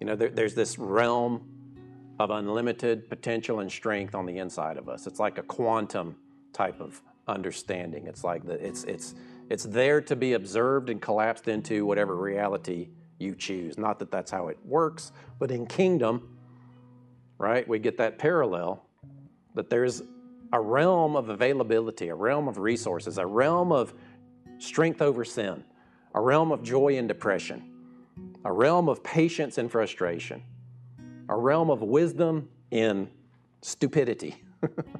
You 0.00 0.06
know, 0.06 0.16
there, 0.16 0.28
there's 0.28 0.54
this 0.54 0.78
realm 0.78 1.46
of 2.18 2.30
unlimited 2.30 3.08
potential 3.08 3.60
and 3.60 3.70
strength 3.70 4.14
on 4.14 4.26
the 4.26 4.38
inside 4.38 4.76
of 4.76 4.88
us. 4.88 5.06
It's 5.06 5.20
like 5.20 5.38
a 5.38 5.42
quantum 5.42 6.16
type 6.52 6.80
of 6.80 7.00
understanding. 7.26 8.06
It's 8.06 8.24
like 8.24 8.44
the, 8.44 8.54
it's 8.54 8.84
it's 8.84 9.14
it's 9.48 9.64
there 9.64 10.00
to 10.02 10.16
be 10.16 10.34
observed 10.34 10.90
and 10.90 11.00
collapsed 11.00 11.48
into 11.48 11.86
whatever 11.86 12.16
reality 12.16 12.88
you 13.18 13.34
choose. 13.34 13.78
Not 13.78 13.98
that 14.00 14.10
that's 14.10 14.30
how 14.30 14.48
it 14.48 14.58
works, 14.64 15.12
but 15.38 15.50
in 15.50 15.66
kingdom, 15.66 16.36
right, 17.38 17.66
we 17.66 17.78
get 17.78 17.96
that 17.98 18.18
parallel 18.18 18.84
that 19.54 19.70
there's 19.70 20.02
a 20.52 20.60
realm 20.60 21.16
of 21.16 21.28
availability, 21.28 22.08
a 22.08 22.14
realm 22.14 22.48
of 22.48 22.58
resources, 22.58 23.18
a 23.18 23.26
realm 23.26 23.72
of 23.72 23.92
strength 24.58 25.02
over 25.02 25.24
sin, 25.24 25.64
a 26.18 26.20
realm 26.20 26.50
of 26.50 26.64
joy 26.64 26.98
and 26.98 27.06
depression, 27.06 27.62
a 28.44 28.52
realm 28.52 28.88
of 28.88 29.04
patience 29.04 29.56
and 29.56 29.70
frustration, 29.70 30.42
a 31.28 31.36
realm 31.36 31.70
of 31.70 31.80
wisdom 31.80 32.48
in 32.72 33.08
stupidity, 33.62 34.42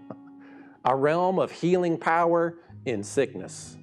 a 0.85 0.95
realm 0.95 1.41
of 1.41 1.51
healing 1.51 1.99
power 1.99 2.55
in 2.87 3.03
sickness. 3.03 3.77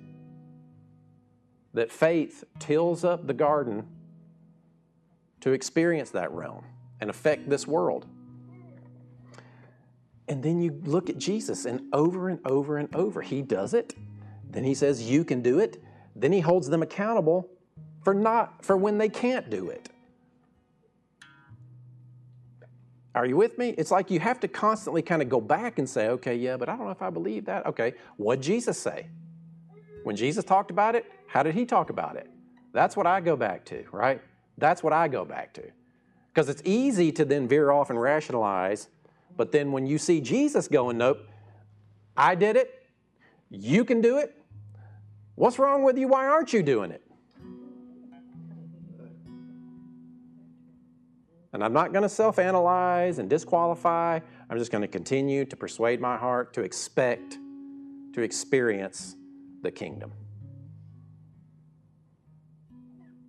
That 1.74 1.92
faith 1.92 2.46
tills 2.58 3.04
up 3.04 3.28
the 3.28 3.34
garden 3.34 3.86
to 5.42 5.52
experience 5.52 6.12
that 6.12 6.32
realm 6.32 6.64
and 7.02 7.10
affect 7.10 7.50
this 7.50 7.68
world. 7.68 8.06
And 10.30 10.42
then 10.42 10.62
you 10.62 10.80
look 10.86 11.10
at 11.10 11.18
Jesus, 11.18 11.66
and 11.66 11.82
over 11.92 12.30
and 12.30 12.40
over 12.46 12.78
and 12.78 12.96
over, 12.96 13.22
he 13.22 13.42
does 13.42 13.74
it. 13.74 13.94
Then 14.50 14.64
he 14.64 14.74
says, 14.74 15.04
You 15.04 15.26
can 15.26 15.42
do 15.42 15.60
it. 15.60 15.84
Then 16.16 16.32
he 16.32 16.40
holds 16.40 16.70
them 16.70 16.82
accountable 16.82 17.50
for 18.04 18.14
not 18.14 18.64
for 18.64 18.78
when 18.78 18.98
they 18.98 19.10
can't 19.10 19.50
do 19.50 19.70
it. 19.70 19.90
Are 23.14 23.26
you 23.26 23.38
with 23.38 23.58
me? 23.58 23.70
It's 23.78 23.92
like 23.92 24.12
you 24.12 24.20
have 24.20 24.42
to 24.42 24.48
constantly 24.48 25.02
kind 25.02 25.22
of 25.22 25.30
go 25.30 25.40
back 25.40 25.80
and 25.80 25.90
say, 25.90 26.10
okay, 26.10 26.36
yeah, 26.36 26.58
but 26.58 26.68
I 26.68 26.76
don't 26.76 26.86
know 26.86 26.92
if 26.92 27.02
I 27.02 27.10
believe 27.10 27.46
that. 27.46 27.66
Okay, 27.66 27.94
what 28.18 28.42
Jesus 28.42 28.78
say? 28.78 29.08
When 30.04 30.16
Jesus 30.16 30.44
talked 30.44 30.70
about 30.70 30.96
it, 30.96 31.06
how 31.28 31.42
did 31.42 31.56
he 31.56 31.66
talk 31.66 31.90
about 31.90 32.18
it? 32.18 32.30
That's 32.74 32.98
what 32.98 33.08
I 33.08 33.22
go 33.22 33.38
back 33.38 33.64
to, 33.66 33.86
right? 33.92 34.22
That's 34.58 34.84
what 34.84 34.92
I 34.92 35.08
go 35.08 35.24
back 35.24 35.54
to. 35.54 35.64
Because 36.34 36.50
it's 36.50 36.62
easy 36.66 37.12
to 37.14 37.24
then 37.24 37.48
veer 37.48 37.72
off 37.72 37.90
and 37.90 38.00
rationalize, 38.00 38.90
but 39.38 39.54
then 39.54 39.72
when 39.72 39.88
you 39.88 39.98
see 39.98 40.20
Jesus 40.20 40.68
going, 40.68 40.98
nope, 40.98 41.26
I 42.18 42.36
did 42.36 42.58
it, 42.58 42.84
you 43.50 43.86
can 43.86 44.02
do 44.02 44.18
it. 44.18 44.36
What's 45.36 45.60
wrong 45.60 45.84
with 45.84 45.98
you? 45.98 46.08
Why 46.08 46.26
aren't 46.28 46.54
you 46.54 46.64
doing 46.64 46.92
it? 46.92 47.02
And 51.54 51.64
I'm 51.64 51.72
not 51.72 51.94
going 51.94 52.04
to 52.04 52.10
self 52.10 52.38
analyze 52.38 53.18
and 53.20 53.30
disqualify. 53.30 54.20
I'm 54.50 54.58
just 54.58 54.72
going 54.72 54.82
to 54.82 54.90
continue 54.90 55.46
to 55.46 55.56
persuade 55.56 56.02
my 56.02 56.18
heart 56.18 56.54
to 56.56 56.62
expect 56.62 57.38
to 58.14 58.22
experience 58.22 59.16
the 59.62 59.72
kingdom. 59.72 60.12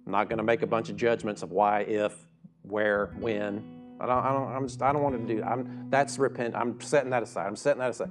I'm 0.05 0.13
not 0.13 0.29
going 0.29 0.39
to 0.39 0.45
make 0.45 0.63
a 0.63 0.67
bunch 0.67 0.89
of 0.89 0.97
judgments 0.97 1.43
of 1.43 1.51
why, 1.51 1.81
if, 1.83 2.15
where, 2.63 3.15
when. 3.19 3.65
I 4.01 4.07
don't, 4.07 4.25
I 4.25 4.33
don't, 4.33 4.49
I'm 4.49 4.67
just, 4.69 4.83
I 4.83 4.93
don't 4.93 5.03
want 5.03 5.27
to 5.27 5.35
do 5.35 5.43
I'm, 5.43 5.87
that's 5.89 6.19
repent. 6.19 6.55
I'm 6.55 6.81
setting 6.81 7.11
that 7.11 7.23
aside. 7.23 7.47
I'm 7.47 7.57
setting 7.57 7.81
that 7.81 7.91
aside. 7.91 8.11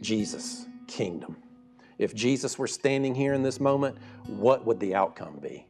Jesus, 0.00 0.66
kingdom. 0.86 1.36
If 1.98 2.14
Jesus 2.14 2.58
were 2.58 2.66
standing 2.66 3.14
here 3.14 3.34
in 3.34 3.42
this 3.42 3.60
moment, 3.60 3.96
what 4.26 4.66
would 4.66 4.80
the 4.80 4.94
outcome 4.94 5.38
be? 5.40 5.66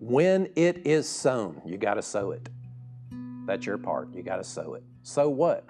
When 0.00 0.48
it 0.56 0.86
is 0.86 1.08
sown, 1.08 1.62
you 1.64 1.78
got 1.78 1.94
to 1.94 2.02
sow 2.02 2.32
it. 2.32 2.48
That's 3.46 3.64
your 3.66 3.78
part. 3.78 4.12
You 4.14 4.22
got 4.22 4.36
to 4.36 4.44
sow 4.44 4.74
it. 4.74 4.82
Sow 5.02 5.28
what? 5.28 5.64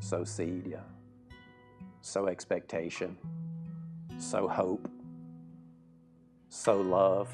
Sow 0.00 0.24
seed, 0.24 0.66
yeah. 0.66 0.78
Sow 2.00 2.26
expectation. 2.26 3.16
Sow 4.18 4.48
hope. 4.48 4.90
Sow 6.48 6.80
love. 6.80 7.28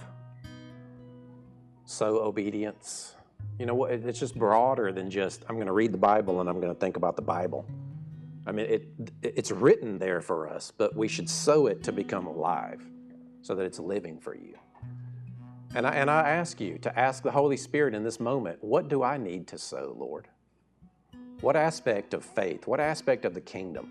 Sow 1.84 2.18
obedience. 2.18 3.13
You 3.58 3.66
know? 3.66 3.84
It's 3.84 4.18
just 4.18 4.36
broader 4.36 4.92
than 4.92 5.10
just, 5.10 5.44
I'm 5.48 5.56
going 5.56 5.66
to 5.66 5.72
read 5.72 5.92
the 5.92 5.98
Bible 5.98 6.40
and 6.40 6.48
I'm 6.48 6.60
going 6.60 6.72
to 6.72 6.78
think 6.78 6.96
about 6.96 7.16
the 7.16 7.22
Bible. 7.22 7.66
I 8.46 8.52
mean, 8.52 8.66
it, 8.66 8.88
it's 9.22 9.50
written 9.50 9.98
there 9.98 10.20
for 10.20 10.48
us, 10.48 10.72
but 10.76 10.94
we 10.94 11.08
should 11.08 11.28
sow 11.28 11.66
it 11.66 11.82
to 11.84 11.92
become 11.92 12.26
alive 12.26 12.84
so 13.42 13.54
that 13.54 13.64
it's 13.64 13.78
living 13.78 14.18
for 14.18 14.34
you. 14.34 14.54
And 15.74 15.86
I, 15.86 15.94
and 15.94 16.10
I 16.10 16.28
ask 16.30 16.60
you 16.60 16.78
to 16.78 16.98
ask 16.98 17.22
the 17.22 17.30
Holy 17.30 17.56
Spirit 17.56 17.94
in 17.94 18.04
this 18.04 18.20
moment, 18.20 18.62
what 18.62 18.88
do 18.88 19.02
I 19.02 19.16
need 19.16 19.46
to 19.48 19.58
sow, 19.58 19.96
Lord? 19.98 20.28
What 21.40 21.56
aspect 21.56 22.14
of 22.14 22.24
faith? 22.24 22.66
What 22.66 22.80
aspect 22.80 23.24
of 23.24 23.34
the 23.34 23.40
kingdom? 23.40 23.88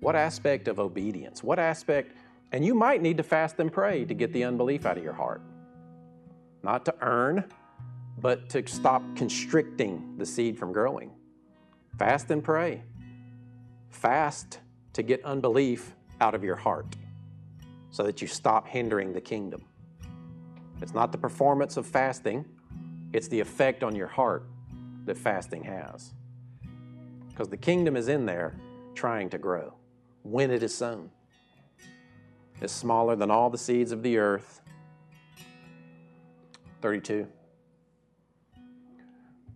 What 0.00 0.16
aspect 0.16 0.68
of 0.68 0.78
obedience? 0.78 1.42
What 1.42 1.58
aspect? 1.58 2.16
And 2.52 2.64
you 2.64 2.74
might 2.74 3.02
need 3.02 3.16
to 3.16 3.22
fast 3.22 3.58
and 3.58 3.72
pray 3.72 4.04
to 4.04 4.14
get 4.14 4.32
the 4.32 4.44
unbelief 4.44 4.86
out 4.86 4.96
of 4.96 5.04
your 5.04 5.12
heart. 5.12 5.42
Not 6.62 6.84
to 6.84 6.94
earn, 7.00 7.44
but 8.22 8.48
to 8.48 8.66
stop 8.66 9.02
constricting 9.16 10.14
the 10.16 10.24
seed 10.24 10.56
from 10.56 10.72
growing. 10.72 11.10
Fast 11.98 12.30
and 12.30 12.42
pray. 12.42 12.82
Fast 13.90 14.60
to 14.92 15.02
get 15.02 15.22
unbelief 15.24 15.94
out 16.20 16.34
of 16.34 16.44
your 16.44 16.56
heart 16.56 16.96
so 17.90 18.04
that 18.04 18.22
you 18.22 18.28
stop 18.28 18.66
hindering 18.66 19.12
the 19.12 19.20
kingdom. 19.20 19.64
It's 20.80 20.94
not 20.94 21.12
the 21.12 21.18
performance 21.18 21.76
of 21.76 21.86
fasting, 21.86 22.44
it's 23.12 23.28
the 23.28 23.40
effect 23.40 23.82
on 23.82 23.94
your 23.94 24.06
heart 24.06 24.44
that 25.04 25.18
fasting 25.18 25.64
has. 25.64 26.14
Because 27.28 27.48
the 27.48 27.56
kingdom 27.56 27.96
is 27.96 28.08
in 28.08 28.24
there 28.24 28.54
trying 28.94 29.28
to 29.30 29.38
grow 29.38 29.74
when 30.22 30.50
it 30.50 30.62
is 30.62 30.74
sown. 30.74 31.10
It's 32.60 32.72
smaller 32.72 33.16
than 33.16 33.30
all 33.30 33.50
the 33.50 33.58
seeds 33.58 33.90
of 33.90 34.02
the 34.02 34.18
earth. 34.18 34.60
32. 36.80 37.26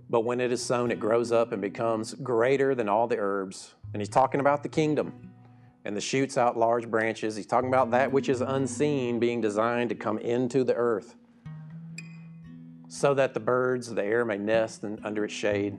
But 0.09 0.21
when 0.21 0.41
it 0.41 0.53
is 0.53 0.63
sown, 0.63 0.91
it 0.91 1.01
grows 1.01 1.33
up 1.33 1.53
and 1.53 1.61
becomes 1.61 2.15
greater 2.15 2.75
than 2.75 2.89
all 2.89 3.07
the 3.07 3.19
herbs 3.19 3.75
and 3.97 4.01
he's 4.03 4.11
talking 4.11 4.41
about 4.41 4.63
the 4.63 4.69
kingdom 4.69 5.31
and 5.87 5.97
the 5.97 6.03
shoots 6.03 6.37
out 6.37 6.55
large 6.55 6.91
branches. 6.91 7.35
He's 7.35 7.47
talking 7.47 7.69
about 7.69 7.91
that 7.93 8.13
which 8.13 8.29
is 8.29 8.43
unseen 8.43 9.19
being 9.19 9.41
designed 9.41 9.89
to 9.89 9.95
come 9.95 10.19
into 10.19 10.65
the 10.65 10.75
earth 10.75 11.17
so 12.89 13.15
that 13.15 13.33
the 13.33 13.41
birds 13.41 13.89
of 13.89 13.97
the 13.97 14.05
air 14.05 14.25
may 14.27 14.37
nest 14.37 14.85
under 15.03 15.25
its 15.25 15.33
shade. 15.33 15.79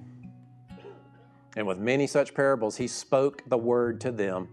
And 1.55 1.67
with 1.67 1.77
many 1.77 2.07
such 2.07 2.33
parables, 2.33 2.77
he 2.77 2.87
spoke 2.87 3.43
the 3.47 3.57
word 3.57 4.01
to 4.01 4.11
them 4.11 4.49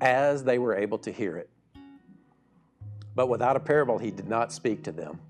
as 0.00 0.42
they 0.44 0.58
were 0.58 0.74
able 0.74 0.98
to 1.00 1.12
hear 1.12 1.36
it. 1.36 1.50
But 3.14 3.28
without 3.28 3.56
a 3.56 3.60
parable, 3.60 3.98
he 3.98 4.10
did 4.10 4.26
not 4.26 4.52
speak 4.52 4.82
to 4.84 4.92
them. 4.92 5.20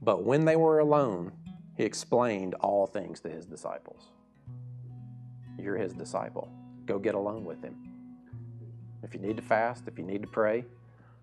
But 0.00 0.24
when 0.24 0.46
they 0.46 0.56
were 0.56 0.78
alone, 0.78 1.32
he 1.76 1.84
explained 1.84 2.54
all 2.54 2.86
things 2.86 3.20
to 3.20 3.28
his 3.28 3.46
disciples. 3.46 4.08
You're 5.58 5.76
his 5.76 5.92
disciple 5.92 6.50
go 6.86 6.98
get 6.98 7.14
alone 7.14 7.44
with 7.44 7.62
Him. 7.62 7.76
If 9.02 9.12
you 9.12 9.20
need 9.20 9.36
to 9.36 9.42
fast, 9.42 9.84
if 9.86 9.98
you 9.98 10.04
need 10.04 10.22
to 10.22 10.28
pray, 10.28 10.64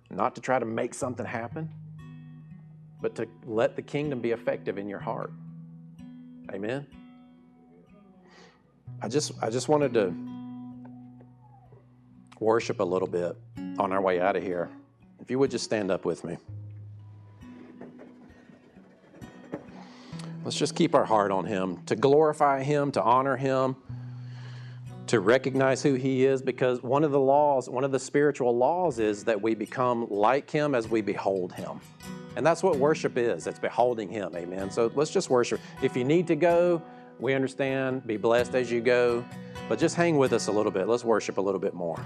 not 0.10 0.36
to 0.36 0.42
try 0.42 0.60
to 0.60 0.66
make 0.66 0.94
something 0.94 1.26
happen, 1.26 1.70
but 3.02 3.16
to 3.16 3.28
let 3.46 3.76
the 3.76 3.82
kingdom 3.82 4.22
be 4.22 4.32
effective 4.32 4.78
in 4.78 4.88
your 4.88 5.00
heart. 5.00 5.32
Amen. 6.52 6.86
I 9.02 9.08
just 9.08 9.32
I 9.42 9.50
just 9.50 9.68
wanted 9.68 9.94
to 9.96 10.14
worship 12.40 12.80
a 12.80 12.84
little 12.84 13.08
bit 13.08 13.36
on 13.80 13.92
our 13.92 14.02
way 14.02 14.20
out 14.22 14.36
of 14.36 14.44
here. 14.44 14.70
If 15.20 15.32
you 15.32 15.40
would 15.40 15.52
just 15.52 15.64
stand 15.64 15.90
up 15.90 16.06
with 16.06 16.24
me. 16.24 16.38
Let's 20.44 20.58
just 20.58 20.76
keep 20.76 20.94
our 20.94 21.06
heart 21.06 21.32
on 21.32 21.46
him, 21.46 21.82
to 21.86 21.96
glorify 21.96 22.64
him, 22.64 22.92
to 22.92 23.02
honor 23.02 23.38
him 23.38 23.76
to 25.08 25.20
recognize 25.20 25.84
who 25.84 25.94
He 25.96 26.26
is 26.26 26.42
because 26.42 26.82
one 26.82 27.04
of 27.04 27.12
the 27.12 27.20
laws, 27.20 27.70
one 27.70 27.84
of 27.84 27.92
the 27.92 28.00
spiritual 28.00 28.56
laws 28.56 29.00
is 29.00 29.24
that 29.26 29.42
we 29.42 29.54
become 29.54 30.08
like 30.10 30.50
Him 30.50 30.76
as 30.76 30.88
we 30.88 31.02
behold 31.02 31.54
Him. 31.54 31.80
And 32.36 32.46
that's 32.46 32.64
what 32.64 32.78
worship 32.78 33.18
is 33.18 33.46
it's 33.46 33.60
beholding 33.60 34.10
Him. 34.10 34.36
Amen. 34.36 34.72
So 34.72 34.92
let's 34.96 35.12
just 35.12 35.30
worship. 35.30 35.60
If 35.82 35.96
you 35.96 36.04
need 36.04 36.28
to 36.28 36.36
go, 36.36 36.82
we 37.20 37.34
understand. 37.34 38.08
Be 38.08 38.18
blessed 38.18 38.56
as 38.56 38.72
you 38.72 38.82
go. 38.82 39.24
But 39.70 39.80
just 39.80 39.96
hang 39.96 40.18
with 40.18 40.34
us 40.34 40.48
a 40.48 40.52
little 40.52 40.72
bit. 40.72 40.88
Let's 40.88 41.04
worship 41.04 41.38
a 41.38 41.42
little 41.42 41.60
bit 41.60 41.74
more. 41.74 42.04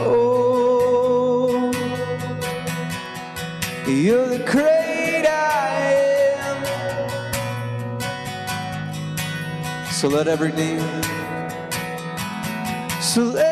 Oh, 0.00 1.72
so 9.90 10.08
let 10.08 10.28
every 10.28 10.52
knee, 10.52 10.78
so 13.00 13.22
let 13.24 13.47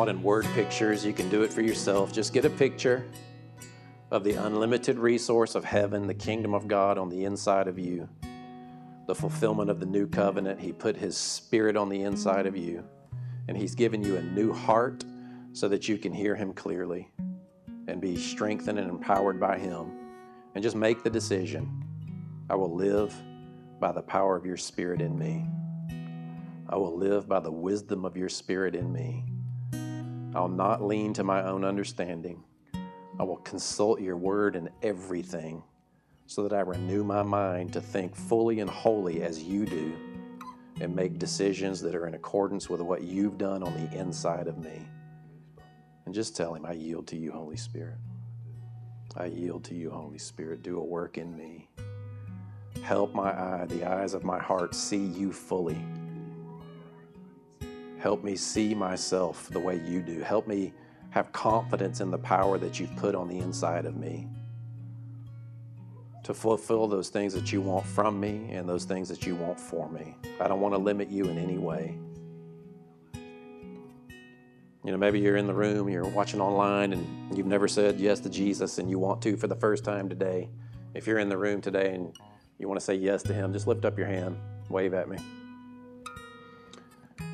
know, 0.00 0.06
taught 0.06 0.08
in 0.08 0.22
word 0.22 0.46
pictures. 0.54 1.04
You 1.04 1.12
can 1.12 1.28
do 1.28 1.42
it 1.42 1.52
for 1.52 1.60
yourself. 1.60 2.10
Just 2.10 2.32
get 2.32 2.46
a 2.46 2.50
picture 2.50 3.04
of 4.10 4.24
the 4.24 4.32
unlimited 4.32 4.98
resource 4.98 5.54
of 5.54 5.62
heaven, 5.62 6.06
the 6.06 6.14
kingdom 6.14 6.54
of 6.54 6.66
God 6.66 6.96
on 6.96 7.10
the 7.10 7.26
inside 7.26 7.68
of 7.68 7.78
you, 7.78 8.08
the 9.06 9.14
fulfillment 9.14 9.68
of 9.68 9.78
the 9.78 9.84
new 9.84 10.06
covenant. 10.06 10.58
He 10.58 10.72
put 10.72 10.96
His 10.96 11.18
Spirit 11.18 11.76
on 11.76 11.90
the 11.90 12.02
inside 12.02 12.46
of 12.46 12.56
you, 12.56 12.82
and 13.46 13.56
He's 13.56 13.74
given 13.74 14.02
you 14.02 14.16
a 14.16 14.22
new 14.22 14.54
heart 14.54 15.04
so 15.52 15.68
that 15.68 15.86
you 15.86 15.98
can 15.98 16.14
hear 16.14 16.34
Him 16.34 16.54
clearly 16.54 17.10
and 17.86 18.00
be 18.00 18.16
strengthened 18.16 18.78
and 18.78 18.88
empowered 18.88 19.38
by 19.38 19.58
Him. 19.58 19.92
And 20.54 20.62
just 20.62 20.76
make 20.76 21.02
the 21.02 21.10
decision 21.10 21.84
I 22.48 22.54
will 22.54 22.74
live 22.74 23.14
by 23.78 23.92
the 23.92 24.02
power 24.02 24.34
of 24.34 24.46
your 24.46 24.56
Spirit 24.56 25.02
in 25.02 25.18
me. 25.18 25.46
I 26.70 26.76
will 26.76 26.96
live 26.96 27.28
by 27.28 27.40
the 27.40 27.52
wisdom 27.52 28.06
of 28.06 28.16
your 28.16 28.30
Spirit 28.30 28.74
in 28.74 28.90
me. 28.92 29.26
I'll 30.34 30.48
not 30.48 30.82
lean 30.82 31.12
to 31.14 31.24
my 31.24 31.42
own 31.42 31.64
understanding. 31.64 32.44
I 33.18 33.24
will 33.24 33.38
consult 33.38 34.00
your 34.00 34.16
word 34.16 34.54
in 34.54 34.70
everything 34.82 35.62
so 36.26 36.44
that 36.44 36.52
I 36.52 36.60
renew 36.60 37.02
my 37.02 37.22
mind 37.22 37.72
to 37.72 37.80
think 37.80 38.14
fully 38.14 38.60
and 38.60 38.70
wholly 38.70 39.22
as 39.22 39.42
you 39.42 39.66
do 39.66 39.92
and 40.80 40.94
make 40.94 41.18
decisions 41.18 41.80
that 41.82 41.94
are 41.94 42.06
in 42.06 42.14
accordance 42.14 42.70
with 42.70 42.80
what 42.80 43.02
you've 43.02 43.36
done 43.36 43.62
on 43.62 43.74
the 43.74 43.98
inside 43.98 44.46
of 44.46 44.58
me. 44.58 44.86
And 46.06 46.14
just 46.14 46.36
tell 46.36 46.54
him, 46.54 46.64
I 46.64 46.72
yield 46.72 47.08
to 47.08 47.16
you, 47.16 47.32
Holy 47.32 47.56
Spirit. 47.56 47.98
I 49.16 49.26
yield 49.26 49.64
to 49.64 49.74
you, 49.74 49.90
Holy 49.90 50.18
Spirit. 50.18 50.62
Do 50.62 50.78
a 50.78 50.84
work 50.84 51.18
in 51.18 51.36
me. 51.36 51.68
Help 52.82 53.14
my 53.14 53.30
eye, 53.30 53.66
the 53.68 53.84
eyes 53.84 54.14
of 54.14 54.24
my 54.24 54.38
heart, 54.38 54.74
see 54.74 55.04
you 55.04 55.32
fully. 55.32 55.84
Help 58.00 58.24
me 58.24 58.34
see 58.34 58.74
myself 58.74 59.48
the 59.50 59.60
way 59.60 59.78
you 59.86 60.00
do. 60.00 60.20
Help 60.20 60.48
me 60.48 60.72
have 61.10 61.30
confidence 61.32 62.00
in 62.00 62.10
the 62.10 62.18
power 62.18 62.56
that 62.56 62.80
you've 62.80 62.94
put 62.96 63.14
on 63.14 63.28
the 63.28 63.38
inside 63.38 63.84
of 63.84 63.96
me 63.96 64.26
to 66.22 66.32
fulfill 66.32 66.86
those 66.86 67.10
things 67.10 67.34
that 67.34 67.52
you 67.52 67.60
want 67.60 67.84
from 67.84 68.18
me 68.18 68.52
and 68.52 68.66
those 68.66 68.84
things 68.84 69.06
that 69.10 69.26
you 69.26 69.34
want 69.34 69.60
for 69.60 69.86
me. 69.90 70.16
I 70.40 70.48
don't 70.48 70.60
want 70.60 70.72
to 70.72 70.78
limit 70.78 71.10
you 71.10 71.26
in 71.26 71.36
any 71.36 71.58
way. 71.58 71.98
You 74.82 74.92
know, 74.92 74.96
maybe 74.96 75.20
you're 75.20 75.36
in 75.36 75.46
the 75.46 75.52
room, 75.52 75.86
you're 75.90 76.08
watching 76.08 76.40
online, 76.40 76.94
and 76.94 77.36
you've 77.36 77.46
never 77.46 77.68
said 77.68 78.00
yes 78.00 78.18
to 78.20 78.30
Jesus 78.30 78.78
and 78.78 78.88
you 78.88 78.98
want 78.98 79.20
to 79.22 79.36
for 79.36 79.46
the 79.46 79.56
first 79.56 79.84
time 79.84 80.08
today. 80.08 80.48
If 80.94 81.06
you're 81.06 81.18
in 81.18 81.28
the 81.28 81.36
room 81.36 81.60
today 81.60 81.94
and 81.94 82.16
you 82.58 82.66
want 82.66 82.80
to 82.80 82.84
say 82.84 82.94
yes 82.94 83.22
to 83.24 83.34
Him, 83.34 83.52
just 83.52 83.66
lift 83.66 83.84
up 83.84 83.98
your 83.98 84.06
hand, 84.06 84.38
wave 84.70 84.94
at 84.94 85.06
me. 85.06 85.18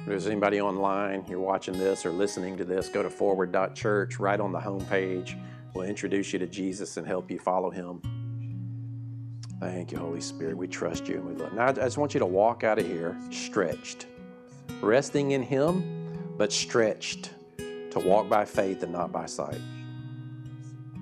If 0.07 0.11
there's 0.11 0.27
anybody 0.29 0.61
online, 0.61 1.25
you're 1.29 1.41
watching 1.41 1.77
this 1.77 2.07
or 2.07 2.13
listening 2.13 2.57
to 2.59 2.65
this, 2.65 2.89
go 2.89 3.03
to 3.03 3.11
forward.church, 3.11 4.21
right 4.21 4.39
on 4.39 4.53
the 4.53 4.61
homepage. 4.61 5.37
We'll 5.75 5.89
introduce 5.89 6.33
you 6.33 6.39
to 6.39 6.47
Jesus 6.47 6.97
and 6.97 7.05
help 7.05 7.29
you 7.29 7.41
follow 7.41 7.71
Him. 7.71 8.01
Thank 9.59 9.91
you, 9.91 9.99
Holy 9.99 10.21
Spirit. 10.21 10.57
We 10.57 10.69
trust 10.69 11.09
you 11.09 11.17
and 11.17 11.27
we 11.27 11.35
love 11.35 11.51
you. 11.51 11.59
Now, 11.59 11.67
I 11.67 11.73
just 11.73 11.99
want 11.99 12.15
you 12.15 12.21
to 12.21 12.27
walk 12.27 12.63
out 12.63 12.79
of 12.79 12.87
here 12.87 13.17
stretched, 13.33 14.07
resting 14.81 15.33
in 15.33 15.43
Him, 15.43 16.35
but 16.39 16.53
stretched 16.53 17.31
to 17.59 17.99
walk 17.99 18.29
by 18.29 18.45
faith 18.45 18.85
and 18.85 18.93
not 18.93 19.11
by 19.11 19.27
sight. 19.27 19.61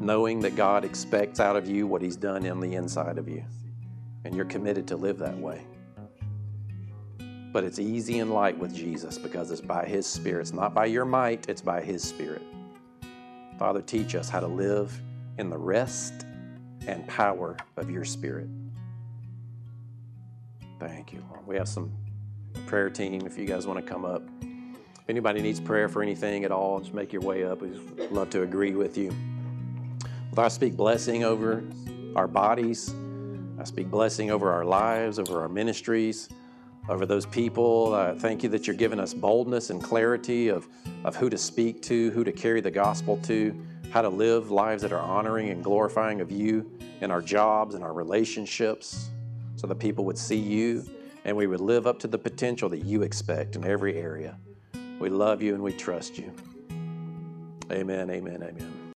Knowing 0.00 0.40
that 0.40 0.56
God 0.56 0.82
expects 0.82 1.40
out 1.40 1.56
of 1.56 1.68
you 1.68 1.86
what 1.86 2.00
He's 2.00 2.16
done 2.16 2.46
in 2.46 2.58
the 2.58 2.74
inside 2.74 3.18
of 3.18 3.28
you, 3.28 3.44
and 4.24 4.34
you're 4.34 4.46
committed 4.46 4.88
to 4.88 4.96
live 4.96 5.18
that 5.18 5.36
way. 5.36 5.60
But 7.54 7.62
it's 7.62 7.78
easy 7.78 8.18
and 8.18 8.32
light 8.32 8.58
with 8.58 8.74
Jesus 8.74 9.16
because 9.16 9.52
it's 9.52 9.60
by 9.60 9.86
His 9.86 10.08
Spirit. 10.08 10.40
It's 10.40 10.52
not 10.52 10.74
by 10.74 10.86
your 10.86 11.04
might, 11.04 11.48
it's 11.48 11.62
by 11.62 11.80
His 11.80 12.02
Spirit. 12.02 12.42
Father, 13.60 13.80
teach 13.80 14.16
us 14.16 14.28
how 14.28 14.40
to 14.40 14.48
live 14.48 15.00
in 15.38 15.50
the 15.50 15.56
rest 15.56 16.26
and 16.88 17.06
power 17.06 17.56
of 17.76 17.88
your 17.88 18.04
Spirit. 18.04 18.48
Thank 20.80 21.12
you, 21.12 21.22
Lord. 21.30 21.46
We 21.46 21.54
have 21.54 21.68
some 21.68 21.92
prayer 22.66 22.90
team 22.90 23.24
if 23.24 23.38
you 23.38 23.44
guys 23.46 23.68
want 23.68 23.78
to 23.78 23.88
come 23.88 24.04
up. 24.04 24.24
If 24.40 25.08
anybody 25.08 25.40
needs 25.40 25.60
prayer 25.60 25.88
for 25.88 26.02
anything 26.02 26.44
at 26.44 26.50
all, 26.50 26.80
just 26.80 26.92
make 26.92 27.12
your 27.12 27.22
way 27.22 27.44
up. 27.44 27.62
We'd 27.62 27.78
love 28.10 28.30
to 28.30 28.42
agree 28.42 28.74
with 28.74 28.98
you. 28.98 29.14
Father, 30.30 30.46
I 30.46 30.48
speak 30.48 30.76
blessing 30.76 31.22
over 31.22 31.62
our 32.16 32.26
bodies. 32.26 32.92
I 33.60 33.62
speak 33.62 33.92
blessing 33.92 34.32
over 34.32 34.50
our 34.50 34.64
lives, 34.64 35.20
over 35.20 35.40
our 35.40 35.48
ministries, 35.48 36.28
over 36.88 37.06
those 37.06 37.26
people. 37.26 37.94
Uh, 37.94 38.14
thank 38.14 38.42
you 38.42 38.48
that 38.50 38.66
you're 38.66 38.76
giving 38.76 39.00
us 39.00 39.14
boldness 39.14 39.70
and 39.70 39.82
clarity 39.82 40.48
of, 40.48 40.68
of 41.04 41.16
who 41.16 41.30
to 41.30 41.38
speak 41.38 41.82
to, 41.82 42.10
who 42.10 42.24
to 42.24 42.32
carry 42.32 42.60
the 42.60 42.70
gospel 42.70 43.16
to, 43.24 43.58
how 43.90 44.02
to 44.02 44.08
live 44.08 44.50
lives 44.50 44.82
that 44.82 44.92
are 44.92 45.00
honoring 45.00 45.50
and 45.50 45.62
glorifying 45.62 46.20
of 46.20 46.30
you 46.30 46.70
in 47.00 47.10
our 47.10 47.22
jobs 47.22 47.74
and 47.74 47.82
our 47.82 47.92
relationships. 47.92 49.10
So 49.56 49.66
that 49.68 49.76
people 49.76 50.04
would 50.04 50.18
see 50.18 50.36
you 50.36 50.84
and 51.24 51.34
we 51.34 51.46
would 51.46 51.60
live 51.60 51.86
up 51.86 51.98
to 52.00 52.08
the 52.08 52.18
potential 52.18 52.68
that 52.68 52.84
you 52.84 53.02
expect 53.02 53.56
in 53.56 53.64
every 53.64 53.96
area. 53.96 54.36
We 54.98 55.08
love 55.08 55.42
you 55.42 55.54
and 55.54 55.62
we 55.62 55.72
trust 55.72 56.18
you. 56.18 56.32
Amen, 57.70 58.10
amen, 58.10 58.42
amen. 58.42 58.83